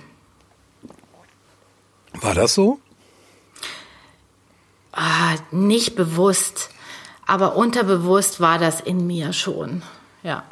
War 2.15 2.35
das 2.35 2.55
so? 2.55 2.81
Ah, 4.91 5.37
nicht 5.53 5.95
bewusst, 5.95 6.71
aber 7.27 7.55
unterbewusst 7.55 8.41
war 8.41 8.59
das 8.59 8.81
in 8.81 9.07
mir 9.07 9.33
schon. 9.33 9.83
Ja. 10.25 10.43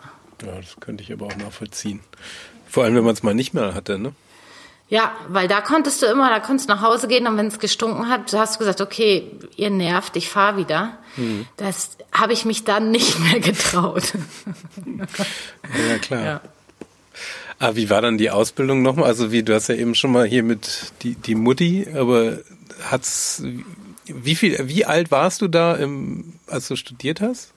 Ja, 0.45 0.61
das 0.61 0.77
könnte 0.79 1.03
ich 1.03 1.13
aber 1.13 1.27
auch 1.27 1.37
nachvollziehen. 1.37 2.01
Vor 2.69 2.85
allem, 2.85 2.95
wenn 2.95 3.05
man 3.05 3.15
es 3.15 3.25
mal 3.25 3.35
nicht 3.35 3.53
mehr 3.53 3.75
hatte, 3.75 3.99
ne? 3.99 4.13
Ja, 4.89 5.17
weil 5.29 5.49
da 5.49 5.61
konntest 5.61 6.01
du 6.03 6.07
immer, 6.07 6.31
da 6.31 6.39
konntest 6.39 6.69
du 6.69 6.75
nach 6.75 6.83
Hause 6.83 7.09
gehen 7.09 7.27
und 7.27 7.37
wenn 7.37 7.49
es 7.49 7.59
gestunken 7.59 8.09
hat, 8.09 8.33
hast 8.33 8.55
du 8.55 8.59
gesagt, 8.61 8.81
okay, 8.81 9.33
ihr 9.57 9.71
nervt, 9.71 10.15
ich 10.15 10.29
fahr 10.29 10.57
wieder. 10.57 10.97
Mhm. 11.17 11.47
Das 11.57 11.97
habe 12.13 12.33
ich 12.33 12.45
mich 12.45 12.65
dann 12.65 12.93
nicht 12.93 13.19
mehr 13.33 13.41
getraut. 13.41 14.13
ja, 15.89 15.99
klar. 15.99 16.25
Ja. 16.25 16.41
Ah, 17.59 17.75
wie 17.75 17.91
war 17.91 18.03
dann 18.03 18.19
die 18.19 18.31
Ausbildung 18.31 18.83
nochmal? 18.83 19.07
Also 19.07 19.33
wie, 19.33 19.43
du 19.43 19.55
hast 19.55 19.69
ja 19.69 19.75
eben 19.75 19.95
schon 19.95 20.13
mal 20.13 20.27
hier 20.27 20.43
mit 20.43 20.93
die, 21.03 21.15
die 21.15 21.35
Mutti, 21.35 21.89
aber 21.93 22.39
hat's, 22.91 23.43
wie 24.05 24.35
viel, 24.37 24.69
wie 24.69 24.85
alt 24.85 25.11
warst 25.11 25.41
du 25.41 25.49
da, 25.49 25.75
im, 25.75 26.35
als 26.47 26.69
du 26.69 26.77
studiert 26.77 27.21
hast? 27.21 27.53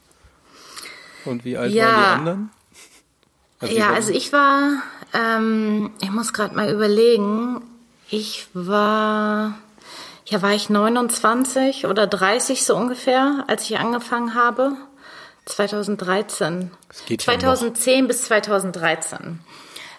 Und 1.25 1.43
wie 1.43 1.57
alt 1.57 1.73
ja. 1.73 1.85
waren 1.85 1.99
die 1.99 2.19
anderen? 2.19 2.51
Also 3.59 3.75
ja, 3.75 3.91
also 3.91 4.13
ich 4.13 4.31
war 4.31 4.81
ähm, 5.13 5.91
ich 6.01 6.11
muss 6.11 6.33
gerade 6.33 6.55
mal 6.55 6.71
überlegen. 6.71 7.61
Ich 8.09 8.47
war, 8.53 9.53
ja, 10.25 10.41
war 10.41 10.53
ich 10.53 10.69
29 10.69 11.85
oder 11.85 12.07
30 12.07 12.65
so 12.65 12.75
ungefähr, 12.75 13.43
als 13.47 13.63
ich 13.63 13.77
angefangen 13.77 14.35
habe. 14.35 14.73
2013. 15.45 16.71
2010 17.17 18.01
ja 18.01 18.07
bis 18.07 18.23
2013. 18.23 19.39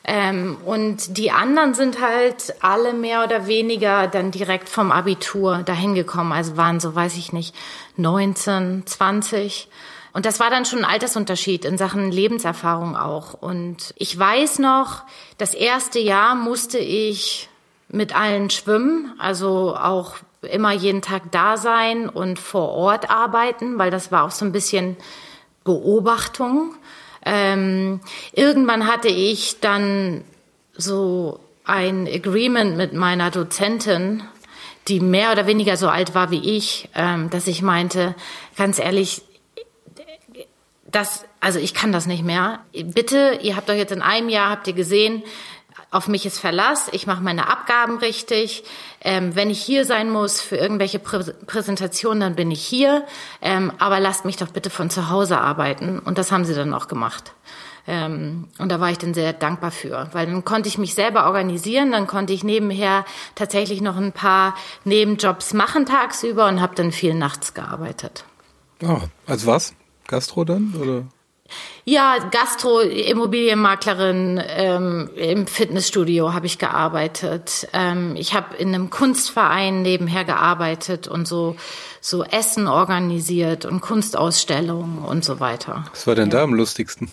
Ähm, 0.04 0.56
und 0.64 1.18
die 1.18 1.30
anderen 1.30 1.74
sind 1.74 2.00
halt 2.00 2.54
alle 2.60 2.94
mehr 2.94 3.22
oder 3.22 3.46
weniger 3.46 4.06
dann 4.06 4.30
direkt 4.30 4.68
vom 4.68 4.92
Abitur 4.92 5.58
dahin 5.58 5.94
gekommen. 5.94 6.32
Also 6.32 6.56
waren 6.56 6.80
so, 6.80 6.94
weiß 6.94 7.16
ich 7.16 7.32
nicht, 7.32 7.54
19, 7.96 8.86
20. 8.86 9.68
Und 10.12 10.26
das 10.26 10.40
war 10.40 10.50
dann 10.50 10.64
schon 10.64 10.80
ein 10.80 10.90
Altersunterschied 10.90 11.64
in 11.64 11.78
Sachen 11.78 12.10
Lebenserfahrung 12.10 12.96
auch. 12.96 13.34
Und 13.34 13.94
ich 13.96 14.18
weiß 14.18 14.58
noch, 14.58 15.04
das 15.38 15.54
erste 15.54 15.98
Jahr 15.98 16.34
musste 16.34 16.78
ich 16.78 17.48
mit 17.88 18.14
allen 18.16 18.50
schwimmen, 18.50 19.14
also 19.18 19.76
auch 19.76 20.16
immer 20.42 20.72
jeden 20.72 21.02
Tag 21.02 21.30
da 21.32 21.56
sein 21.56 22.08
und 22.08 22.38
vor 22.38 22.70
Ort 22.70 23.10
arbeiten, 23.10 23.78
weil 23.78 23.90
das 23.90 24.10
war 24.10 24.24
auch 24.24 24.30
so 24.30 24.44
ein 24.44 24.52
bisschen 24.52 24.96
Beobachtung. 25.64 26.74
Ähm, 27.24 28.00
irgendwann 28.32 28.86
hatte 28.86 29.08
ich 29.08 29.60
dann 29.60 30.24
so 30.76 31.40
ein 31.64 32.08
Agreement 32.08 32.76
mit 32.76 32.94
meiner 32.94 33.30
Dozentin, 33.30 34.22
die 34.88 35.00
mehr 35.00 35.30
oder 35.32 35.46
weniger 35.46 35.76
so 35.76 35.88
alt 35.88 36.14
war 36.14 36.30
wie 36.30 36.56
ich, 36.56 36.88
ähm, 36.94 37.28
dass 37.30 37.46
ich 37.46 37.60
meinte, 37.60 38.14
ganz 38.56 38.78
ehrlich, 38.78 39.22
das, 40.90 41.24
also 41.40 41.58
ich 41.58 41.74
kann 41.74 41.92
das 41.92 42.06
nicht 42.06 42.24
mehr. 42.24 42.60
Bitte, 42.72 43.38
ihr 43.42 43.56
habt 43.56 43.68
doch 43.68 43.74
jetzt 43.74 43.92
in 43.92 44.02
einem 44.02 44.28
Jahr, 44.28 44.50
habt 44.50 44.66
ihr 44.66 44.72
gesehen, 44.72 45.22
auf 45.90 46.06
mich 46.06 46.24
ist 46.24 46.38
Verlass, 46.38 46.88
ich 46.92 47.06
mache 47.06 47.22
meine 47.22 47.48
Abgaben 47.48 47.98
richtig. 47.98 48.62
Ähm, 49.00 49.34
wenn 49.34 49.50
ich 49.50 49.60
hier 49.60 49.84
sein 49.84 50.08
muss 50.10 50.40
für 50.40 50.56
irgendwelche 50.56 50.98
Prä 50.98 51.24
Präsentationen, 51.46 52.20
dann 52.20 52.34
bin 52.36 52.50
ich 52.50 52.64
hier. 52.64 53.04
Ähm, 53.42 53.72
aber 53.78 53.98
lasst 53.98 54.24
mich 54.24 54.36
doch 54.36 54.48
bitte 54.48 54.70
von 54.70 54.90
zu 54.90 55.10
Hause 55.10 55.40
arbeiten. 55.40 55.98
Und 55.98 56.18
das 56.18 56.30
haben 56.30 56.44
sie 56.44 56.54
dann 56.54 56.74
auch 56.74 56.86
gemacht. 56.86 57.32
Ähm, 57.88 58.48
und 58.58 58.70
da 58.70 58.78
war 58.78 58.90
ich 58.90 58.98
dann 58.98 59.14
sehr 59.14 59.32
dankbar 59.32 59.70
für, 59.70 60.08
weil 60.12 60.26
dann 60.26 60.44
konnte 60.44 60.68
ich 60.68 60.78
mich 60.78 60.94
selber 60.94 61.26
organisieren, 61.26 61.90
dann 61.92 62.06
konnte 62.06 62.32
ich 62.32 62.44
nebenher 62.44 63.04
tatsächlich 63.34 63.80
noch 63.80 63.96
ein 63.96 64.12
paar 64.12 64.54
Nebenjobs 64.84 65.54
machen 65.54 65.86
tagsüber 65.86 66.46
und 66.46 66.60
habe 66.60 66.74
dann 66.74 66.92
viel 66.92 67.14
nachts 67.14 67.54
gearbeitet. 67.54 68.24
Oh, 68.82 69.00
als 69.26 69.46
was? 69.46 69.74
Gastro 70.10 70.44
dann 70.44 70.74
oder? 70.74 71.04
Ja, 71.84 72.18
Gastro, 72.30 72.80
Immobilienmaklerin, 72.80 74.40
ähm, 74.46 75.10
im 75.16 75.46
Fitnessstudio 75.46 76.32
habe 76.32 76.46
ich 76.46 76.58
gearbeitet. 76.58 77.68
Ähm, 77.72 78.14
ich 78.16 78.34
habe 78.34 78.56
in 78.56 78.74
einem 78.74 78.90
Kunstverein 78.90 79.82
nebenher 79.82 80.24
gearbeitet 80.24 81.08
und 81.08 81.26
so 81.26 81.56
so 82.00 82.24
Essen 82.24 82.66
organisiert 82.66 83.66
und 83.66 83.80
Kunstausstellungen 83.80 84.98
und 85.04 85.24
so 85.24 85.38
weiter. 85.38 85.84
Was 85.90 86.06
war 86.06 86.14
denn 86.14 86.30
ja. 86.30 86.38
da 86.38 86.42
am 86.44 86.54
lustigsten? 86.54 87.10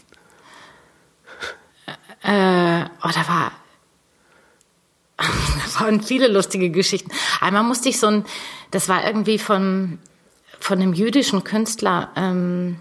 Äh, 2.23 2.85
oh, 3.03 3.09
da 3.13 3.27
war 3.27 3.51
da 5.17 5.79
waren 5.79 6.01
viele 6.01 6.27
lustige 6.27 6.69
Geschichten. 6.69 7.11
Einmal 7.41 7.63
musste 7.63 7.89
ich 7.89 7.99
so 7.99 8.07
ein, 8.07 8.25
das 8.71 8.89
war 8.89 9.05
irgendwie 9.05 9.39
von 9.39 9.99
von 10.59 10.79
einem 10.79 10.93
jüdischen 10.93 11.43
Künstler. 11.43 12.11
Ähm, 12.15 12.79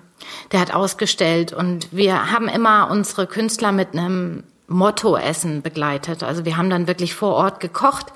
der 0.53 0.61
hat 0.61 0.75
ausgestellt 0.75 1.53
und 1.53 1.89
wir 1.93 2.31
haben 2.33 2.49
immer 2.49 2.91
unsere 2.91 3.27
Künstler 3.27 3.73
mit 3.73 3.93
einem 3.93 4.45
Mottoessen 4.69 5.63
begleitet. 5.63 6.23
Also 6.23 6.45
wir 6.45 6.57
haben 6.57 6.71
dann 6.71 6.87
wirklich 6.87 7.15
vor 7.15 7.35
Ort 7.35 7.61
gekocht 7.61 8.07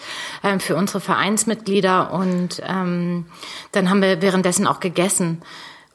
ähm, 0.43 0.61
für 0.61 0.77
unsere 0.77 1.01
Vereinsmitglieder 1.01 2.13
und 2.13 2.61
ähm, 2.67 3.27
dann 3.73 3.89
haben 3.89 4.03
wir 4.03 4.21
währenddessen 4.21 4.67
auch 4.67 4.81
gegessen. 4.81 5.43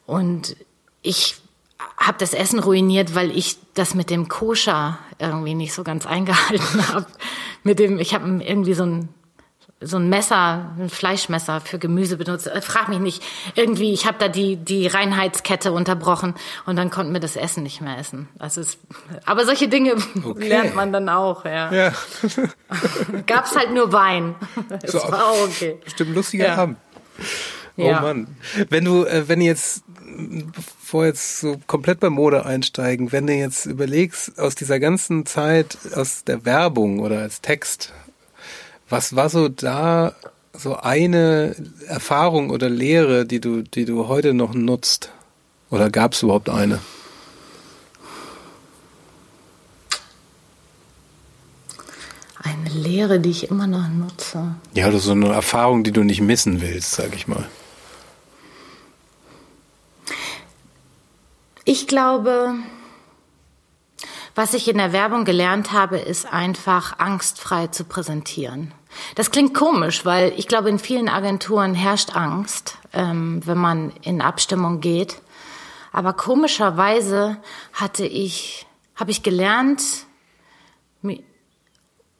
Und 0.05 0.55
ich 1.01 1.35
habe 1.97 2.17
das 2.19 2.33
Essen 2.33 2.59
ruiniert, 2.59 3.15
weil 3.15 3.35
ich 3.35 3.57
das 3.73 3.95
mit 3.95 4.09
dem 4.09 4.27
Koscher 4.27 4.97
irgendwie 5.19 5.55
nicht 5.55 5.73
so 5.73 5.83
ganz 5.83 6.05
eingehalten 6.05 6.87
habe. 6.87 7.07
Mit 7.63 7.79
dem, 7.79 7.99
ich 7.99 8.13
habe 8.13 8.43
irgendwie 8.43 8.73
so 8.73 8.83
ein 8.83 9.09
so 9.81 9.97
ein 9.97 10.09
Messer, 10.09 10.73
ein 10.79 10.89
Fleischmesser 10.89 11.59
für 11.59 11.79
Gemüse 11.79 12.17
benutzt. 12.17 12.47
Äh, 12.47 12.61
frag 12.61 12.87
mich 12.87 12.99
nicht. 12.99 13.23
Irgendwie, 13.55 13.93
ich 13.93 14.05
habe 14.05 14.17
da 14.19 14.29
die 14.29 14.55
die 14.55 14.87
Reinheitskette 14.87 15.71
unterbrochen 15.71 16.33
und 16.65 16.77
dann 16.77 16.89
konnten 16.89 17.13
wir 17.13 17.19
das 17.19 17.35
Essen 17.35 17.63
nicht 17.63 17.81
mehr 17.81 17.97
essen. 17.97 18.29
Also 18.39 18.61
es, 18.61 18.77
aber 19.25 19.45
solche 19.45 19.67
Dinge 19.67 19.95
okay. 20.23 20.47
lernt 20.47 20.75
man 20.75 20.93
dann 20.93 21.09
auch. 21.09 21.45
Ja. 21.45 21.71
ja. 21.73 21.91
Gab's 23.27 23.55
halt 23.55 23.73
nur 23.73 23.91
Wein. 23.91 24.35
Das 24.81 24.91
so, 24.91 24.97
war 24.99 25.27
auch 25.27 25.43
okay. 25.43 25.77
Bestimmt 25.83 26.15
lustiger 26.15 26.47
ja. 26.47 26.55
Abend. 26.55 26.77
Oh 27.77 27.87
ja. 27.87 28.01
Mann. 28.01 28.27
Wenn 28.69 28.85
du, 28.85 29.05
äh, 29.05 29.27
wenn 29.27 29.41
jetzt 29.41 29.83
bevor 30.15 31.05
jetzt 31.05 31.39
so 31.39 31.59
komplett 31.67 31.99
bei 31.99 32.09
Mode 32.09 32.45
einsteigen, 32.45 33.11
wenn 33.11 33.27
du 33.27 33.33
jetzt 33.33 33.65
überlegst, 33.65 34.39
aus 34.39 34.55
dieser 34.55 34.79
ganzen 34.79 35.25
Zeit, 35.25 35.77
aus 35.93 36.23
der 36.23 36.45
Werbung 36.45 36.99
oder 36.99 37.19
als 37.19 37.41
Text, 37.41 37.93
was 38.89 39.15
war 39.15 39.29
so 39.29 39.49
da 39.49 40.13
so 40.53 40.75
eine 40.77 41.55
Erfahrung 41.87 42.49
oder 42.49 42.69
Lehre, 42.69 43.25
die 43.25 43.39
du, 43.39 43.61
die 43.61 43.85
du 43.85 44.07
heute 44.07 44.33
noch 44.33 44.53
nutzt? 44.53 45.11
Oder 45.69 45.89
gab 45.89 46.13
es 46.13 46.23
überhaupt 46.23 46.49
eine? 46.49 46.79
Eine 52.41 52.69
Lehre, 52.69 53.19
die 53.19 53.31
ich 53.31 53.49
immer 53.49 53.67
noch 53.67 53.87
nutze. 53.89 54.55
Ja, 54.73 54.87
oder 54.87 54.99
so 54.99 55.11
eine 55.11 55.29
Erfahrung, 55.29 55.83
die 55.83 55.91
du 55.91 56.03
nicht 56.03 56.21
missen 56.21 56.61
willst, 56.61 56.93
sag 56.93 57.15
ich 57.15 57.27
mal. 57.27 57.45
Ich 61.65 61.87
glaube, 61.87 62.53
was 64.35 64.53
ich 64.53 64.67
in 64.67 64.77
der 64.77 64.91
Werbung 64.91 65.23
gelernt 65.23 65.71
habe, 65.71 65.97
ist 65.97 66.31
einfach 66.31 66.99
angstfrei 66.99 67.67
zu 67.67 67.85
präsentieren. 67.85 68.73
Das 69.15 69.31
klingt 69.31 69.53
komisch, 69.53 70.05
weil 70.05 70.33
ich 70.37 70.47
glaube, 70.47 70.69
in 70.69 70.79
vielen 70.79 71.09
Agenturen 71.09 71.73
herrscht 71.73 72.15
Angst, 72.15 72.77
ähm, 72.93 73.41
wenn 73.45 73.57
man 73.57 73.91
in 74.01 74.21
Abstimmung 74.21 74.81
geht. 74.81 75.21
Aber 75.91 76.13
komischerweise 76.13 77.37
hatte 77.73 78.05
ich, 78.05 78.65
habe 78.95 79.11
ich 79.11 79.23
gelernt, 79.23 79.81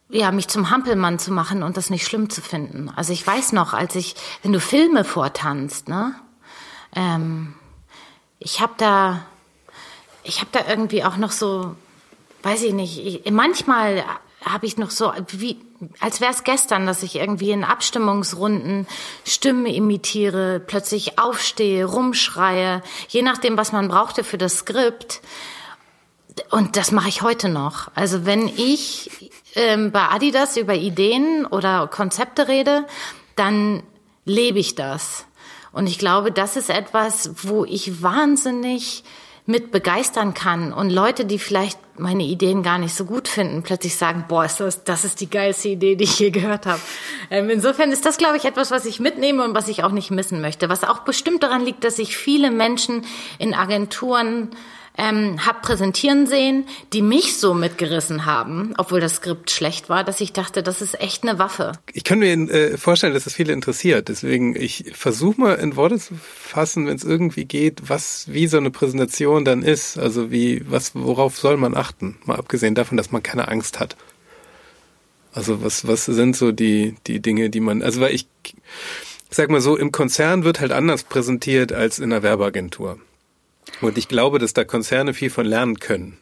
ja, 0.10 0.32
mich 0.32 0.48
zum 0.48 0.70
Hampelmann 0.70 1.20
zu 1.20 1.32
machen 1.32 1.64
und 1.64 1.78
das 1.78 1.90
nicht 1.90 2.06
schlimm 2.06 2.30
zu 2.30 2.42
finden. 2.42 2.90
Also 2.96 3.12
ich 3.12 3.26
weiß 3.26 3.52
noch, 3.54 3.74
als 3.74 3.96
ich, 3.96 4.16
wenn 4.44 4.54
du 4.54 4.60
Filme 4.60 5.04
vortanzt, 5.04 5.90
ne, 5.90 6.16
ähm, 6.96 7.56
ich 8.40 8.62
habe 8.62 8.74
da, 8.78 9.26
ich 10.24 10.40
habe 10.40 10.50
da 10.52 10.62
irgendwie 10.70 11.04
auch 11.04 11.18
noch 11.18 11.32
so 11.32 11.76
weiß 12.46 12.62
ich 12.62 12.74
nicht, 12.74 13.04
ich, 13.04 13.32
manchmal 13.32 14.06
habe 14.44 14.68
ich 14.68 14.78
noch 14.78 14.92
so, 14.92 15.12
wie, 15.30 15.58
als 16.00 16.22
wäre 16.22 16.32
es 16.32 16.44
gestern, 16.44 16.86
dass 16.86 17.02
ich 17.02 17.16
irgendwie 17.16 17.50
in 17.50 17.64
Abstimmungsrunden 17.64 18.86
Stimmen 19.26 19.66
imitiere, 19.66 20.60
plötzlich 20.60 21.18
aufstehe, 21.18 21.86
rumschreie, 21.86 22.84
je 23.08 23.24
nachdem, 23.24 23.58
was 23.58 23.72
man 23.72 23.88
brauchte 23.88 24.24
für 24.24 24.38
das 24.38 24.58
Skript. 24.58 25.22
Und 26.52 26.78
das 26.78 26.92
mache 26.92 27.10
ich 27.10 27.24
heute 27.24 27.50
noch. 27.50 27.90
Also 27.96 28.28
wenn 28.28 28.48
ich 28.48 29.32
ähm, 29.56 29.92
bei 29.92 30.10
Adidas 30.10 30.56
über 30.56 30.76
Ideen 30.76 31.48
oder 31.48 31.88
Konzepte 31.88 32.48
rede, 32.48 32.86
dann 33.36 33.82
lebe 34.26 34.60
ich 34.60 34.76
das. 34.76 35.26
Und 35.72 35.88
ich 35.88 35.98
glaube, 35.98 36.32
das 36.32 36.58
ist 36.58 36.70
etwas, 36.70 37.32
wo 37.42 37.66
ich 37.66 38.04
wahnsinnig 38.04 39.04
mit 39.48 39.72
begeistern 39.72 40.36
kann 40.36 40.72
und 40.74 40.92
Leute, 40.92 41.26
die 41.26 41.40
vielleicht 41.40 41.80
meine 41.98 42.24
Ideen 42.24 42.64
gar 42.64 42.78
nicht 42.78 42.94
so 42.94 43.06
gut 43.06 43.28
finden, 43.28 43.64
plötzlich 43.64 43.96
sagen, 43.96 44.26
boah, 44.28 44.46
ist 44.46 44.60
das, 44.60 44.84
das 44.84 45.06
ist 45.06 45.22
die 45.22 45.30
geilste 45.30 45.70
Idee, 45.70 45.96
die 45.96 46.04
ich 46.04 46.20
je 46.20 46.30
gehört 46.30 46.66
habe. 46.66 46.82
Ähm, 47.30 47.50
insofern 47.50 47.92
ist 47.92 48.06
das, 48.06 48.18
glaube 48.18 48.38
ich, 48.38 48.46
etwas, 48.46 48.72
was 48.72 48.86
ich 48.86 49.00
mitnehme 49.00 49.44
und 49.44 49.56
was 49.56 49.68
ich 49.68 49.84
auch 49.84 49.92
nicht 49.92 50.12
missen 50.12 50.42
möchte. 50.42 50.70
Was 50.70 50.84
auch 50.84 51.00
bestimmt 51.00 51.44
daran 51.44 51.64
liegt, 51.64 51.84
dass 51.84 52.00
ich 52.00 52.18
viele 52.18 52.52
Menschen 52.52 53.06
in 53.40 53.54
Agenturen 53.54 54.50
ähm, 54.98 55.46
habe 55.46 55.60
präsentieren 55.62 56.28
sehen, 56.28 56.66
die 56.94 57.02
mich 57.02 57.38
so 57.38 57.54
mitgerissen 57.54 58.26
haben, 58.26 58.74
obwohl 58.78 59.00
das 59.00 59.16
Skript 59.16 59.52
schlecht 59.52 59.90
war, 59.90 60.04
dass 60.04 60.22
ich 60.22 60.34
dachte, 60.34 60.64
das 60.64 60.82
ist 60.82 61.00
echt 61.02 61.24
eine 61.24 61.40
Waffe. 61.40 61.74
Ich 61.94 62.04
kann 62.04 62.20
mir 62.20 62.34
äh, 62.34 62.78
vorstellen, 62.78 63.14
dass 63.14 63.26
das 63.26 63.34
viele 63.34 63.54
interessiert. 63.54 64.10
Deswegen, 64.10 64.56
ich 64.56 64.92
versuche 64.94 65.40
mal 65.40 65.56
in 65.56 65.76
Worte 65.76 66.00
zu 66.00 66.16
fassen, 66.16 66.88
wenn 66.88 66.96
es 66.96 67.04
irgendwie 67.04 67.46
geht, 67.46 67.90
was 67.90 68.26
wie 68.28 68.48
so 68.48 68.58
eine 68.58 68.72
Präsentation 68.72 69.46
dann 69.46 69.64
ist. 69.64 69.98
Also 69.98 70.32
wie, 70.32 70.64
was, 70.70 70.96
worauf 70.96 71.38
soll 71.38 71.58
man 71.58 71.76
achten? 71.76 72.18
Mal 72.26 72.38
abgesehen 72.38 72.76
davon, 72.76 72.98
dass 72.98 73.12
man 73.12 73.24
keine 73.24 73.48
Angst 73.48 73.80
hat. 73.80 73.96
Also 75.34 75.62
was, 75.62 75.86
was 75.86 76.06
sind 76.06 76.36
so 76.36 76.54
die, 76.54 76.96
die 77.08 77.20
Dinge, 77.20 77.50
die 77.50 77.60
man, 77.60 77.82
also 77.82 78.00
weil 78.00 78.16
ich, 78.16 78.28
ich 79.30 79.36
sag 79.36 79.50
mal 79.50 79.60
so, 79.60 79.76
im 79.76 79.92
Konzern 79.92 80.46
wird 80.46 80.62
halt 80.62 80.72
anders 80.72 81.04
präsentiert 81.04 81.74
als 81.74 82.00
in 82.00 82.06
einer 82.06 82.24
Werbeagentur. 82.24 82.98
Und 83.82 83.98
ich 83.98 84.08
glaube, 84.08 84.40
dass 84.40 84.54
da 84.54 84.64
Konzerne 84.64 85.14
viel 85.14 85.30
von 85.30 85.46
lernen 85.46 85.80
können. 85.80 86.18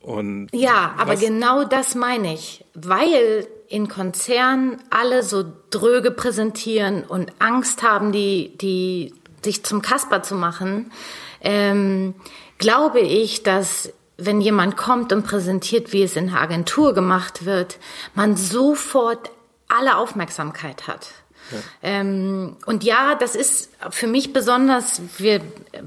Und 0.00 0.48
ja, 0.52 0.94
aber 0.98 1.14
genau 1.16 1.64
das 1.64 1.94
meine 1.94 2.34
ich, 2.34 2.64
weil 2.74 3.46
in 3.68 3.88
Konzernen 3.88 4.82
alle 4.90 5.22
so 5.22 5.44
dröge 5.70 6.10
präsentieren 6.10 7.04
und 7.04 7.32
Angst 7.38 7.82
haben, 7.82 8.10
die, 8.10 8.56
die 8.58 9.14
sich 9.44 9.64
zum 9.64 9.80
Kasper 9.80 10.22
zu 10.22 10.34
machen, 10.34 10.90
ähm, 11.40 12.14
glaube 12.58 13.00
ich, 13.00 13.44
dass 13.44 13.92
wenn 14.18 14.40
jemand 14.40 14.76
kommt 14.76 15.12
und 15.12 15.24
präsentiert, 15.24 15.92
wie 15.92 16.02
es 16.02 16.16
in 16.16 16.28
der 16.28 16.40
Agentur 16.40 16.94
gemacht 16.94 17.44
wird, 17.44 17.78
man 18.14 18.36
sofort 18.36 19.30
alle 19.68 19.96
Aufmerksamkeit 19.96 20.86
hat. 20.86 21.08
Ähm, 21.82 22.56
und 22.66 22.84
ja, 22.84 23.14
das 23.14 23.34
ist 23.34 23.70
für 23.90 24.06
mich 24.06 24.32
besonders, 24.32 25.00
wir, 25.18 25.40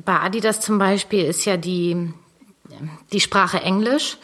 bei 0.04 0.20
Adidas 0.20 0.62
zum 0.62 0.78
Beispiel 0.78 1.26
ist 1.26 1.46
ja 1.46 1.58
die, 1.58 2.14
die 3.12 3.22
Sprache 3.22 3.62
Englisch. 3.62 4.18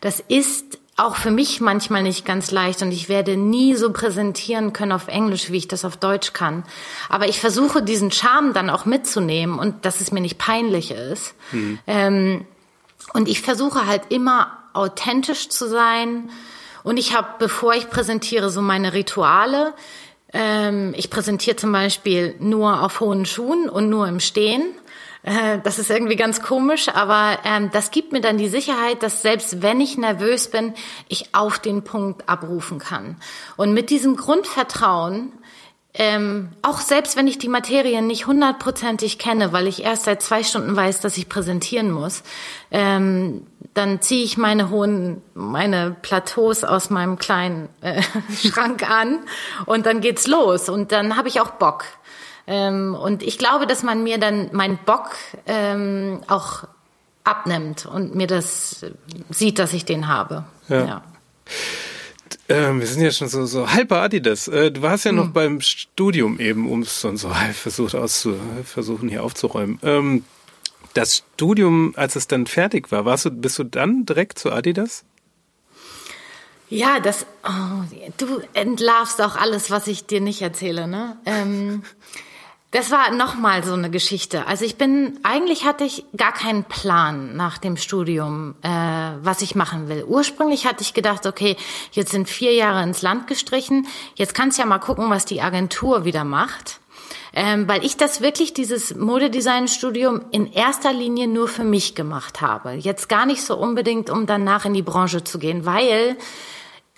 Das 0.00 0.20
ist 0.20 0.78
auch 0.96 1.16
für 1.16 1.30
mich 1.30 1.60
manchmal 1.60 2.02
nicht 2.02 2.24
ganz 2.24 2.50
leicht 2.50 2.80
und 2.80 2.90
ich 2.90 3.08
werde 3.10 3.36
nie 3.36 3.74
so 3.74 3.92
präsentieren 3.92 4.72
können 4.72 4.92
auf 4.92 5.08
Englisch, 5.08 5.50
wie 5.50 5.58
ich 5.58 5.68
das 5.68 5.84
auf 5.84 5.98
Deutsch 5.98 6.32
kann. 6.32 6.64
Aber 7.10 7.28
ich 7.28 7.38
versuche 7.38 7.82
diesen 7.82 8.10
Charme 8.10 8.54
dann 8.54 8.70
auch 8.70 8.86
mitzunehmen 8.86 9.58
und 9.58 9.84
dass 9.84 10.00
es 10.00 10.10
mir 10.10 10.22
nicht 10.22 10.38
peinlich 10.38 10.90
ist. 10.90 11.34
Mhm. 11.52 11.78
Ähm, 11.86 12.46
und 13.12 13.28
ich 13.28 13.42
versuche 13.42 13.86
halt 13.86 14.02
immer 14.08 14.58
authentisch 14.72 15.50
zu 15.50 15.68
sein. 15.68 16.30
Und 16.82 16.98
ich 16.98 17.14
habe, 17.14 17.28
bevor 17.38 17.74
ich 17.74 17.90
präsentiere, 17.90 18.48
so 18.50 18.62
meine 18.62 18.94
Rituale. 18.94 19.74
Ähm, 20.32 20.94
ich 20.96 21.10
präsentiere 21.10 21.56
zum 21.56 21.72
Beispiel 21.72 22.34
nur 22.38 22.82
auf 22.82 23.00
hohen 23.00 23.26
Schuhen 23.26 23.68
und 23.68 23.88
nur 23.88 24.08
im 24.08 24.20
Stehen. 24.20 24.62
Äh, 25.22 25.58
das 25.62 25.78
ist 25.78 25.90
irgendwie 25.90 26.16
ganz 26.16 26.40
komisch, 26.40 26.88
aber 26.88 27.38
ähm, 27.44 27.70
das 27.72 27.90
gibt 27.90 28.12
mir 28.12 28.20
dann 28.20 28.38
die 28.38 28.48
Sicherheit, 28.48 29.02
dass 29.02 29.22
selbst 29.22 29.60
wenn 29.60 29.80
ich 29.80 29.98
nervös 29.98 30.48
bin, 30.48 30.74
ich 31.08 31.34
auf 31.34 31.58
den 31.58 31.82
Punkt 31.82 32.28
abrufen 32.28 32.78
kann. 32.78 33.16
Und 33.56 33.74
mit 33.74 33.90
diesem 33.90 34.16
Grundvertrauen, 34.16 35.32
ähm, 35.98 36.50
auch 36.60 36.80
selbst 36.80 37.16
wenn 37.16 37.26
ich 37.26 37.38
die 37.38 37.48
Materie 37.48 38.02
nicht 38.02 38.26
hundertprozentig 38.26 39.18
kenne, 39.18 39.54
weil 39.54 39.66
ich 39.66 39.82
erst 39.82 40.04
seit 40.04 40.20
zwei 40.20 40.42
Stunden 40.42 40.76
weiß, 40.76 41.00
dass 41.00 41.16
ich 41.16 41.28
präsentieren 41.28 41.90
muss, 41.90 42.22
ähm, 42.70 43.46
dann 43.72 44.02
ziehe 44.02 44.22
ich 44.22 44.36
meine 44.36 44.68
hohen, 44.68 45.22
meine 45.32 45.96
Plateaus 46.02 46.64
aus 46.64 46.90
meinem 46.90 47.18
kleinen 47.18 47.70
äh, 47.80 48.02
Schrank 48.36 48.88
an 48.88 49.20
und 49.64 49.86
dann 49.86 50.02
geht's 50.02 50.26
los 50.26 50.68
und 50.68 50.92
dann 50.92 51.16
habe 51.16 51.28
ich 51.28 51.40
auch 51.40 51.52
Bock. 51.52 51.84
Ähm, 52.46 52.94
und 52.94 53.22
ich 53.22 53.38
glaube, 53.38 53.66
dass 53.66 53.82
man 53.82 54.02
mir 54.02 54.18
dann 54.18 54.50
meinen 54.52 54.78
Bock 54.84 55.16
ähm, 55.46 56.20
auch 56.28 56.64
abnimmt 57.24 57.86
und 57.86 58.14
mir 58.14 58.26
das 58.26 58.84
sieht, 59.30 59.58
dass 59.58 59.72
ich 59.72 59.86
den 59.86 60.08
habe. 60.08 60.44
Ja. 60.68 60.84
ja. 60.84 61.02
Ähm, 62.48 62.80
wir 62.80 62.86
sind 62.86 63.02
ja 63.02 63.10
schon 63.10 63.28
so, 63.28 63.44
so 63.46 63.72
halb 63.72 63.88
bei 63.88 64.00
Adidas. 64.00 64.46
Äh, 64.48 64.70
du 64.70 64.82
warst 64.82 65.04
ja 65.04 65.12
noch 65.12 65.24
hm. 65.24 65.32
beim 65.32 65.60
Studium 65.60 66.38
eben, 66.38 66.70
um 66.70 66.82
es 66.82 67.00
dann 67.00 67.16
so 67.16 67.36
halb 67.36 67.56
versucht 67.56 67.94
auszu, 67.94 68.36
versuchen 68.64 69.08
hier 69.08 69.24
aufzuräumen. 69.24 69.78
Ähm, 69.82 70.24
das 70.94 71.24
Studium, 71.34 71.92
als 71.96 72.16
es 72.16 72.26
dann 72.26 72.46
fertig 72.46 72.90
war, 72.92 73.04
warst 73.04 73.24
du, 73.26 73.30
bist 73.30 73.58
du 73.58 73.64
dann 73.64 74.06
direkt 74.06 74.38
zu 74.38 74.52
Adidas? 74.52 75.04
Ja, 76.68 77.00
das, 77.00 77.26
oh, 77.44 77.84
du 78.16 78.40
entlarvst 78.54 79.20
auch 79.20 79.36
alles, 79.36 79.70
was 79.70 79.86
ich 79.86 80.06
dir 80.06 80.20
nicht 80.20 80.42
erzähle, 80.42 80.88
ne? 80.88 81.16
Ähm, 81.24 81.82
das 82.76 82.90
war 82.90 83.10
nochmal 83.10 83.64
so 83.64 83.72
eine 83.72 83.88
Geschichte. 83.88 84.46
Also 84.46 84.66
ich 84.66 84.76
bin, 84.76 85.18
eigentlich 85.22 85.64
hatte 85.64 85.84
ich 85.84 86.04
gar 86.14 86.32
keinen 86.32 86.64
Plan 86.64 87.34
nach 87.34 87.56
dem 87.56 87.78
Studium, 87.78 88.54
äh, 88.60 88.68
was 88.68 89.40
ich 89.40 89.54
machen 89.54 89.88
will. 89.88 90.04
Ursprünglich 90.04 90.66
hatte 90.66 90.82
ich 90.82 90.92
gedacht, 90.92 91.24
okay, 91.24 91.56
jetzt 91.92 92.10
sind 92.10 92.28
vier 92.28 92.52
Jahre 92.52 92.82
ins 92.82 93.00
Land 93.00 93.28
gestrichen, 93.28 93.86
jetzt 94.14 94.34
kannst 94.34 94.58
ja 94.58 94.66
mal 94.66 94.78
gucken, 94.78 95.08
was 95.08 95.24
die 95.24 95.40
Agentur 95.40 96.04
wieder 96.04 96.24
macht. 96.24 96.80
Ähm, 97.32 97.66
weil 97.66 97.82
ich 97.82 97.96
das 97.96 98.20
wirklich, 98.20 98.52
dieses 98.52 98.94
Modedesign-Studium 98.94 100.26
in 100.30 100.52
erster 100.52 100.92
Linie 100.92 101.28
nur 101.28 101.48
für 101.48 101.64
mich 101.64 101.94
gemacht 101.94 102.42
habe. 102.42 102.72
Jetzt 102.72 103.08
gar 103.08 103.24
nicht 103.24 103.42
so 103.42 103.56
unbedingt, 103.56 104.10
um 104.10 104.26
danach 104.26 104.66
in 104.66 104.74
die 104.74 104.82
Branche 104.82 105.24
zu 105.24 105.38
gehen, 105.38 105.64
weil 105.64 106.18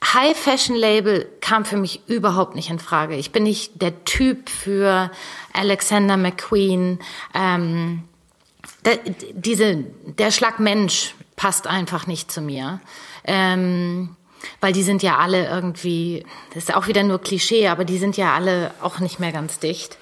High 0.05 0.37
Fashion 0.37 0.77
Label 0.77 1.29
kam 1.41 1.65
für 1.65 1.77
mich 1.77 2.03
überhaupt 2.07 2.55
nicht 2.55 2.71
in 2.71 2.79
Frage. 2.79 3.17
Ich 3.17 3.33
bin 3.33 3.43
nicht 3.43 3.83
der 3.83 4.05
Typ 4.05 4.49
für 4.49 5.11
Alexander 5.53 6.17
McQueen. 6.17 7.01
Ähm, 7.35 8.05
der, 8.85 8.99
diese, 9.33 9.85
der 10.05 10.31
Schlag 10.31 10.61
Mensch 10.61 11.15
passt 11.37 11.67
einfach 11.67 12.07
nicht 12.07 12.31
zu 12.31 12.41
mir. 12.41 12.81
Ähm, 13.25 14.17
weil 14.61 14.73
die 14.73 14.83
sind 14.83 15.03
ja 15.03 15.19
alle 15.19 15.49
irgendwie, 15.49 16.25
das 16.55 16.65
ist 16.65 16.75
auch 16.75 16.87
wieder 16.87 17.03
nur 17.03 17.21
Klischee, 17.21 17.69
aber 17.69 17.85
die 17.85 17.99
sind 17.99 18.17
ja 18.17 18.35
alle 18.35 18.73
auch 18.81 19.01
nicht 19.01 19.19
mehr 19.19 19.33
ganz 19.33 19.59
dicht. 19.59 19.99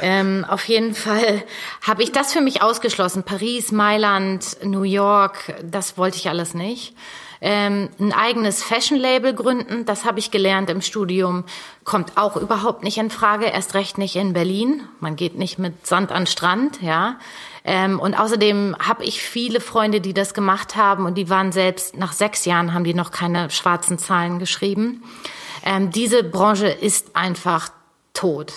Ähm, 0.00 0.44
auf 0.48 0.64
jeden 0.68 0.94
Fall 0.94 1.42
habe 1.82 2.02
ich 2.02 2.12
das 2.12 2.32
für 2.32 2.40
mich 2.40 2.62
ausgeschlossen. 2.62 3.22
Paris, 3.22 3.72
Mailand, 3.72 4.58
New 4.64 4.82
York, 4.82 5.54
das 5.62 5.96
wollte 5.96 6.16
ich 6.16 6.28
alles 6.28 6.54
nicht 6.54 6.94
ähm, 7.40 7.90
ein 8.00 8.12
eigenes 8.12 8.62
Fashion-Label 8.62 9.34
gründen. 9.34 9.84
Das 9.84 10.04
habe 10.04 10.18
ich 10.18 10.30
gelernt 10.30 10.70
im 10.70 10.80
Studium. 10.80 11.44
Kommt 11.84 12.16
auch 12.16 12.36
überhaupt 12.36 12.82
nicht 12.82 12.98
in 12.98 13.10
Frage, 13.10 13.46
erst 13.46 13.74
recht 13.74 13.98
nicht 13.98 14.16
in 14.16 14.32
Berlin. 14.32 14.82
Man 15.00 15.16
geht 15.16 15.36
nicht 15.36 15.58
mit 15.58 15.86
Sand 15.86 16.12
an 16.12 16.26
Strand, 16.26 16.82
ja. 16.82 17.18
Ähm, 17.64 17.98
und 17.98 18.18
außerdem 18.18 18.76
habe 18.78 19.04
ich 19.04 19.20
viele 19.22 19.60
Freunde, 19.60 20.00
die 20.00 20.14
das 20.14 20.34
gemacht 20.34 20.76
haben 20.76 21.04
und 21.04 21.16
die 21.16 21.28
waren 21.28 21.52
selbst 21.52 21.96
nach 21.96 22.12
sechs 22.12 22.44
Jahren 22.44 22.72
haben 22.74 22.84
die 22.84 22.94
noch 22.94 23.10
keine 23.10 23.50
schwarzen 23.50 23.98
Zahlen 23.98 24.38
geschrieben. 24.38 25.02
Ähm, 25.64 25.90
diese 25.90 26.22
Branche 26.22 26.68
ist 26.68 27.16
einfach 27.16 27.70
tot. 28.14 28.52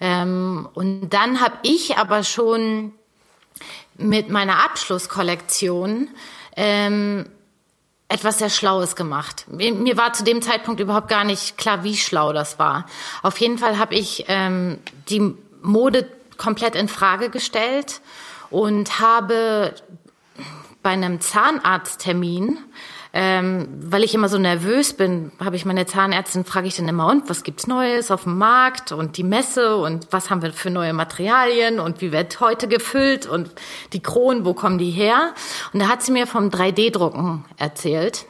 Ähm, 0.00 0.68
und 0.74 1.10
dann 1.10 1.40
habe 1.40 1.56
ich 1.62 1.96
aber 1.96 2.24
schon 2.24 2.92
mit 3.96 4.28
meiner 4.28 4.64
Abschlusskollektion 4.64 6.08
ähm, 6.56 7.26
etwas 8.08 8.38
sehr 8.38 8.50
Schlaues 8.50 8.96
gemacht. 8.96 9.46
Mir 9.48 9.96
war 9.96 10.12
zu 10.12 10.24
dem 10.24 10.42
Zeitpunkt 10.42 10.80
überhaupt 10.80 11.08
gar 11.08 11.24
nicht 11.24 11.56
klar, 11.56 11.84
wie 11.84 11.96
schlau 11.96 12.32
das 12.32 12.58
war. 12.58 12.86
Auf 13.22 13.38
jeden 13.38 13.58
Fall 13.58 13.78
habe 13.78 13.94
ich 13.94 14.24
ähm, 14.28 14.78
die 15.08 15.34
Mode 15.62 16.08
komplett 16.36 16.74
in 16.74 16.88
Frage 16.88 17.30
gestellt 17.30 18.00
und 18.50 19.00
habe 19.00 19.74
bei 20.82 20.90
einem 20.90 21.20
Zahnarzttermin 21.20 22.58
ähm, 23.16 23.68
weil 23.80 24.02
ich 24.02 24.12
immer 24.12 24.28
so 24.28 24.38
nervös 24.38 24.92
bin, 24.92 25.30
habe 25.38 25.54
ich 25.54 25.64
meine 25.64 25.86
Zahnärztin, 25.86 26.44
frage 26.44 26.66
ich 26.66 26.74
dann 26.76 26.88
immer, 26.88 27.06
und 27.06 27.30
was 27.30 27.44
gibt's 27.44 27.68
Neues 27.68 28.10
auf 28.10 28.24
dem 28.24 28.36
Markt 28.38 28.90
und 28.90 29.16
die 29.16 29.22
Messe 29.22 29.76
und 29.76 30.08
was 30.10 30.30
haben 30.30 30.42
wir 30.42 30.52
für 30.52 30.70
neue 30.70 30.92
Materialien 30.92 31.78
und 31.78 32.00
wie 32.00 32.10
wird 32.10 32.40
heute 32.40 32.66
gefüllt 32.66 33.26
und 33.26 33.50
die 33.92 34.02
Kronen, 34.02 34.44
wo 34.44 34.52
kommen 34.52 34.78
die 34.78 34.90
her? 34.90 35.32
Und 35.72 35.80
da 35.80 35.88
hat 35.88 36.02
sie 36.02 36.10
mir 36.10 36.26
vom 36.26 36.48
3D-Drucken 36.48 37.44
erzählt. 37.56 38.26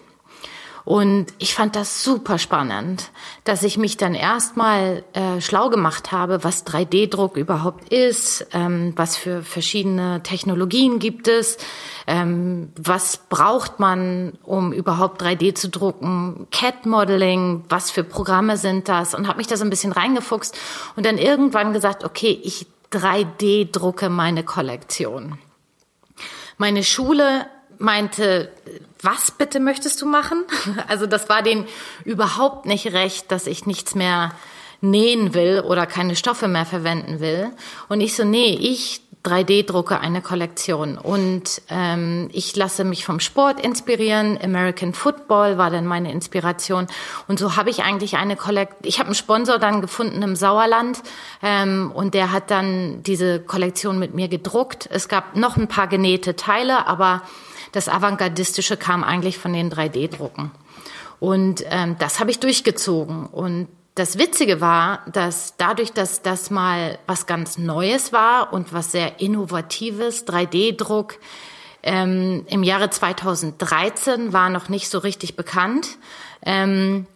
Und 0.84 1.26
ich 1.38 1.54
fand 1.54 1.76
das 1.76 2.04
super 2.04 2.38
spannend, 2.38 3.10
dass 3.44 3.62
ich 3.62 3.78
mich 3.78 3.96
dann 3.96 4.14
erstmal 4.14 5.02
äh, 5.14 5.40
schlau 5.40 5.70
gemacht 5.70 6.12
habe, 6.12 6.44
was 6.44 6.66
3D-Druck 6.66 7.38
überhaupt 7.38 7.90
ist, 7.90 8.46
ähm, 8.52 8.92
was 8.94 9.16
für 9.16 9.42
verschiedene 9.42 10.22
Technologien 10.22 10.98
gibt 10.98 11.26
es, 11.26 11.56
ähm, 12.06 12.70
was 12.76 13.16
braucht 13.16 13.80
man, 13.80 14.34
um 14.42 14.74
überhaupt 14.74 15.22
3D 15.22 15.54
zu 15.54 15.70
drucken, 15.70 16.46
Cat-Modeling, 16.50 17.64
was 17.70 17.90
für 17.90 18.04
Programme 18.04 18.58
sind 18.58 18.90
das 18.90 19.14
und 19.14 19.26
habe 19.26 19.38
mich 19.38 19.46
da 19.46 19.56
so 19.56 19.64
ein 19.64 19.70
bisschen 19.70 19.92
reingefuchst 19.92 20.54
und 20.96 21.06
dann 21.06 21.16
irgendwann 21.16 21.72
gesagt, 21.72 22.04
okay, 22.04 22.38
ich 22.42 22.66
3D-drucke 22.92 24.10
meine 24.10 24.44
Kollektion. 24.44 25.38
Meine 26.58 26.84
Schule 26.84 27.46
meinte, 27.78 28.52
was 29.04 29.30
bitte 29.30 29.60
möchtest 29.60 30.00
du 30.02 30.06
machen? 30.06 30.44
Also 30.88 31.06
das 31.06 31.28
war 31.28 31.42
denen 31.42 31.66
überhaupt 32.04 32.66
nicht 32.66 32.92
recht, 32.92 33.30
dass 33.32 33.46
ich 33.46 33.66
nichts 33.66 33.94
mehr 33.94 34.32
nähen 34.80 35.34
will 35.34 35.60
oder 35.60 35.86
keine 35.86 36.14
Stoffe 36.14 36.46
mehr 36.46 36.66
verwenden 36.66 37.20
will. 37.20 37.50
Und 37.88 38.00
ich 38.00 38.14
so, 38.14 38.24
nee, 38.24 38.54
ich 38.60 39.00
3D-drucke 39.24 39.98
eine 39.98 40.20
Kollektion 40.20 40.98
und 40.98 41.62
ähm, 41.70 42.28
ich 42.32 42.54
lasse 42.56 42.84
mich 42.84 43.06
vom 43.06 43.20
Sport 43.20 43.58
inspirieren. 43.58 44.38
American 44.42 44.92
Football 44.92 45.56
war 45.56 45.70
dann 45.70 45.86
meine 45.86 46.12
Inspiration 46.12 46.86
und 47.26 47.38
so 47.38 47.56
habe 47.56 47.70
ich 47.70 47.82
eigentlich 47.82 48.18
eine 48.18 48.36
Kollektion. 48.36 48.80
Ich 48.82 48.98
habe 48.98 49.06
einen 49.06 49.14
Sponsor 49.14 49.58
dann 49.58 49.80
gefunden 49.80 50.22
im 50.22 50.36
Sauerland 50.36 51.02
ähm, 51.42 51.90
und 51.94 52.12
der 52.12 52.32
hat 52.32 52.50
dann 52.50 53.02
diese 53.02 53.40
Kollektion 53.40 53.98
mit 53.98 54.12
mir 54.12 54.28
gedruckt. 54.28 54.88
Es 54.92 55.08
gab 55.08 55.36
noch 55.36 55.56
ein 55.56 55.68
paar 55.68 55.86
genähte 55.86 56.36
Teile, 56.36 56.86
aber 56.86 57.22
das 57.74 57.88
Avantgardistische 57.88 58.76
kam 58.76 59.02
eigentlich 59.02 59.36
von 59.36 59.52
den 59.52 59.70
3D-Drucken. 59.70 60.52
Und 61.18 61.64
ähm, 61.70 61.96
das 61.98 62.20
habe 62.20 62.30
ich 62.30 62.38
durchgezogen. 62.38 63.26
Und 63.26 63.68
das 63.96 64.16
Witzige 64.16 64.60
war, 64.60 65.04
dass 65.10 65.56
dadurch, 65.56 65.92
dass 65.92 66.22
das 66.22 66.50
mal 66.50 66.98
was 67.06 67.26
ganz 67.26 67.58
Neues 67.58 68.12
war 68.12 68.52
und 68.52 68.72
was 68.72 68.92
sehr 68.92 69.20
Innovatives, 69.20 70.26
3D-Druck, 70.26 71.18
ähm, 71.82 72.46
im 72.48 72.62
Jahre 72.62 72.90
2013 72.90 74.32
war 74.32 74.50
noch 74.50 74.68
nicht 74.68 74.88
so 74.88 74.98
richtig 74.98 75.36
bekannt. 75.36 75.98
Ähm, 76.46 77.06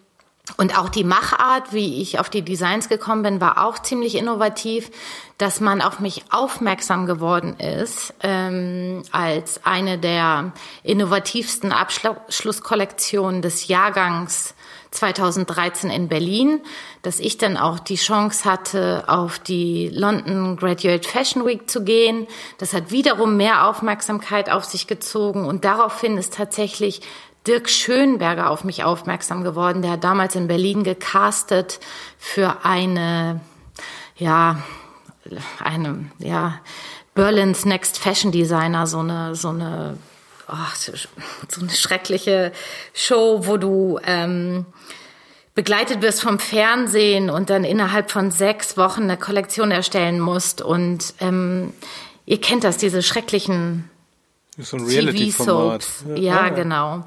und 0.57 0.78
auch 0.78 0.88
die 0.88 1.05
Machart, 1.05 1.72
wie 1.72 2.01
ich 2.01 2.18
auf 2.18 2.30
die 2.30 2.42
Designs 2.42 2.88
gekommen 2.88 3.22
bin, 3.22 3.40
war 3.40 3.64
auch 3.64 3.78
ziemlich 3.80 4.14
innovativ, 4.14 4.90
dass 5.36 5.61
man 5.61 5.82
auf 5.82 6.01
mich 6.01 6.24
aufmerksam 6.30 7.07
geworden 7.07 7.55
ist 7.61 8.14
ähm, 8.22 9.03
als 9.12 9.64
eine 9.64 9.99
der 9.99 10.53
innovativsten 10.82 11.70
Abschlusskollektionen 11.70 13.42
des 13.42 13.68
Jahrgangs 13.68 14.55
2013 14.90 15.90
in 15.90 16.09
Berlin, 16.09 16.61
dass 17.03 17.20
ich 17.20 17.36
dann 17.38 17.57
auch 17.57 17.78
die 17.78 17.96
Chance 17.96 18.44
hatte, 18.51 19.05
auf 19.07 19.38
die 19.38 19.90
London 19.92 20.57
Graduate 20.57 21.07
Fashion 21.07 21.46
Week 21.46 21.68
zu 21.68 21.84
gehen. 21.84 22.26
Das 22.57 22.72
hat 22.72 22.90
wiederum 22.90 23.36
mehr 23.36 23.68
Aufmerksamkeit 23.68 24.51
auf 24.51 24.64
sich 24.64 24.86
gezogen 24.86 25.44
und 25.44 25.64
daraufhin 25.64 26.16
ist 26.16 26.34
tatsächlich 26.34 27.03
Dirk 27.47 27.70
Schönberger 27.70 28.51
auf 28.51 28.64
mich 28.64 28.84
aufmerksam 28.84 29.45
geworden. 29.45 29.82
Der 29.82 29.93
hat 29.93 30.05
damals 30.05 30.34
in 30.34 30.49
Berlin 30.49 30.84
gecastet 30.84 31.80
für 32.18 32.64
eine, 32.64 33.41
ja, 34.16 34.62
eine, 35.62 36.11
ja, 36.18 36.61
Berlin's 37.14 37.64
Next 37.64 37.99
Fashion 37.99 38.32
Designer, 38.32 38.86
so 38.86 38.99
eine, 38.99 39.34
so 39.34 39.49
eine, 39.49 39.99
oh, 40.49 40.55
so 41.49 41.61
eine 41.61 41.70
schreckliche 41.70 42.53
Show, 42.93 43.47
wo 43.47 43.57
du 43.57 43.99
ähm, 44.05 44.66
begleitet 45.59 46.03
wirst 46.03 46.22
vom 46.22 46.39
Fernsehen 46.39 47.30
und 47.30 47.51
dann 47.51 47.64
innerhalb 47.64 48.12
von 48.12 48.30
sechs 48.30 48.76
Wochen 48.76 49.03
eine 49.03 49.16
Kollektion 49.16 49.72
erstellen 49.72 50.20
musst. 50.20 50.62
Und 50.62 51.14
ähm, 51.18 51.72
ihr 52.26 52.41
kennt 52.41 52.62
das, 52.62 52.76
diese 52.76 53.03
schrecklichen 53.03 53.91
so 54.57 54.76
TV-Soaps. 54.76 56.05
Ja, 56.11 56.16
ja 56.16 56.41
ah. 56.43 56.49
genau. 56.51 57.05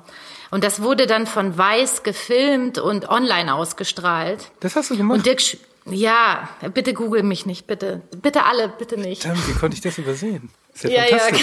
Und 0.51 0.63
das 0.65 0.81
wurde 0.81 1.07
dann 1.07 1.25
von 1.27 1.57
Weiß 1.57 2.03
gefilmt 2.03 2.77
und 2.77 3.09
online 3.09 3.53
ausgestrahlt. 3.53 4.51
Das 4.59 4.75
hast 4.75 4.91
du 4.91 4.97
gemacht? 4.97 5.17
Und 5.17 5.25
Dirk, 5.25 5.41
ja, 5.85 6.49
bitte 6.73 6.93
google 6.93 7.23
mich 7.23 7.45
nicht, 7.45 7.65
bitte. 7.67 8.01
Bitte 8.21 8.43
alle, 8.43 8.67
bitte 8.67 8.97
nicht. 8.97 9.23
Verdammt, 9.23 9.47
wie 9.47 9.53
konnte 9.53 9.75
ich 9.75 9.81
das 9.81 9.97
übersehen? 9.97 10.49
Das 10.73 10.83
ist 10.83 10.91
ja, 10.91 11.05
ja, 11.05 11.17
ja, 11.17 11.37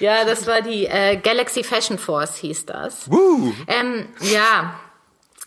ja, 0.00 0.24
das 0.24 0.46
war 0.46 0.62
die 0.62 0.86
äh, 0.86 1.16
Galaxy 1.16 1.64
Fashion 1.64 1.98
Force, 1.98 2.36
hieß 2.36 2.66
das. 2.66 3.10
Woo. 3.10 3.52
Ähm, 3.66 4.06
ja, 4.20 4.78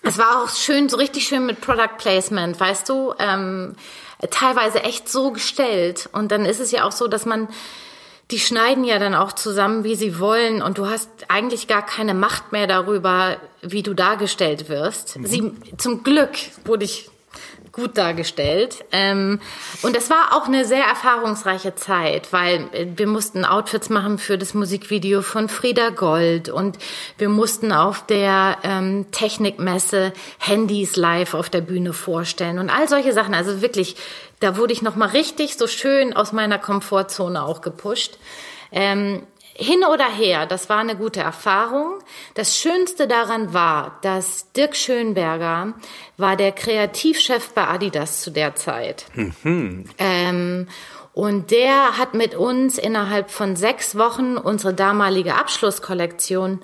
es 0.04 0.18
war 0.18 0.44
auch 0.44 0.50
schön, 0.50 0.90
so 0.90 0.98
richtig 0.98 1.28
schön 1.28 1.46
mit 1.46 1.62
Product 1.62 1.98
Placement, 1.98 2.60
weißt 2.60 2.90
du, 2.90 3.14
ähm, 3.20 3.76
teilweise 4.30 4.84
echt 4.84 5.10
so 5.10 5.32
gestellt. 5.32 6.10
Und 6.12 6.32
dann 6.32 6.46
ist 6.46 6.60
es 6.60 6.72
ja 6.72 6.84
auch 6.84 6.92
so, 6.92 7.08
dass 7.08 7.26
man 7.26 7.48
die 8.32 8.40
schneiden 8.40 8.84
ja 8.84 9.00
dann 9.00 9.14
auch 9.14 9.34
zusammen, 9.34 9.84
wie 9.84 9.96
sie 9.96 10.20
wollen, 10.20 10.62
und 10.62 10.78
du 10.78 10.88
hast 10.88 11.10
eigentlich 11.28 11.68
gar 11.68 11.86
keine 11.86 12.14
Macht 12.14 12.52
mehr 12.52 12.68
darüber, 12.68 13.38
wie 13.62 13.84
du 13.84 13.94
dargestellt 13.94 14.70
wirst. 14.70 15.18
Mhm. 15.18 15.26
Sie, 15.26 15.52
zum 15.78 16.04
Glück 16.04 16.32
wurde 16.66 16.86
ich 16.86 17.10
gut 17.72 17.98
dargestellt. 17.98 18.84
Ähm, 18.92 19.40
und 19.82 19.96
es 19.96 20.10
war 20.10 20.36
auch 20.36 20.48
eine 20.48 20.66
sehr 20.66 20.84
erfahrungsreiche 20.84 21.76
Zeit, 21.76 22.34
weil 22.34 22.68
wir 22.98 23.08
mussten 23.08 23.46
Outfits 23.46 23.90
machen 23.90 24.18
für 24.18 24.38
das 24.38 24.54
Musikvideo 24.54 25.22
von 25.22 25.48
Frieda 25.48 25.90
Gold 25.90 26.50
und 26.50 26.78
wir 27.18 27.30
mussten 27.30 27.72
auf 27.72 28.06
der 28.06 28.58
ähm, 28.64 29.06
Technikmesse 29.12 30.14
Handys 30.38 30.96
live 30.96 31.34
auf 31.34 31.50
der 31.50 31.62
Bühne 31.62 31.94
vorstellen 31.94 32.60
und 32.60 32.70
all 32.70 32.88
solche 32.88 33.14
Sachen. 33.14 33.34
Also 33.34 33.62
wirklich, 33.62 33.96
da 34.42 34.58
wurde 34.58 34.74
ich 34.74 34.82
nochmal 34.82 35.10
richtig 35.10 35.56
so 35.56 35.68
schön 35.68 36.14
aus 36.14 36.34
meiner 36.34 36.60
Komfortzone 36.60 37.44
auch 37.44 37.62
gepusht. 37.62 38.18
Ähm, 38.72 39.26
hin 39.54 39.84
oder 39.84 40.10
her, 40.10 40.46
das 40.46 40.70
war 40.70 40.80
eine 40.80 40.96
gute 40.96 41.20
Erfahrung. 41.20 42.00
Das 42.34 42.58
Schönste 42.58 43.08
daran 43.08 43.54
war, 43.54 44.00
dass 44.02 44.52
Dirk 44.54 44.76
Schönberger 44.76 45.74
war 46.18 46.36
der 46.36 46.52
Kreativchef 46.52 47.54
bei 47.54 47.68
Adidas 47.68 48.22
zu 48.22 48.32
der 48.32 48.56
Zeit. 48.56 49.06
Mhm. 49.14 49.86
Ähm, 49.98 50.68
und 51.14 51.52
der 51.52 51.98
hat 51.98 52.14
mit 52.14 52.36
uns 52.36 52.78
innerhalb 52.78 53.30
von 53.30 53.56
sechs 53.56 53.98
Wochen 53.98 54.38
unsere 54.38 54.74
damalige 54.74 55.36
Abschlusskollektion 55.36 56.62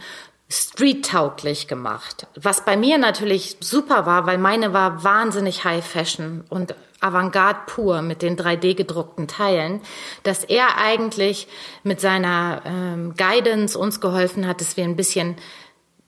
street-tauglich 0.49 1.67
gemacht. 1.67 2.25
Was 2.35 2.63
bei 2.63 2.77
mir 2.77 2.97
natürlich 2.97 3.57
super 3.59 4.05
war, 4.05 4.25
weil 4.25 4.37
meine 4.37 4.71
war 4.71 5.03
wahnsinnig 5.03 5.65
High 5.65 5.85
Fashion 5.85 6.45
und 6.49 6.73
Avantgarde 6.99 7.59
pur 7.67 8.01
mit 8.01 8.21
den 8.21 8.37
3D 8.37 8.75
gedruckten 8.75 9.27
Teilen, 9.27 9.81
dass 10.23 10.43
er 10.43 10.77
eigentlich 10.77 11.47
mit 11.83 12.01
seiner 12.01 12.61
ähm, 12.65 13.13
Guidance 13.15 13.77
uns 13.77 14.01
geholfen 14.01 14.47
hat, 14.47 14.61
dass 14.61 14.77
wir 14.77 14.83
ein 14.83 14.95
bisschen 14.95 15.35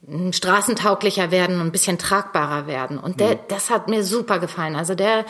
hm, 0.07 0.33
straßentauglicher 0.33 1.31
werden 1.31 1.59
und 1.59 1.67
ein 1.67 1.71
bisschen 1.71 1.99
tragbarer 1.99 2.67
werden. 2.67 2.97
Und 2.97 3.19
der, 3.19 3.35
das 3.35 3.69
hat 3.69 3.87
mir 3.87 4.03
super 4.03 4.39
gefallen. 4.39 4.75
Also 4.75 4.95
der 4.95 5.25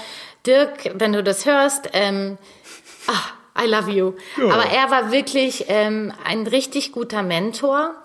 Dirk, 0.45 0.91
wenn 0.95 1.14
du 1.14 1.24
das 1.24 1.45
hörst, 1.45 1.89
ähm, 1.93 2.38
ach, 3.07 3.34
I 3.62 3.68
love 3.68 3.91
you. 3.91 4.14
Ja. 4.38 4.53
Aber 4.53 4.66
er 4.66 4.89
war 4.89 5.12
wirklich 5.12 5.66
ähm, 5.68 6.14
ein 6.24 6.47
richtig 6.47 6.93
guter 6.93 7.24
Mentor. 7.24 7.95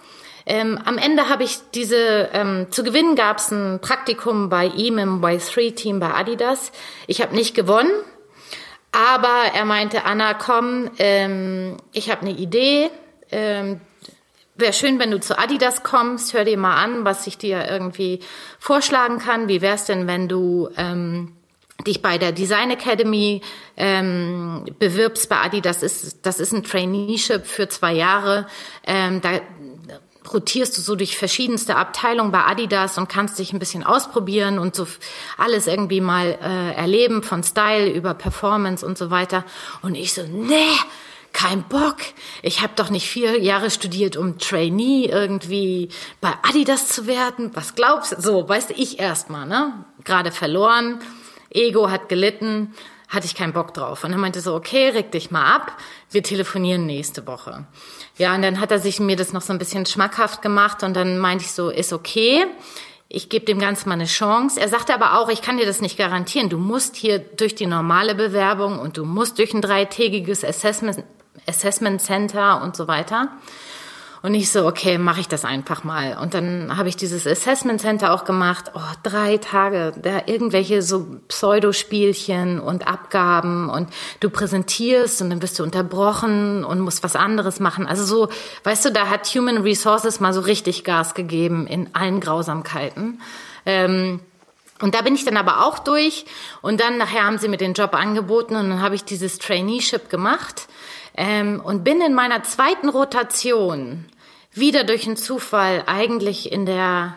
Ähm, 0.46 0.78
am 0.84 0.98
Ende 0.98 1.28
habe 1.28 1.44
ich 1.44 1.58
diese, 1.74 2.28
ähm, 2.32 2.66
zu 2.70 2.84
gewinnen 2.84 3.16
gab 3.16 3.38
es 3.38 3.50
ein 3.50 3.80
Praktikum 3.80 4.48
bei 4.48 4.66
ihm 4.66 4.98
im 4.98 5.22
Y3-Team 5.22 6.00
bei 6.00 6.12
Adidas. 6.12 6.72
Ich 7.06 7.22
habe 7.22 7.34
nicht 7.34 7.54
gewonnen, 7.54 7.92
aber 8.92 9.52
er 9.54 9.64
meinte, 9.64 10.04
Anna, 10.04 10.34
komm, 10.34 10.90
ähm, 10.98 11.78
ich 11.92 12.10
habe 12.10 12.22
eine 12.22 12.32
Idee. 12.32 12.90
Ähm, 13.30 13.80
Wäre 14.56 14.72
schön, 14.72 15.00
wenn 15.00 15.10
du 15.10 15.18
zu 15.18 15.36
Adidas 15.36 15.82
kommst, 15.82 16.32
hör 16.32 16.44
dir 16.44 16.56
mal 16.56 16.76
an, 16.76 17.04
was 17.04 17.26
ich 17.26 17.36
dir 17.36 17.66
irgendwie 17.68 18.20
vorschlagen 18.60 19.18
kann. 19.18 19.48
Wie 19.48 19.60
wär's 19.60 19.84
denn, 19.84 20.06
wenn 20.06 20.28
du 20.28 20.68
ähm, 20.76 21.32
dich 21.84 22.02
bei 22.02 22.18
der 22.18 22.30
Design 22.30 22.70
Academy 22.70 23.40
ähm, 23.76 24.64
bewirbst 24.78 25.28
bei 25.28 25.38
Adidas? 25.38 25.80
Das 25.80 26.04
ist, 26.04 26.24
das 26.24 26.38
ist 26.38 26.52
ein 26.52 26.62
Traineeship 26.62 27.46
für 27.46 27.68
zwei 27.68 27.94
Jahre. 27.94 28.46
Ähm, 28.86 29.20
da 29.20 29.40
rotierst 30.32 30.76
du 30.76 30.80
so 30.80 30.96
durch 30.96 31.16
verschiedenste 31.16 31.76
Abteilungen 31.76 32.32
bei 32.32 32.44
Adidas 32.44 32.98
und 32.98 33.08
kannst 33.08 33.38
dich 33.38 33.52
ein 33.52 33.58
bisschen 33.58 33.84
ausprobieren 33.84 34.58
und 34.58 34.74
so 34.74 34.86
alles 35.36 35.66
irgendwie 35.66 36.00
mal 36.00 36.38
äh, 36.42 36.74
erleben, 36.74 37.22
von 37.22 37.42
Style 37.42 37.90
über 37.90 38.14
Performance 38.14 38.84
und 38.84 38.96
so 38.98 39.10
weiter. 39.10 39.44
Und 39.82 39.94
ich 39.94 40.14
so, 40.14 40.22
nee, 40.22 40.72
kein 41.32 41.64
Bock. 41.64 41.96
Ich 42.42 42.62
habe 42.62 42.72
doch 42.76 42.90
nicht 42.90 43.08
vier 43.08 43.40
Jahre 43.40 43.70
studiert, 43.70 44.16
um 44.16 44.38
Trainee 44.38 45.06
irgendwie 45.06 45.88
bei 46.20 46.32
Adidas 46.42 46.88
zu 46.88 47.06
werden. 47.06 47.50
Was 47.54 47.74
glaubst 47.74 48.12
du? 48.12 48.20
So, 48.20 48.48
weißt 48.48 48.70
du, 48.70 48.74
ich 48.74 49.00
erstmal, 49.00 49.46
ne? 49.46 49.84
Gerade 50.04 50.32
verloren, 50.32 51.00
Ego 51.50 51.90
hat 51.90 52.08
gelitten, 52.08 52.72
hatte 53.08 53.26
ich 53.26 53.34
keinen 53.34 53.52
Bock 53.52 53.74
drauf. 53.74 54.04
Und 54.04 54.12
er 54.12 54.18
meinte 54.18 54.40
so, 54.40 54.54
okay, 54.54 54.88
reg 54.88 55.12
dich 55.12 55.30
mal 55.30 55.54
ab, 55.54 55.72
wir 56.10 56.22
telefonieren 56.22 56.86
nächste 56.86 57.26
Woche. 57.26 57.66
Ja, 58.16 58.34
und 58.34 58.42
dann 58.42 58.60
hat 58.60 58.70
er 58.70 58.78
sich 58.78 59.00
mir 59.00 59.16
das 59.16 59.32
noch 59.32 59.42
so 59.42 59.52
ein 59.52 59.58
bisschen 59.58 59.86
schmackhaft 59.86 60.42
gemacht 60.42 60.82
und 60.82 60.94
dann 60.94 61.18
meinte 61.18 61.44
ich 61.44 61.52
so, 61.52 61.70
ist 61.70 61.92
okay. 61.92 62.46
Ich 63.08 63.28
gebe 63.28 63.44
dem 63.44 63.60
Ganzen 63.60 63.88
mal 63.88 63.94
eine 63.94 64.06
Chance. 64.06 64.60
Er 64.60 64.68
sagte 64.68 64.94
aber 64.94 65.18
auch, 65.18 65.28
ich 65.28 65.42
kann 65.42 65.56
dir 65.56 65.66
das 65.66 65.80
nicht 65.80 65.96
garantieren. 65.96 66.48
Du 66.48 66.58
musst 66.58 66.96
hier 66.96 67.18
durch 67.18 67.54
die 67.54 67.66
normale 67.66 68.14
Bewerbung 68.14 68.78
und 68.78 68.96
du 68.96 69.04
musst 69.04 69.38
durch 69.38 69.54
ein 69.54 69.60
dreitägiges 69.60 70.44
Assessment, 70.44 71.04
Assessment 71.46 72.00
Center 72.00 72.62
und 72.62 72.74
so 72.74 72.88
weiter. 72.88 73.28
Und 74.24 74.32
ich 74.32 74.50
so, 74.50 74.66
okay, 74.66 74.96
mache 74.96 75.20
ich 75.20 75.28
das 75.28 75.44
einfach 75.44 75.84
mal. 75.84 76.16
Und 76.16 76.32
dann 76.32 76.78
habe 76.78 76.88
ich 76.88 76.96
dieses 76.96 77.26
Assessment 77.26 77.82
Center 77.82 78.10
auch 78.10 78.24
gemacht. 78.24 78.70
Oh, 78.72 78.80
drei 79.02 79.36
Tage, 79.36 79.92
da 80.00 80.22
irgendwelche 80.24 80.80
so 80.80 81.04
Pseudospielchen 81.28 82.58
und 82.58 82.86
Abgaben 82.86 83.68
und 83.68 83.90
du 84.20 84.30
präsentierst 84.30 85.20
und 85.20 85.28
dann 85.28 85.42
wirst 85.42 85.58
du 85.58 85.62
unterbrochen 85.62 86.64
und 86.64 86.80
musst 86.80 87.02
was 87.02 87.16
anderes 87.16 87.60
machen. 87.60 87.86
Also 87.86 88.06
so, 88.06 88.30
weißt 88.62 88.86
du, 88.86 88.92
da 88.92 89.10
hat 89.10 89.26
Human 89.26 89.58
Resources 89.58 90.20
mal 90.20 90.32
so 90.32 90.40
richtig 90.40 90.84
Gas 90.84 91.12
gegeben 91.12 91.66
in 91.66 91.94
allen 91.94 92.20
Grausamkeiten. 92.20 93.20
Ähm, 93.66 94.20
und 94.80 94.94
da 94.94 95.02
bin 95.02 95.14
ich 95.14 95.26
dann 95.26 95.36
aber 95.36 95.66
auch 95.66 95.80
durch. 95.80 96.24
Und 96.62 96.80
dann 96.80 96.96
nachher 96.96 97.26
haben 97.26 97.36
sie 97.36 97.48
mir 97.48 97.58
den 97.58 97.74
Job 97.74 97.94
angeboten 97.94 98.56
und 98.56 98.70
dann 98.70 98.80
habe 98.80 98.94
ich 98.94 99.04
dieses 99.04 99.38
Traineeship 99.38 100.08
gemacht 100.08 100.66
ähm, 101.14 101.60
und 101.62 101.84
bin 101.84 102.00
in 102.00 102.14
meiner 102.14 102.42
zweiten 102.42 102.88
Rotation 102.88 104.06
wieder 104.54 104.84
durch 104.84 105.06
einen 105.06 105.16
Zufall 105.16 105.84
eigentlich 105.86 106.50
in 106.50 106.66
der 106.66 107.16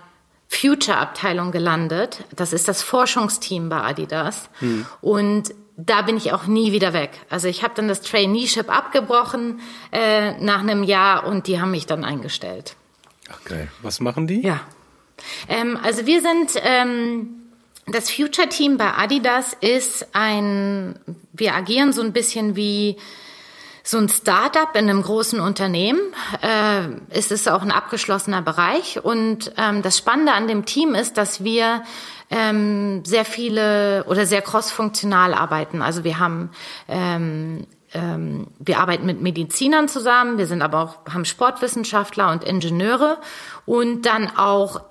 Future-Abteilung 0.49 1.51
gelandet. 1.51 2.23
Das 2.35 2.53
ist 2.53 2.67
das 2.67 2.81
Forschungsteam 2.81 3.69
bei 3.69 3.81
Adidas. 3.81 4.49
Hm. 4.59 4.85
Und 5.01 5.53
da 5.77 6.01
bin 6.01 6.17
ich 6.17 6.33
auch 6.33 6.47
nie 6.47 6.71
wieder 6.71 6.93
weg. 6.93 7.11
Also 7.29 7.47
ich 7.47 7.63
habe 7.63 7.75
dann 7.75 7.87
das 7.87 8.01
Traineeship 8.01 8.69
abgebrochen 8.69 9.59
äh, 9.91 10.33
nach 10.41 10.59
einem 10.59 10.83
Jahr 10.83 11.27
und 11.27 11.47
die 11.47 11.61
haben 11.61 11.71
mich 11.71 11.85
dann 11.85 12.03
eingestellt. 12.03 12.75
Ach 13.31 13.43
geil. 13.43 13.69
Was 13.81 13.99
machen 13.99 14.25
die? 14.25 14.41
Ja. 14.41 14.61
Ähm, 15.47 15.77
also 15.83 16.05
wir 16.05 16.21
sind 16.21 16.51
ähm, 16.63 17.29
das 17.85 18.09
Future 18.09 18.49
Team 18.49 18.77
bei 18.77 18.93
Adidas 18.93 19.55
ist 19.59 20.07
ein, 20.13 20.99
wir 21.33 21.53
agieren 21.53 21.93
so 21.93 22.01
ein 22.01 22.11
bisschen 22.11 22.55
wie 22.55 22.97
so 23.87 23.97
ein 23.97 24.09
Startup 24.09 24.75
in 24.75 24.89
einem 24.89 25.01
großen 25.01 25.39
Unternehmen. 25.39 26.01
Äh, 26.41 26.89
es 27.09 27.31
ist 27.31 27.47
auch 27.47 27.61
ein 27.61 27.71
abgeschlossener 27.71 28.41
Bereich. 28.41 29.03
Und 29.03 29.53
ähm, 29.57 29.81
das 29.81 29.97
Spannende 29.97 30.33
an 30.33 30.49
dem 30.49 30.65
Team 30.65 30.93
ist, 30.93 31.17
dass 31.17 31.43
wir 31.43 31.83
ähm, 32.29 33.05
sehr 33.05 33.23
viele 33.23 34.03
oder 34.09 34.25
sehr 34.25 34.41
crossfunktional 34.41 35.33
arbeiten. 35.33 35.81
Also 35.81 36.03
wir 36.03 36.19
haben 36.19 36.49
ähm, 36.89 37.65
ähm, 37.93 38.47
wir 38.59 38.79
arbeiten 38.79 39.05
mit 39.05 39.21
Medizinern 39.21 39.87
zusammen, 39.87 40.37
wir 40.37 40.45
sind 40.45 40.61
aber 40.61 40.83
auch, 40.83 41.13
haben 41.13 41.23
Sportwissenschaftler 41.23 42.31
und 42.31 42.43
Ingenieure 42.43 43.17
und 43.65 44.05
dann 44.05 44.27
auch 44.35 44.81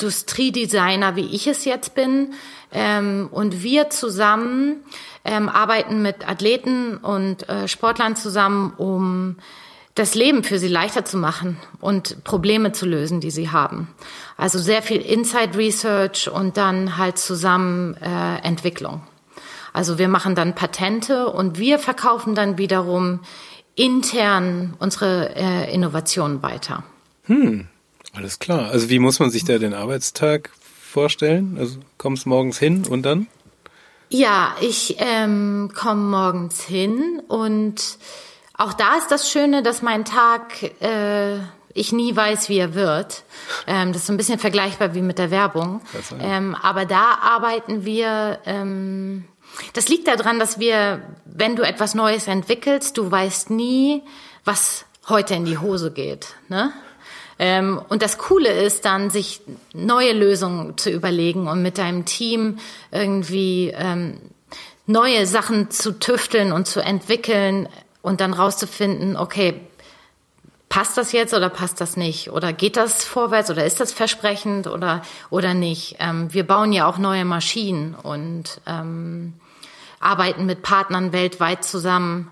Industriedesigner, 0.00 1.16
wie 1.16 1.26
ich 1.26 1.46
es 1.46 1.64
jetzt 1.64 1.94
bin. 1.94 2.32
Ähm, 2.72 3.28
und 3.30 3.62
wir 3.62 3.90
zusammen 3.90 4.76
ähm, 5.24 5.48
arbeiten 5.48 6.02
mit 6.02 6.28
Athleten 6.28 6.96
und 6.96 7.48
äh, 7.48 7.68
Sportlern 7.68 8.16
zusammen, 8.16 8.72
um 8.76 9.36
das 9.94 10.14
Leben 10.14 10.44
für 10.44 10.58
sie 10.58 10.68
leichter 10.68 11.04
zu 11.04 11.18
machen 11.18 11.58
und 11.80 12.24
Probleme 12.24 12.72
zu 12.72 12.86
lösen, 12.86 13.20
die 13.20 13.30
sie 13.30 13.50
haben. 13.50 13.88
Also 14.36 14.58
sehr 14.58 14.82
viel 14.82 15.00
Inside 15.00 15.58
Research 15.58 16.30
und 16.30 16.56
dann 16.56 16.96
halt 16.96 17.18
zusammen 17.18 17.96
äh, 17.96 18.36
Entwicklung. 18.46 19.02
Also 19.72 19.98
wir 19.98 20.08
machen 20.08 20.34
dann 20.34 20.54
Patente 20.54 21.28
und 21.28 21.58
wir 21.58 21.78
verkaufen 21.78 22.34
dann 22.34 22.56
wiederum 22.56 23.20
intern 23.74 24.74
unsere 24.78 25.34
äh, 25.36 25.72
Innovationen 25.72 26.42
weiter. 26.42 26.82
Hm, 27.24 27.68
alles 28.12 28.38
klar. 28.38 28.70
Also 28.70 28.88
wie 28.88 28.98
muss 28.98 29.20
man 29.20 29.30
sich 29.30 29.44
da 29.44 29.58
den 29.58 29.74
Arbeitstag 29.74 30.50
vorstellen? 30.60 31.56
Also 31.58 31.78
kommst 31.98 32.26
morgens 32.26 32.58
hin 32.58 32.86
und 32.86 33.02
dann? 33.02 33.26
Ja, 34.08 34.56
ich 34.60 34.96
ähm, 34.98 35.70
komme 35.74 36.02
morgens 36.02 36.62
hin 36.62 37.22
und 37.28 37.98
auch 38.56 38.72
da 38.72 38.96
ist 38.96 39.10
das 39.10 39.30
Schöne, 39.30 39.62
dass 39.62 39.82
mein 39.82 40.04
Tag, 40.04 40.62
äh, 40.82 41.38
ich 41.72 41.92
nie 41.92 42.14
weiß, 42.14 42.48
wie 42.48 42.58
er 42.58 42.74
wird. 42.74 43.22
Ähm, 43.68 43.92
das 43.92 44.02
ist 44.02 44.06
so 44.08 44.12
ein 44.12 44.16
bisschen 44.16 44.40
vergleichbar 44.40 44.94
wie 44.94 45.00
mit 45.00 45.18
der 45.18 45.30
Werbung. 45.30 45.80
Ähm, 46.20 46.56
aber 46.60 46.84
da 46.84 47.18
arbeiten 47.22 47.84
wir, 47.84 48.40
ähm, 48.44 49.24
das 49.72 49.88
liegt 49.88 50.08
daran, 50.08 50.40
dass 50.40 50.58
wir, 50.58 51.00
wenn 51.24 51.54
du 51.54 51.62
etwas 51.62 51.94
Neues 51.94 52.26
entwickelst, 52.26 52.98
du 52.98 53.08
weißt 53.08 53.50
nie, 53.50 54.02
was 54.44 54.84
heute 55.08 55.34
in 55.34 55.44
die 55.44 55.58
Hose 55.58 55.92
geht. 55.92 56.34
Ne? 56.48 56.72
Ähm, 57.42 57.80
und 57.88 58.02
das 58.02 58.18
Coole 58.18 58.52
ist 58.52 58.84
dann, 58.84 59.08
sich 59.08 59.40
neue 59.72 60.12
Lösungen 60.12 60.76
zu 60.76 60.90
überlegen 60.90 61.48
und 61.48 61.62
mit 61.62 61.78
deinem 61.78 62.04
Team 62.04 62.58
irgendwie 62.92 63.72
ähm, 63.74 64.20
neue 64.84 65.24
Sachen 65.24 65.70
zu 65.70 65.98
tüfteln 65.98 66.52
und 66.52 66.66
zu 66.66 66.80
entwickeln 66.80 67.66
und 68.02 68.20
dann 68.20 68.34
rauszufinden, 68.34 69.16
okay, 69.16 69.58
passt 70.68 70.98
das 70.98 71.12
jetzt 71.12 71.32
oder 71.32 71.48
passt 71.48 71.80
das 71.80 71.96
nicht? 71.96 72.30
Oder 72.30 72.52
geht 72.52 72.76
das 72.76 73.04
vorwärts 73.04 73.50
oder 73.50 73.64
ist 73.64 73.80
das 73.80 73.94
versprechend 73.94 74.66
oder, 74.66 75.00
oder 75.30 75.54
nicht? 75.54 75.96
Ähm, 75.98 76.30
wir 76.34 76.46
bauen 76.46 76.74
ja 76.74 76.86
auch 76.86 76.98
neue 76.98 77.24
Maschinen 77.24 77.94
und 77.94 78.60
ähm, 78.66 79.32
arbeiten 79.98 80.44
mit 80.44 80.60
Partnern 80.60 81.14
weltweit 81.14 81.64
zusammen, 81.64 82.30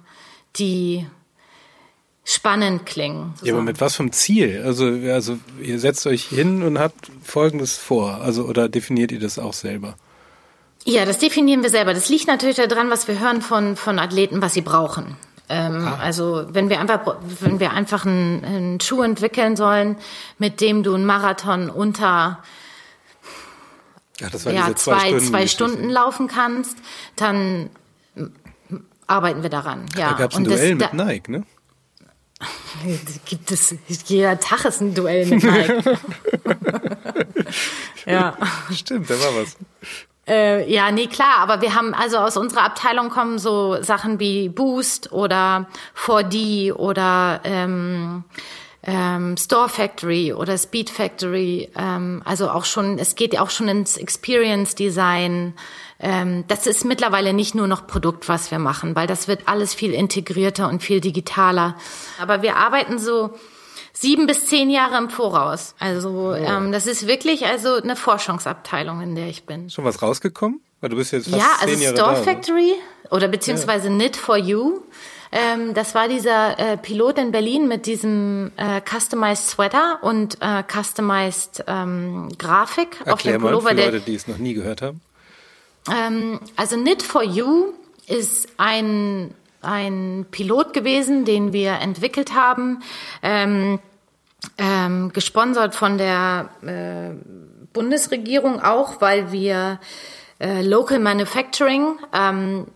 die 0.57 1.07
spannend 2.29 2.85
klingen. 2.85 3.33
Ja, 3.43 3.55
aber 3.55 3.63
mit 3.63 3.81
was 3.81 3.97
vom 3.97 4.13
Ziel? 4.13 4.63
Also, 4.63 4.85
also 4.85 5.39
ihr 5.63 5.79
setzt 5.79 6.07
euch 6.07 6.25
hin 6.25 6.63
und 6.63 6.79
habt 6.79 7.11
Folgendes 7.23 7.79
vor, 7.79 8.21
also 8.21 8.45
oder 8.45 8.69
definiert 8.69 9.13
ihr 9.13 9.19
das 9.19 9.39
auch 9.39 9.55
selber? 9.55 9.95
Ja, 10.85 11.07
das 11.07 11.19
definieren 11.19 11.63
wir 11.63 11.71
selber. 11.71 11.95
Das 11.95 12.11
liegt 12.11 12.27
natürlich 12.27 12.57
daran, 12.57 12.91
was 12.91 13.09
wir 13.09 13.19
hören 13.19 13.41
von, 13.41 13.77
von 13.77 13.99
Athleten, 13.99 14.43
was 14.43 14.53
sie 14.53 14.61
brauchen. 14.61 15.17
Ähm, 15.49 15.87
ah. 15.87 15.99
Also 16.03 16.45
wenn 16.51 16.69
wir 16.69 16.81
einfach, 16.81 17.17
wenn 17.41 17.61
wir 17.61 17.73
einfach 17.73 18.05
einen, 18.05 18.45
einen 18.45 18.81
Schuh 18.81 19.03
entwickeln 19.03 19.57
sollen, 19.57 19.97
mit 20.37 20.61
dem 20.61 20.83
du 20.83 20.95
einen 20.95 21.07
Marathon 21.07 21.71
unter 21.71 22.43
ja, 24.21 24.29
ja 24.29 24.75
zwei, 24.75 24.75
zwei, 24.75 24.99
Stunden, 24.99 25.25
zwei 25.25 25.47
Stunden 25.47 25.89
laufen 25.89 26.29
kannst, 26.29 26.77
dann 27.17 27.71
arbeiten 29.07 29.43
wir 29.43 29.51
daran. 29.51 29.87
Ja. 29.97 30.11
Da 30.11 30.19
gab 30.19 30.33
es 30.33 30.37
ein 30.37 30.45
Duell 30.45 30.77
das, 30.77 30.93
mit 30.93 31.07
Nike, 31.07 31.31
ne? 31.31 31.45
Gibt 33.25 33.51
es, 33.51 33.75
jeder 34.07 34.39
Tag 34.39 34.65
ist 34.65 34.81
ein 34.81 34.95
Duell 34.95 35.27
mit 35.27 35.43
Nike. 35.43 35.83
ja. 38.07 38.37
Stimmt, 38.73 39.11
da 39.11 39.15
war 39.15 39.43
was. 39.43 39.57
Äh, 40.29 40.71
ja, 40.71 40.91
nee, 40.91 41.07
klar, 41.07 41.39
aber 41.39 41.63
wir 41.63 41.75
haben, 41.75 41.95
also 41.95 42.19
aus 42.19 42.37
unserer 42.37 42.63
Abteilung 42.63 43.09
kommen 43.09 43.39
so 43.39 43.83
Sachen 43.83 44.21
wie 44.21 44.51
Boost 44.51 45.11
oder 45.11 45.67
4D 45.97 46.75
oder 46.75 47.41
ähm, 47.45 48.25
ähm, 48.83 49.37
Store 49.39 49.71
Factory 49.71 50.35
oder 50.35 50.59
Speed 50.59 50.91
Factory. 50.91 51.71
Ähm, 51.77 52.23
also 52.27 52.51
auch 52.51 52.67
schon, 52.67 52.99
es 52.99 53.15
geht 53.15 53.39
auch 53.39 53.51
schon 53.51 53.69
ins 53.69 53.97
Experience 53.97 54.75
Design. 54.75 55.55
Ähm, 56.01 56.45
das 56.47 56.67
ist 56.67 56.85
mittlerweile 56.85 57.33
nicht 57.33 57.55
nur 57.55 57.67
noch 57.67 57.87
Produkt, 57.87 58.29
was 58.29 58.51
wir 58.51 58.59
machen, 58.59 58.95
weil 58.95 59.07
das 59.07 59.27
wird 59.27 59.43
alles 59.47 59.75
viel 59.75 59.93
integrierter 59.93 60.69
und 60.69 60.83
viel 60.83 61.01
digitaler. 61.01 61.77
Aber 62.21 62.43
wir 62.43 62.57
arbeiten 62.57 62.99
so 62.99 63.31
sieben 63.93 64.27
bis 64.27 64.47
zehn 64.47 64.71
Jahre 64.71 64.97
im 64.97 65.11
Voraus. 65.11 65.75
Also 65.79 66.09
oh. 66.09 66.35
ähm, 66.35 66.71
das 66.71 66.87
ist 66.87 67.07
wirklich 67.07 67.47
also 67.47 67.75
eine 67.75 67.97
Forschungsabteilung, 67.97 69.01
in 69.01 69.17
der 69.17 69.29
ich 69.29 69.45
bin. 69.45 69.71
Schon 69.71 69.85
was 69.85 70.01
rausgekommen? 70.03 70.61
Weil 70.81 70.91
du 70.91 70.97
bist 70.97 71.13
jetzt 71.13 71.29
fast 71.29 71.37
ja, 71.37 71.51
also 71.61 71.75
zehn 71.75 71.83
Jahre 71.83 71.97
Store 71.97 72.15
da, 72.15 72.23
Factory 72.23 72.75
oder 73.11 73.27
beziehungsweise 73.27 73.89
ja. 73.89 73.95
Knit 73.95 74.17
for 74.17 74.37
You. 74.37 74.81
Ähm, 75.31 75.75
das 75.75 75.95
war 75.95 76.09
dieser 76.09 76.59
äh, 76.59 76.77
Pilot 76.79 77.19
in 77.19 77.33
Berlin 77.33 77.69
mit 77.69 77.87
diesem 77.87 78.53
äh, 78.57 78.81
Customized 78.81 79.49
Sweater 79.49 79.99
und 80.03 80.39
äh, 80.41 80.63
Customized 80.63 81.65
ähm, 81.67 82.31
Grafik 82.39 83.01
Erklär 83.01 83.15
auf 83.15 83.23
dem 83.23 83.41
Pullover. 83.43 83.75
Mal 83.75 83.77
für 83.77 83.91
Leute, 83.91 84.01
die 84.01 84.15
es 84.15 84.27
noch 84.29 84.39
nie 84.39 84.55
gehört 84.55 84.81
haben. 84.81 85.01
Ähm, 85.91 86.41
also 86.57 86.77
Knit 86.77 87.03
for 87.03 87.23
You 87.23 87.73
ist 88.07 88.49
ein 88.57 89.35
ein 89.61 90.27
Pilot 90.31 90.73
gewesen, 90.73 91.25
den 91.25 91.53
wir 91.53 91.73
entwickelt 91.73 92.35
haben, 92.35 92.81
ähm, 93.23 93.81
ähm, 94.57 95.13
gesponsert 95.13 95.75
von 95.75 95.99
der 95.99 96.51
äh, 96.63 97.15
Bundesregierung 97.73 98.63
auch, 98.63 99.01
weil 99.01 99.33
wir 99.33 99.81
äh, 100.39 100.63
Local 100.63 101.01
Manufacturing 101.01 101.99
ähm, 102.13 102.67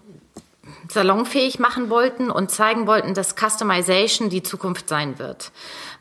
salonfähig 0.89 1.59
machen 1.59 1.89
wollten 1.89 2.31
und 2.31 2.51
zeigen 2.51 2.87
wollten, 2.87 3.15
dass 3.15 3.37
Customization 3.37 4.29
die 4.29 4.43
Zukunft 4.43 4.89
sein 4.89 5.19
wird. 5.19 5.53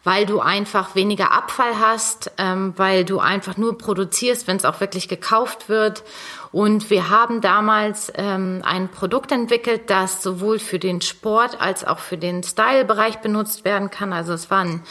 Weil 0.04 0.26
du 0.26 0.40
einfach 0.40 0.96
weniger 0.96 1.32
Abfall 1.32 1.80
hast, 1.80 2.32
ähm, 2.40 2.74
weil 2.78 3.06
du 3.06 3.20
einfach 3.20 3.58
nur 3.58 3.78
produzierst, 3.78 4.48
wenn 4.48 4.58
es 4.58 4.66
auch 4.66 4.80
wirklich 4.80 5.08
gekauft 5.08 5.70
wird. 5.70 6.04
Und 6.52 6.90
wir 6.90 7.10
haben 7.10 7.40
damals 7.40 8.12
ähm, 8.16 8.62
ein 8.64 8.90
Produkt 8.90 9.32
entwickelt, 9.32 9.90
das 9.90 10.22
sowohl 10.22 10.60
für 10.60 10.80
den 10.80 11.02
Sport 11.02 11.62
als 11.62 11.86
auch 11.86 12.00
für 12.00 12.18
den 12.18 12.44
Style-Bereich 12.44 13.20
benutzt 13.20 13.64
werden 13.64 13.90
kann. 13.90 14.12
Also 14.12 14.34
es 14.34 14.52
war 14.52 14.66
ein 14.66 14.84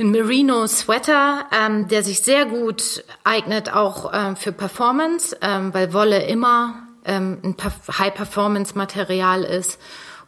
ein 0.00 0.12
Merino 0.12 0.66
Sweater, 0.68 1.46
ähm, 1.50 1.88
der 1.88 2.04
sich 2.04 2.22
sehr 2.22 2.46
gut 2.46 3.02
eignet 3.24 3.72
auch 3.72 4.12
ähm, 4.14 4.36
für 4.36 4.52
Performance, 4.52 5.36
ähm, 5.40 5.74
weil 5.74 5.92
Wolle 5.92 6.24
immer 6.24 6.86
ähm, 7.04 7.38
ein 7.42 7.56
High-Performance-Material 7.98 9.42
ist. 9.42 9.80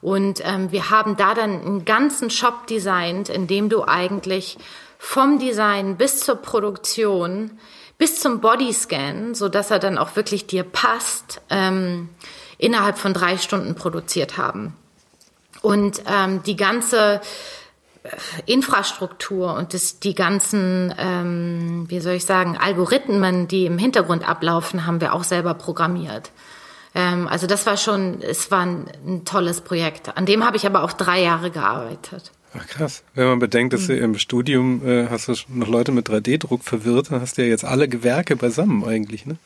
Und 0.03 0.42
ähm, 0.44 0.72
wir 0.72 0.90
haben 0.90 1.16
da 1.16 1.34
dann 1.34 1.61
einen 1.61 1.84
ganzen 1.84 2.30
Shop 2.30 2.66
designt, 2.66 3.28
in 3.28 3.46
dem 3.46 3.68
du 3.68 3.84
eigentlich 3.84 4.59
vom 4.98 5.38
Design 5.38 5.96
bis 5.96 6.20
zur 6.20 6.36
Produktion, 6.36 7.53
bis 8.01 8.18
zum 8.18 8.40
Bodyscan, 8.40 9.34
so 9.34 9.51
dass 9.51 9.70
er 9.70 9.78
dann 9.78 9.98
auch 9.98 10.16
wirklich 10.16 10.46
dir 10.46 10.64
passt, 10.64 11.42
ähm, 11.51 12.09
innerhalb 12.57 12.96
von 12.96 13.12
drei 13.12 13.36
Stunden 13.36 13.74
produziert 13.74 14.38
haben. 14.38 14.74
Und 15.61 16.03
ähm, 16.07 16.42
die 16.42 16.57
ganze 16.57 17.20
Infrastruktur 18.46 19.55
und 19.55 19.74
das, 19.74 20.01
die 20.01 20.14
ganzen, 20.14 20.94
ähm, 20.96 21.84
wie 21.88 22.01
soll 22.01 22.14
ich 22.14 22.24
sagen, 22.24 22.57
Algorithmen, 22.57 23.48
die 23.48 23.66
im 23.66 23.76
Hintergrund 23.76 24.26
ablaufen, 24.26 24.86
haben 24.86 25.03
wir 25.03 25.12
auch 25.12 25.24
selber 25.24 25.53
programmiert. 25.53 26.30
Ähm, 26.94 27.28
also 27.28 27.46
das 27.46 27.66
war 27.66 27.76
schon, 27.76 28.22
es 28.22 28.51
war 28.51 28.61
ein, 28.61 28.90
ein 29.07 29.24
tolles 29.26 29.61
Projekt. 29.61 30.16
An 30.16 30.24
dem 30.24 30.46
habe 30.46 30.57
ich 30.57 30.64
aber 30.64 30.84
auch 30.84 30.94
drei 30.94 31.20
Jahre 31.20 31.51
gearbeitet. 31.51 32.32
Ach 32.53 32.66
krass. 32.66 33.05
Wenn 33.14 33.28
man 33.28 33.38
bedenkt, 33.38 33.72
dass 33.72 33.82
mhm. 33.82 33.86
du 33.86 33.96
im 33.98 34.18
Studium 34.18 34.86
äh, 34.86 35.09
hast 35.09 35.28
du 35.28 35.34
noch 35.48 35.68
Leute 35.68 35.92
mit 35.92 36.09
3D-Druck 36.09 36.64
verwirrt, 36.64 37.11
dann 37.11 37.20
hast 37.20 37.38
du 37.38 37.42
ja 37.42 37.48
jetzt 37.48 37.64
alle 37.64 37.88
Gewerke 37.88 38.34
beisammen 38.34 38.84
eigentlich, 38.84 39.24
ne? 39.24 39.36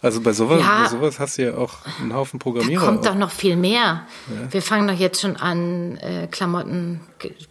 Also 0.00 0.22
bei 0.22 0.32
sowas, 0.32 0.60
ja, 0.60 0.84
bei 0.84 0.88
sowas 0.88 1.20
hast 1.20 1.36
du 1.36 1.42
ja 1.42 1.56
auch 1.56 1.78
einen 2.00 2.14
Haufen 2.14 2.38
Programmierer. 2.38 2.80
Da 2.80 2.86
kommt 2.86 3.00
auch. 3.00 3.12
doch 3.12 3.18
noch 3.18 3.30
viel 3.30 3.56
mehr. 3.56 4.06
Ja. 4.28 4.52
Wir 4.52 4.62
fangen 4.62 4.88
doch 4.88 4.98
jetzt 4.98 5.20
schon 5.20 5.36
an, 5.36 5.98
äh, 5.98 6.26
Klamotten 6.30 7.00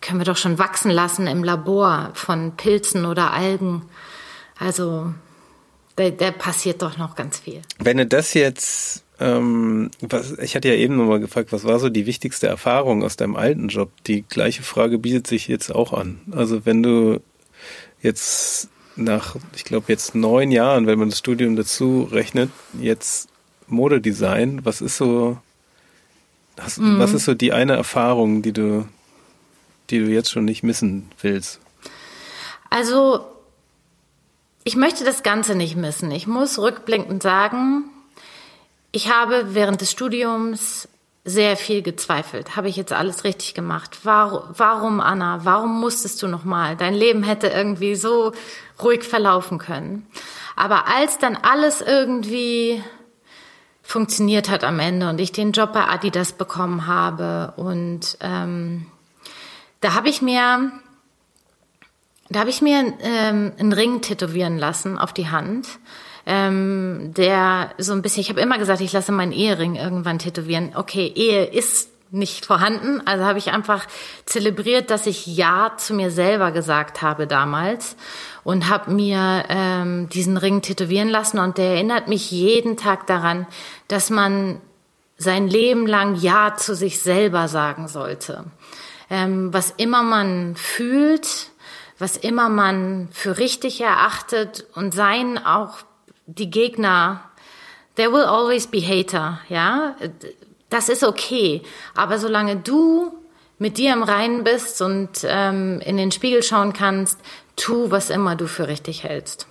können 0.01 0.19
wir 0.19 0.25
doch 0.25 0.37
schon 0.37 0.57
wachsen 0.57 0.91
lassen 0.91 1.27
im 1.27 1.43
Labor 1.43 2.11
von 2.13 2.55
Pilzen 2.55 3.05
oder 3.05 3.33
Algen. 3.33 3.83
Also 4.57 5.13
da, 5.95 6.09
da 6.09 6.31
passiert 6.31 6.81
doch 6.81 6.97
noch 6.97 7.15
ganz 7.15 7.39
viel. 7.39 7.61
Wenn 7.79 7.97
du 7.97 8.05
das 8.05 8.33
jetzt 8.33 9.02
ähm, 9.23 9.89
was, 10.01 10.37
ich 10.39 10.55
hatte 10.55 10.67
ja 10.67 10.73
eben 10.73 10.97
nochmal 10.97 11.21
gefragt, 11.21 11.53
was 11.53 11.63
war 11.63 11.79
so 11.79 11.87
die 11.87 12.05
wichtigste 12.05 12.47
Erfahrung 12.47 13.03
aus 13.03 13.15
deinem 13.15 13.37
alten 13.37 13.69
Job? 13.69 13.89
Die 14.05 14.23
gleiche 14.23 14.63
Frage 14.63 14.97
bietet 14.97 15.27
sich 15.27 15.47
jetzt 15.47 15.73
auch 15.73 15.93
an. 15.93 16.19
Also 16.31 16.65
wenn 16.65 16.83
du 16.83 17.21
jetzt 18.01 18.67
nach, 18.97 19.37
ich 19.55 19.63
glaube 19.63 19.85
jetzt 19.87 20.13
neun 20.13 20.51
Jahren, 20.51 20.87
wenn 20.87 20.99
man 20.99 21.09
das 21.09 21.19
Studium 21.19 21.55
dazu 21.55 22.03
rechnet, 22.11 22.51
jetzt 22.81 23.29
Modedesign, 23.67 24.65
was 24.65 24.81
ist 24.81 24.97
so, 24.97 25.37
was, 26.57 26.77
mhm. 26.77 26.99
was 26.99 27.13
ist 27.13 27.23
so 27.23 27.33
die 27.33 27.53
eine 27.53 27.77
Erfahrung, 27.77 28.41
die 28.41 28.51
du, 28.51 28.85
die 29.89 29.99
du 29.99 30.07
jetzt 30.07 30.31
schon 30.31 30.43
nicht 30.43 30.63
missen 30.63 31.09
willst? 31.21 31.61
Also 32.69 33.25
ich 34.65 34.75
möchte 34.75 35.05
das 35.05 35.23
Ganze 35.23 35.55
nicht 35.55 35.77
missen. 35.77 36.11
Ich 36.11 36.27
muss 36.27 36.59
rückblickend 36.59 37.23
sagen, 37.23 37.85
ich 38.93 39.11
habe 39.11 39.55
während 39.55 39.81
des 39.81 39.91
Studiums 39.91 40.87
sehr 41.25 41.57
viel 41.57 41.81
gezweifelt. 41.81 42.55
Habe 42.55 42.69
ich 42.69 42.75
jetzt 42.75 42.93
alles 42.93 43.23
richtig 43.23 43.53
gemacht? 43.55 43.99
Warum, 44.03 44.41
warum 44.55 44.99
Anna? 44.99 45.39
Warum 45.43 45.79
musstest 45.79 46.21
du 46.21 46.27
noch 46.27 46.43
mal? 46.43 46.77
Dein 46.77 46.93
Leben 46.93 47.23
hätte 47.23 47.47
irgendwie 47.47 47.95
so 47.95 48.33
ruhig 48.81 49.03
verlaufen 49.03 49.57
können. 49.57 50.05
Aber 50.55 50.87
als 50.87 51.17
dann 51.17 51.35
alles 51.35 51.81
irgendwie 51.81 52.83
funktioniert 53.81 54.49
hat 54.49 54.63
am 54.63 54.79
Ende 54.79 55.09
und 55.09 55.19
ich 55.19 55.31
den 55.31 55.53
Job 55.53 55.73
bei 55.73 55.85
Adidas 55.87 56.33
bekommen 56.33 56.85
habe 56.85 57.53
und 57.57 58.17
ähm, 58.21 58.85
da 59.81 59.93
habe 59.93 60.07
ich 60.07 60.21
mir 60.21 60.71
da 62.29 62.39
habe 62.39 62.49
ich 62.49 62.61
mir 62.61 62.93
ähm, 63.01 63.51
einen 63.59 63.73
Ring 63.73 64.01
tätowieren 64.01 64.57
lassen 64.57 64.97
auf 64.97 65.13
die 65.13 65.29
Hand 65.29 65.67
ähm, 66.25 67.13
der 67.15 67.71
so 67.77 67.93
ein 67.93 68.01
bisschen, 68.01 68.21
ich 68.21 68.29
habe 68.29 68.41
immer 68.41 68.57
gesagt, 68.57 68.81
ich 68.81 68.93
lasse 68.93 69.11
meinen 69.11 69.31
Ehering 69.31 69.75
irgendwann 69.75 70.19
tätowieren. 70.19 70.71
Okay, 70.75 71.11
Ehe 71.15 71.45
ist 71.45 71.89
nicht 72.11 72.45
vorhanden. 72.45 73.01
Also 73.05 73.25
habe 73.25 73.39
ich 73.39 73.51
einfach 73.51 73.85
zelebriert, 74.25 74.91
dass 74.91 75.07
ich 75.07 75.25
Ja 75.25 75.73
zu 75.77 75.93
mir 75.93 76.11
selber 76.11 76.51
gesagt 76.51 77.01
habe 77.01 77.27
damals 77.27 77.95
und 78.43 78.69
habe 78.69 78.91
mir 78.91 79.45
ähm, 79.49 80.09
diesen 80.09 80.37
Ring 80.37 80.61
tätowieren 80.61 81.09
lassen 81.09 81.39
und 81.39 81.57
der 81.57 81.73
erinnert 81.73 82.07
mich 82.07 82.29
jeden 82.31 82.77
Tag 82.77 83.07
daran, 83.07 83.47
dass 83.87 84.09
man 84.09 84.61
sein 85.17 85.47
Leben 85.47 85.87
lang 85.87 86.15
Ja 86.15 86.55
zu 86.55 86.75
sich 86.75 86.99
selber 86.99 87.47
sagen 87.47 87.87
sollte. 87.87 88.45
Ähm, 89.09 89.53
was 89.53 89.71
immer 89.71 90.03
man 90.03 90.55
fühlt, 90.55 91.51
was 91.97 92.17
immer 92.17 92.49
man 92.49 93.09
für 93.11 93.37
richtig 93.37 93.81
erachtet 93.81 94.65
und 94.75 94.93
sein 94.93 95.43
auch 95.43 95.77
die 96.25 96.49
Gegner, 96.49 97.23
there 97.95 98.11
will 98.11 98.23
always 98.23 98.67
be 98.67 98.81
hater, 98.81 99.39
ja. 99.49 99.95
Das 100.69 100.89
ist 100.89 101.03
okay. 101.03 101.61
Aber 101.95 102.17
solange 102.17 102.55
du 102.55 103.13
mit 103.59 103.77
dir 103.77 103.93
im 103.93 104.03
Reinen 104.03 104.43
bist 104.43 104.81
und 104.81 105.09
ähm, 105.23 105.79
in 105.81 105.97
den 105.97 106.11
Spiegel 106.11 106.43
schauen 106.43 106.73
kannst, 106.73 107.19
tu, 107.55 107.91
was 107.91 108.09
immer 108.09 108.35
du 108.35 108.47
für 108.47 108.67
richtig 108.67 109.03
hältst. 109.03 109.47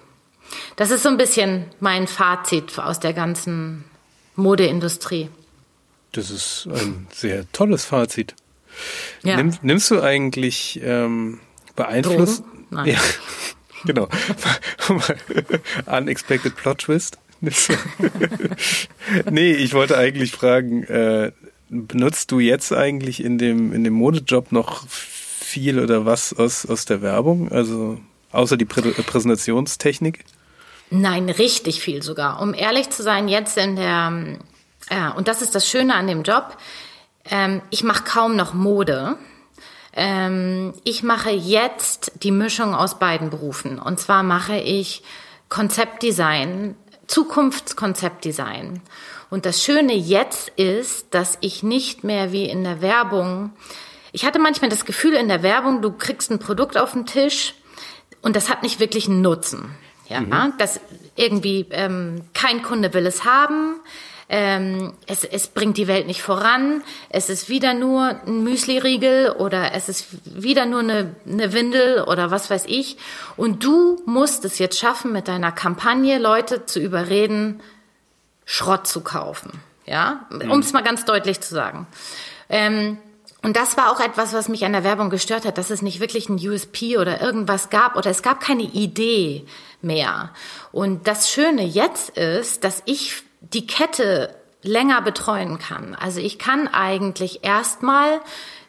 Das 0.77 0.91
ist 0.91 1.03
so 1.03 1.09
ein 1.09 1.17
bisschen 1.17 1.67
mein 1.81 2.07
Fazit 2.07 2.79
aus 2.79 3.01
der 3.01 3.13
ganzen 3.13 3.85
Modeindustrie. 4.37 5.31
Das 6.13 6.31
ist 6.31 6.69
ein 6.71 7.07
sehr 7.11 7.51
tolles 7.53 7.85
Fazit. 7.85 8.35
Ja. 9.23 9.37
Nimm, 9.37 9.57
nimmst 9.63 9.91
du 9.91 10.03
eigentlich 10.03 10.81
ähm, 10.83 11.41
beeinflusst? 11.75 12.45
Nein. 12.71 12.89
Ja. 12.89 12.99
Genau. 13.85 14.09
Unexpected 15.87 16.57
Plot 16.57 16.79
Twist. 16.79 17.19
nee, 19.31 19.53
ich 19.53 19.75
wollte 19.75 19.99
eigentlich 19.99 20.31
fragen, 20.31 20.85
äh, 20.85 21.33
benutzt 21.69 22.31
du 22.31 22.39
jetzt 22.39 22.73
eigentlich 22.73 23.25
in 23.25 23.39
dem, 23.39 23.73
in 23.73 23.83
dem 23.83 23.95
Modejob 23.95 24.53
noch 24.53 24.87
viel 24.87 25.81
oder 25.81 26.07
was 26.07 26.33
aus, 26.33 26.67
aus 26.67 26.85
der 26.85 27.03
Werbung? 27.03 27.51
Also 27.51 27.99
außer 28.31 28.57
die 28.57 28.65
Prä 28.65 28.83
Präsentationstechnik? 28.83 30.25
Nein, 30.91 31.29
richtig 31.31 31.81
viel 31.81 32.03
sogar. 32.03 32.41
Um 32.41 32.55
ehrlich 32.55 32.91
zu 32.91 33.03
sein, 33.03 33.29
jetzt 33.29 33.57
in 33.57 33.77
der, 33.77 34.39
äh, 34.91 35.11
und 35.17 35.27
das 35.27 35.43
ist 35.43 35.55
das 35.55 35.69
Schöne 35.69 35.95
an 35.95 36.07
dem 36.07 36.23
Job, 36.23 36.57
ähm, 37.25 37.63
ich 37.71 37.83
mache 37.83 38.05
kaum 38.05 38.37
noch 38.37 38.55
Mode. 38.55 39.17
Ähm, 39.95 40.73
ich 40.85 41.03
mache 41.03 41.31
jetzt 41.31 42.13
die 42.23 42.31
Mischung 42.31 42.75
aus 42.75 42.99
beiden 42.99 43.31
Berufen. 43.31 43.79
Und 43.79 44.01
zwar 44.01 44.23
mache 44.23 44.57
ich 44.57 45.03
Konzeptdesign, 45.49 46.77
Zukunftskonzeptdesign. 47.07 48.81
Und 49.29 49.47
das 49.47 49.63
Schöne 49.63 49.95
jetzt 49.95 50.51
ist, 50.51 51.15
dass 51.15 51.39
ich 51.41 51.63
nicht 51.63 52.05
mehr 52.05 52.33
wie 52.33 52.45
in 52.45 52.65
der 52.65 52.81
Werbung, 52.81 53.53
ich 54.13 54.25
hatte 54.25 54.39
manchmal 54.39 54.71
das 54.71 54.85
Gefühl 54.85 55.15
in 55.15 55.29
der 55.29 55.43
Werbung, 55.43 55.83
du 55.83 55.93
kriegst 55.93 56.31
ein 56.31 56.39
Produkt 56.39 56.77
auf 56.77 56.93
den 56.93 57.07
Tisch 57.07 57.55
und 58.21 58.37
das 58.37 58.49
hat 58.49 58.63
nicht 58.63 58.81
wirklich 58.81 59.09
einen 59.09 59.23
Nutzen. 59.23 59.75
Ja, 60.09 60.21
mhm. 60.21 60.53
dass 60.59 60.81
irgendwie 61.17 61.67
ähm, 61.71 62.23
kein 62.35 62.63
Kunde 62.63 62.93
will 62.93 63.07
es 63.07 63.25
haben 63.25 63.77
ähm, 64.35 64.95
es, 65.07 65.25
es 65.25 65.49
bringt 65.49 65.77
die 65.77 65.87
Welt 65.89 66.07
nicht 66.07 66.23
voran, 66.23 66.83
es 67.11 67.29
ist 67.29 67.51
wieder 67.51 67.75
nur 67.75 68.17
ein 68.27 68.43
Müsli-Riegel 68.43 69.33
oder 69.33 69.75
es 69.75 69.91
ist 69.91 70.07
wieder 70.25 70.65
nur 70.65 70.81
eine, 70.81 71.15
eine 71.29 71.53
Windel 71.53 72.01
oder 72.05 72.31
was 72.31 72.49
weiß 72.49 72.65
ich. 72.67 72.97
Und 73.37 73.63
du 73.63 74.01
musst 74.07 74.47
es 74.47 74.59
jetzt 74.59 74.79
schaffen, 74.79 75.13
mit 75.13 75.29
deiner 75.29 75.53
Kampagne 75.53 76.19
Leute 76.19 76.65
zu 76.65 76.81
überreden, 76.81 77.61
Schrott 78.47 78.87
zu 78.87 79.03
kaufen. 79.03 79.61
Ja, 79.85 80.27
um 80.31 80.61
es 80.61 80.73
mal 80.73 80.83
ganz 80.83 81.05
deutlich 81.05 81.43
zu 81.43 81.55
sagen. 81.55 81.87
Ähm, 82.49 82.97
und 83.43 83.57
das 83.57 83.77
war 83.77 83.93
auch 83.93 84.01
etwas, 84.01 84.33
was 84.33 84.49
mich 84.49 84.65
an 84.65 84.73
der 84.73 84.85
Werbung 84.85 85.11
gestört 85.11 85.45
hat, 85.45 85.59
dass 85.59 85.69
es 85.69 85.83
nicht 85.83 86.01
wirklich 86.01 86.31
ein 86.31 86.37
USP 86.37 86.97
oder 86.97 87.21
irgendwas 87.21 87.69
gab 87.69 87.97
oder 87.97 88.09
es 88.09 88.23
gab 88.23 88.41
keine 88.41 88.63
Idee 88.63 89.45
mehr. 89.83 90.31
Und 90.71 91.07
das 91.07 91.31
Schöne 91.31 91.65
jetzt 91.65 92.17
ist, 92.17 92.65
dass 92.65 92.83
ich 92.87 93.25
die 93.53 93.67
Kette 93.67 94.35
länger 94.63 95.03
betreuen 95.03 95.59
kann. 95.59 95.95
Also 95.95 96.21
ich 96.21 96.39
kann 96.39 96.69
eigentlich 96.69 97.45
erstmal 97.45 98.21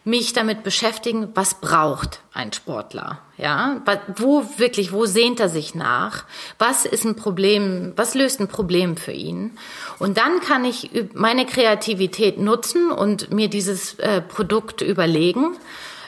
mich 0.05 0.33
damit 0.33 0.63
beschäftigen, 0.63 1.29
was 1.33 1.61
braucht 1.61 2.19
ein 2.33 2.51
Sportler, 2.51 3.19
ja? 3.37 3.81
Wo 4.17 4.45
wirklich, 4.57 4.91
wo 4.91 5.05
sehnt 5.05 5.39
er 5.39 5.47
sich 5.47 5.75
nach? 5.75 6.25
Was 6.59 6.83
ist 6.83 7.05
ein 7.05 7.15
Problem, 7.15 7.93
was 7.95 8.13
löst 8.13 8.41
ein 8.41 8.49
Problem 8.49 8.97
für 8.97 9.13
ihn? 9.13 9.57
Und 9.99 10.17
dann 10.17 10.41
kann 10.41 10.65
ich 10.65 10.91
meine 11.13 11.45
Kreativität 11.45 12.37
nutzen 12.37 12.91
und 12.91 13.31
mir 13.31 13.47
dieses 13.47 13.97
äh, 13.99 14.19
Produkt 14.19 14.81
überlegen. 14.81 15.55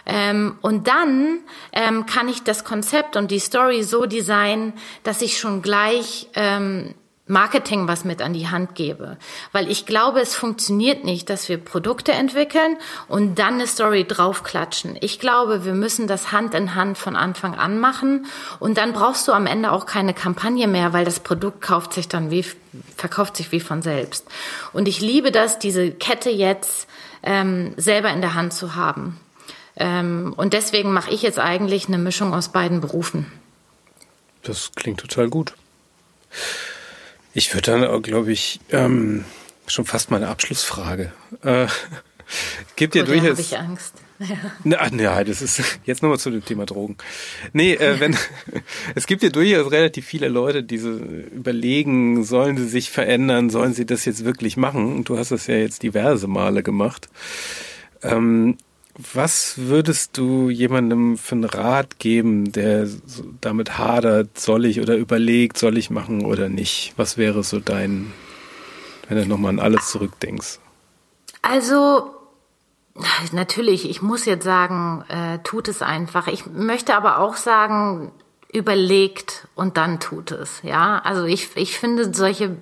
Ähm, 0.05 0.57
und 0.61 0.87
dann 0.87 1.39
ähm, 1.71 2.05
kann 2.05 2.27
ich 2.27 2.43
das 2.43 2.65
Konzept 2.65 3.15
und 3.15 3.31
die 3.31 3.39
Story 3.39 3.83
so 3.83 4.05
designen, 4.05 4.73
dass 5.03 5.21
ich 5.21 5.39
schon 5.39 5.61
gleich 5.61 6.27
ähm, 6.35 6.95
Marketing 7.27 7.87
was 7.87 8.05
mit 8.05 8.21
an 8.21 8.33
die 8.33 8.49
Hand 8.49 8.75
gebe. 8.75 9.17
Weil 9.51 9.69
ich 9.69 9.87
glaube, 9.87 10.19
es 10.19 10.35
funktioniert 10.35 11.03
nicht, 11.03 11.29
dass 11.29 11.49
wir 11.49 11.57
Produkte 11.57 12.11
entwickeln 12.11 12.77
und 13.07 13.39
dann 13.39 13.55
eine 13.55 13.67
Story 13.67 14.05
draufklatschen. 14.05 14.95
Ich 15.01 15.19
glaube, 15.19 15.65
wir 15.65 15.73
müssen 15.73 16.07
das 16.07 16.31
Hand 16.31 16.53
in 16.53 16.75
Hand 16.75 16.99
von 16.99 17.15
Anfang 17.15 17.55
an 17.55 17.79
machen 17.79 18.27
und 18.59 18.77
dann 18.77 18.93
brauchst 18.93 19.27
du 19.27 19.31
am 19.31 19.47
Ende 19.47 19.71
auch 19.71 19.87
keine 19.87 20.13
Kampagne 20.13 20.67
mehr, 20.67 20.93
weil 20.93 21.03
das 21.03 21.19
Produkt 21.19 21.61
kauft 21.61 21.93
sich 21.93 22.07
dann 22.07 22.29
wie, 22.29 22.45
verkauft 22.95 23.37
sich 23.37 23.51
wie 23.51 23.59
von 23.59 23.81
selbst. 23.81 24.27
Und 24.71 24.87
ich 24.87 25.01
liebe 25.01 25.31
das, 25.31 25.57
diese 25.57 25.91
Kette 25.91 26.29
jetzt 26.29 26.87
ähm, 27.23 27.73
selber 27.75 28.11
in 28.11 28.21
der 28.21 28.35
Hand 28.35 28.53
zu 28.53 28.75
haben. 28.75 29.19
Ähm, 29.77 30.33
und 30.37 30.53
deswegen 30.53 30.93
mache 30.93 31.11
ich 31.11 31.23
jetzt 31.23 31.39
eigentlich 31.39 31.87
eine 31.87 31.97
Mischung 31.97 32.35
aus 32.35 32.49
beiden 32.49 32.81
Berufen. 32.81 33.31
Das 34.43 34.71
klingt 34.75 34.99
total 34.99 35.27
gut. 35.27 35.55
Ich 37.37 37.53
würde 37.53 37.71
dann, 37.71 38.01
glaube 38.01 38.31
ich, 38.31 38.61
ähm, 38.71 39.25
schon 39.67 39.83
fast 39.83 40.09
mal 40.09 40.17
eine 40.17 40.29
Abschlussfrage. 40.29 41.11
Äh, 41.43 41.67
gibt 42.77 42.95
ja 42.95 43.03
oh, 43.03 43.07
durchaus. 43.07 43.39
ich 43.39 43.57
Angst. 43.57 43.95
Ja. 44.19 44.37
Na, 44.63 44.87
na, 44.89 45.23
das 45.25 45.41
ist 45.41 45.61
jetzt 45.83 46.01
nochmal 46.01 46.17
zu 46.17 46.31
dem 46.31 46.45
Thema 46.45 46.65
Drogen. 46.65 46.95
Nee, 47.51 47.73
äh, 47.73 47.99
wenn 47.99 48.15
es 48.95 49.05
gibt 49.05 49.21
ja 49.21 49.29
durchaus 49.29 49.69
relativ 49.69 50.05
viele 50.05 50.29
Leute, 50.29 50.63
die 50.63 50.77
so 50.77 50.89
überlegen, 50.89 52.23
sollen 52.23 52.55
sie 52.55 52.69
sich 52.69 52.89
verändern, 52.89 53.49
sollen 53.49 53.73
sie 53.73 53.85
das 53.85 54.05
jetzt 54.05 54.23
wirklich 54.23 54.55
machen? 54.55 54.95
Und 54.95 55.09
du 55.09 55.17
hast 55.17 55.31
das 55.31 55.47
ja 55.47 55.55
jetzt 55.55 55.83
diverse 55.83 56.27
Male 56.27 56.63
gemacht. 56.63 57.09
Ähm, 58.01 58.57
was 58.97 59.57
würdest 59.57 60.17
du 60.17 60.49
jemandem 60.49 61.17
für 61.17 61.35
einen 61.35 61.43
Rat 61.43 61.99
geben, 61.99 62.51
der 62.51 62.87
damit 63.41 63.77
hadert, 63.77 64.39
soll 64.39 64.65
ich 64.65 64.79
oder 64.79 64.95
überlegt, 64.95 65.57
soll 65.57 65.77
ich 65.77 65.89
machen 65.89 66.25
oder 66.25 66.47
nicht? 66.47 66.93
Was 66.95 67.17
wäre 67.17 67.43
so 67.43 67.59
dein, 67.59 68.13
wenn 69.09 69.17
du 69.17 69.25
nochmal 69.27 69.49
an 69.49 69.59
alles 69.59 69.87
zurückdenkst? 69.87 70.59
Also, 71.41 72.09
natürlich, 73.33 73.89
ich 73.89 74.01
muss 74.01 74.25
jetzt 74.25 74.45
sagen, 74.45 75.03
äh, 75.09 75.39
tut 75.43 75.67
es 75.67 75.81
einfach. 75.81 76.27
Ich 76.27 76.45
möchte 76.45 76.95
aber 76.95 77.19
auch 77.19 77.35
sagen, 77.35 78.11
überlegt 78.53 79.47
und 79.55 79.75
dann 79.75 79.99
tut 79.99 80.31
es. 80.31 80.61
Ja, 80.63 80.99
also 81.03 81.25
ich, 81.25 81.49
ich 81.55 81.77
finde, 81.77 82.13
solche 82.13 82.55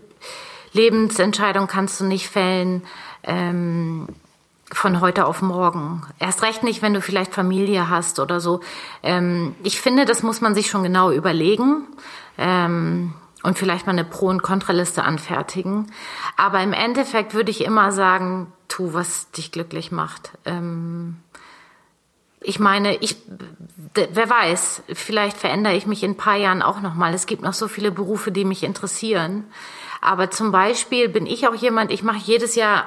Lebensentscheidungen 0.72 1.68
kannst 1.68 2.00
du 2.00 2.06
nicht 2.06 2.28
fällen. 2.28 2.82
Ähm, 3.22 4.08
von 4.74 5.02
heute 5.02 5.26
auf 5.26 5.42
morgen. 5.42 6.04
Erst 6.20 6.44
recht 6.44 6.64
nicht, 6.64 6.82
wenn 6.82 6.94
du 6.94 7.02
vielleicht 7.02 7.34
Familie 7.34 7.90
hast 7.90 8.20
oder 8.20 8.40
so. 8.40 8.60
Ähm, 9.02 9.56
ich 9.64 9.80
finde, 9.80 10.06
das 10.06 10.24
muss 10.24 10.42
man 10.42 10.56
sich 10.56 10.70
schon 10.70 10.84
genau 10.84 11.12
überlegen 11.12 11.88
ähm, 12.38 13.14
und 13.44 13.58
vielleicht 13.58 13.86
mal 13.86 13.94
eine 13.94 14.04
Pro- 14.04 14.28
und 14.28 14.44
Kontraliste 14.44 15.04
anfertigen. 15.04 15.92
Aber 16.38 16.62
im 16.62 16.74
Endeffekt 16.74 17.34
würde 17.34 17.52
ich 17.52 17.64
immer 17.64 17.92
sagen, 17.92 18.52
tu, 18.68 18.94
was 18.94 19.32
dich 19.32 19.52
glücklich 19.52 19.92
macht. 19.92 20.32
Ähm, 20.46 21.18
ich 22.42 22.60
meine, 22.60 22.98
ich, 22.98 23.16
wer 23.94 24.30
weiß, 24.30 24.84
vielleicht 24.94 25.38
verändere 25.38 25.76
ich 25.76 25.86
mich 25.86 26.04
in 26.04 26.12
ein 26.12 26.18
paar 26.18 26.36
Jahren 26.36 26.62
auch 26.62 26.82
nochmal. 26.82 27.14
Es 27.14 27.26
gibt 27.26 27.42
noch 27.42 27.54
so 27.54 27.70
viele 27.70 27.92
Berufe, 27.92 28.32
die 28.32 28.44
mich 28.44 28.64
interessieren. 28.64 29.46
Aber 30.02 30.30
zum 30.30 30.52
Beispiel 30.52 31.08
bin 31.08 31.26
ich 31.26 31.48
auch 31.48 31.56
jemand, 31.56 31.90
ich 31.90 32.04
mache 32.04 32.18
jedes 32.18 32.56
Jahr 32.56 32.86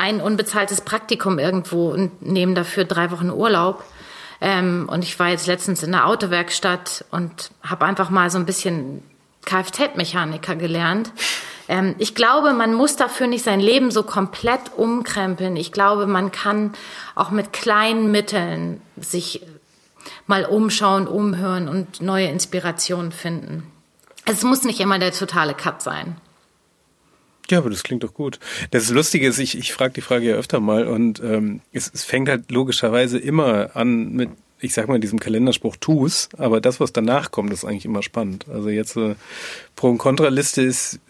ein 0.00 0.20
unbezahltes 0.20 0.80
Praktikum 0.80 1.38
irgendwo 1.38 1.90
und 1.90 2.22
nehme 2.22 2.54
dafür 2.54 2.84
drei 2.84 3.10
Wochen 3.10 3.30
Urlaub. 3.30 3.84
Ähm, 4.40 4.88
und 4.90 5.04
ich 5.04 5.18
war 5.18 5.28
jetzt 5.28 5.46
letztens 5.46 5.82
in 5.82 5.92
der 5.92 6.06
Autowerkstatt 6.06 7.04
und 7.10 7.50
habe 7.62 7.84
einfach 7.84 8.10
mal 8.10 8.30
so 8.30 8.38
ein 8.38 8.46
bisschen 8.46 9.02
Kfz-Mechaniker 9.44 10.56
gelernt. 10.56 11.12
Ähm, 11.68 11.94
ich 11.98 12.14
glaube, 12.14 12.52
man 12.54 12.72
muss 12.74 12.96
dafür 12.96 13.26
nicht 13.26 13.44
sein 13.44 13.60
Leben 13.60 13.90
so 13.90 14.02
komplett 14.02 14.72
umkrempeln. 14.76 15.56
Ich 15.56 15.72
glaube, 15.72 16.06
man 16.06 16.32
kann 16.32 16.72
auch 17.14 17.30
mit 17.30 17.52
kleinen 17.52 18.10
Mitteln 18.10 18.80
sich 18.96 19.42
mal 20.26 20.46
umschauen, 20.46 21.06
umhören 21.06 21.68
und 21.68 22.00
neue 22.00 22.28
Inspirationen 22.28 23.12
finden. 23.12 23.70
Es 24.24 24.42
muss 24.42 24.64
nicht 24.64 24.80
immer 24.80 24.98
der 24.98 25.12
totale 25.12 25.54
Cut 25.54 25.82
sein. 25.82 26.16
Ja, 27.50 27.58
aber 27.58 27.70
das 27.70 27.82
klingt 27.82 28.04
doch 28.04 28.14
gut. 28.14 28.38
Das 28.70 28.90
Lustige 28.90 29.26
ist, 29.26 29.38
ich, 29.38 29.58
ich 29.58 29.72
frage 29.72 29.94
die 29.94 30.00
Frage 30.00 30.26
ja 30.26 30.36
öfter 30.36 30.60
mal 30.60 30.86
und 30.86 31.20
ähm, 31.20 31.60
es, 31.72 31.90
es 31.92 32.04
fängt 32.04 32.28
halt 32.28 32.50
logischerweise 32.50 33.18
immer 33.18 33.74
an 33.74 34.12
mit, 34.12 34.30
ich 34.60 34.72
sag 34.72 34.88
mal, 34.88 35.00
diesem 35.00 35.18
Kalenderspruch 35.18 35.76
tu's, 35.76 36.28
aber 36.38 36.60
das, 36.60 36.78
was 36.78 36.92
danach 36.92 37.32
kommt, 37.32 37.52
ist 37.52 37.64
eigentlich 37.64 37.86
immer 37.86 38.04
spannend. 38.04 38.46
Also 38.48 38.68
jetzt 38.68 38.96
äh, 38.96 39.16
Pro- 39.74 39.88
und 39.88 39.98
Kontraliste 39.98 40.62
ist, 40.62 41.00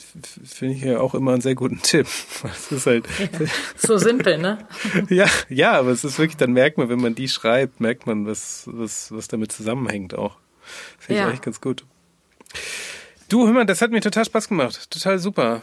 finde 0.44 0.74
ich 0.76 0.82
ja 0.82 1.00
auch 1.00 1.14
immer 1.14 1.32
einen 1.32 1.42
sehr 1.42 1.54
guten 1.54 1.80
Tipp. 1.82 2.06
Es 2.44 2.72
ist 2.72 2.86
halt 2.86 3.06
ja, 3.18 3.46
so 3.76 3.98
simpel, 3.98 4.38
ne? 4.38 4.66
ja, 5.10 5.26
ja, 5.50 5.72
aber 5.72 5.90
es 5.90 6.04
ist 6.04 6.18
wirklich, 6.18 6.38
dann 6.38 6.52
merkt 6.52 6.78
man, 6.78 6.88
wenn 6.88 7.00
man 7.00 7.14
die 7.14 7.28
schreibt, 7.28 7.80
merkt 7.80 8.06
man, 8.06 8.26
was, 8.26 8.64
was, 8.66 9.12
was 9.12 9.28
damit 9.28 9.52
zusammenhängt 9.52 10.14
auch. 10.14 10.38
Finde 10.98 11.14
ich 11.14 11.18
ja. 11.18 11.28
eigentlich 11.28 11.42
ganz 11.42 11.60
gut. 11.60 11.84
Du, 13.28 13.46
hör 13.46 13.52
mal, 13.52 13.66
das 13.66 13.82
hat 13.82 13.90
mir 13.90 14.00
total 14.00 14.24
Spaß 14.24 14.48
gemacht. 14.48 14.90
Total 14.90 15.18
super. 15.18 15.62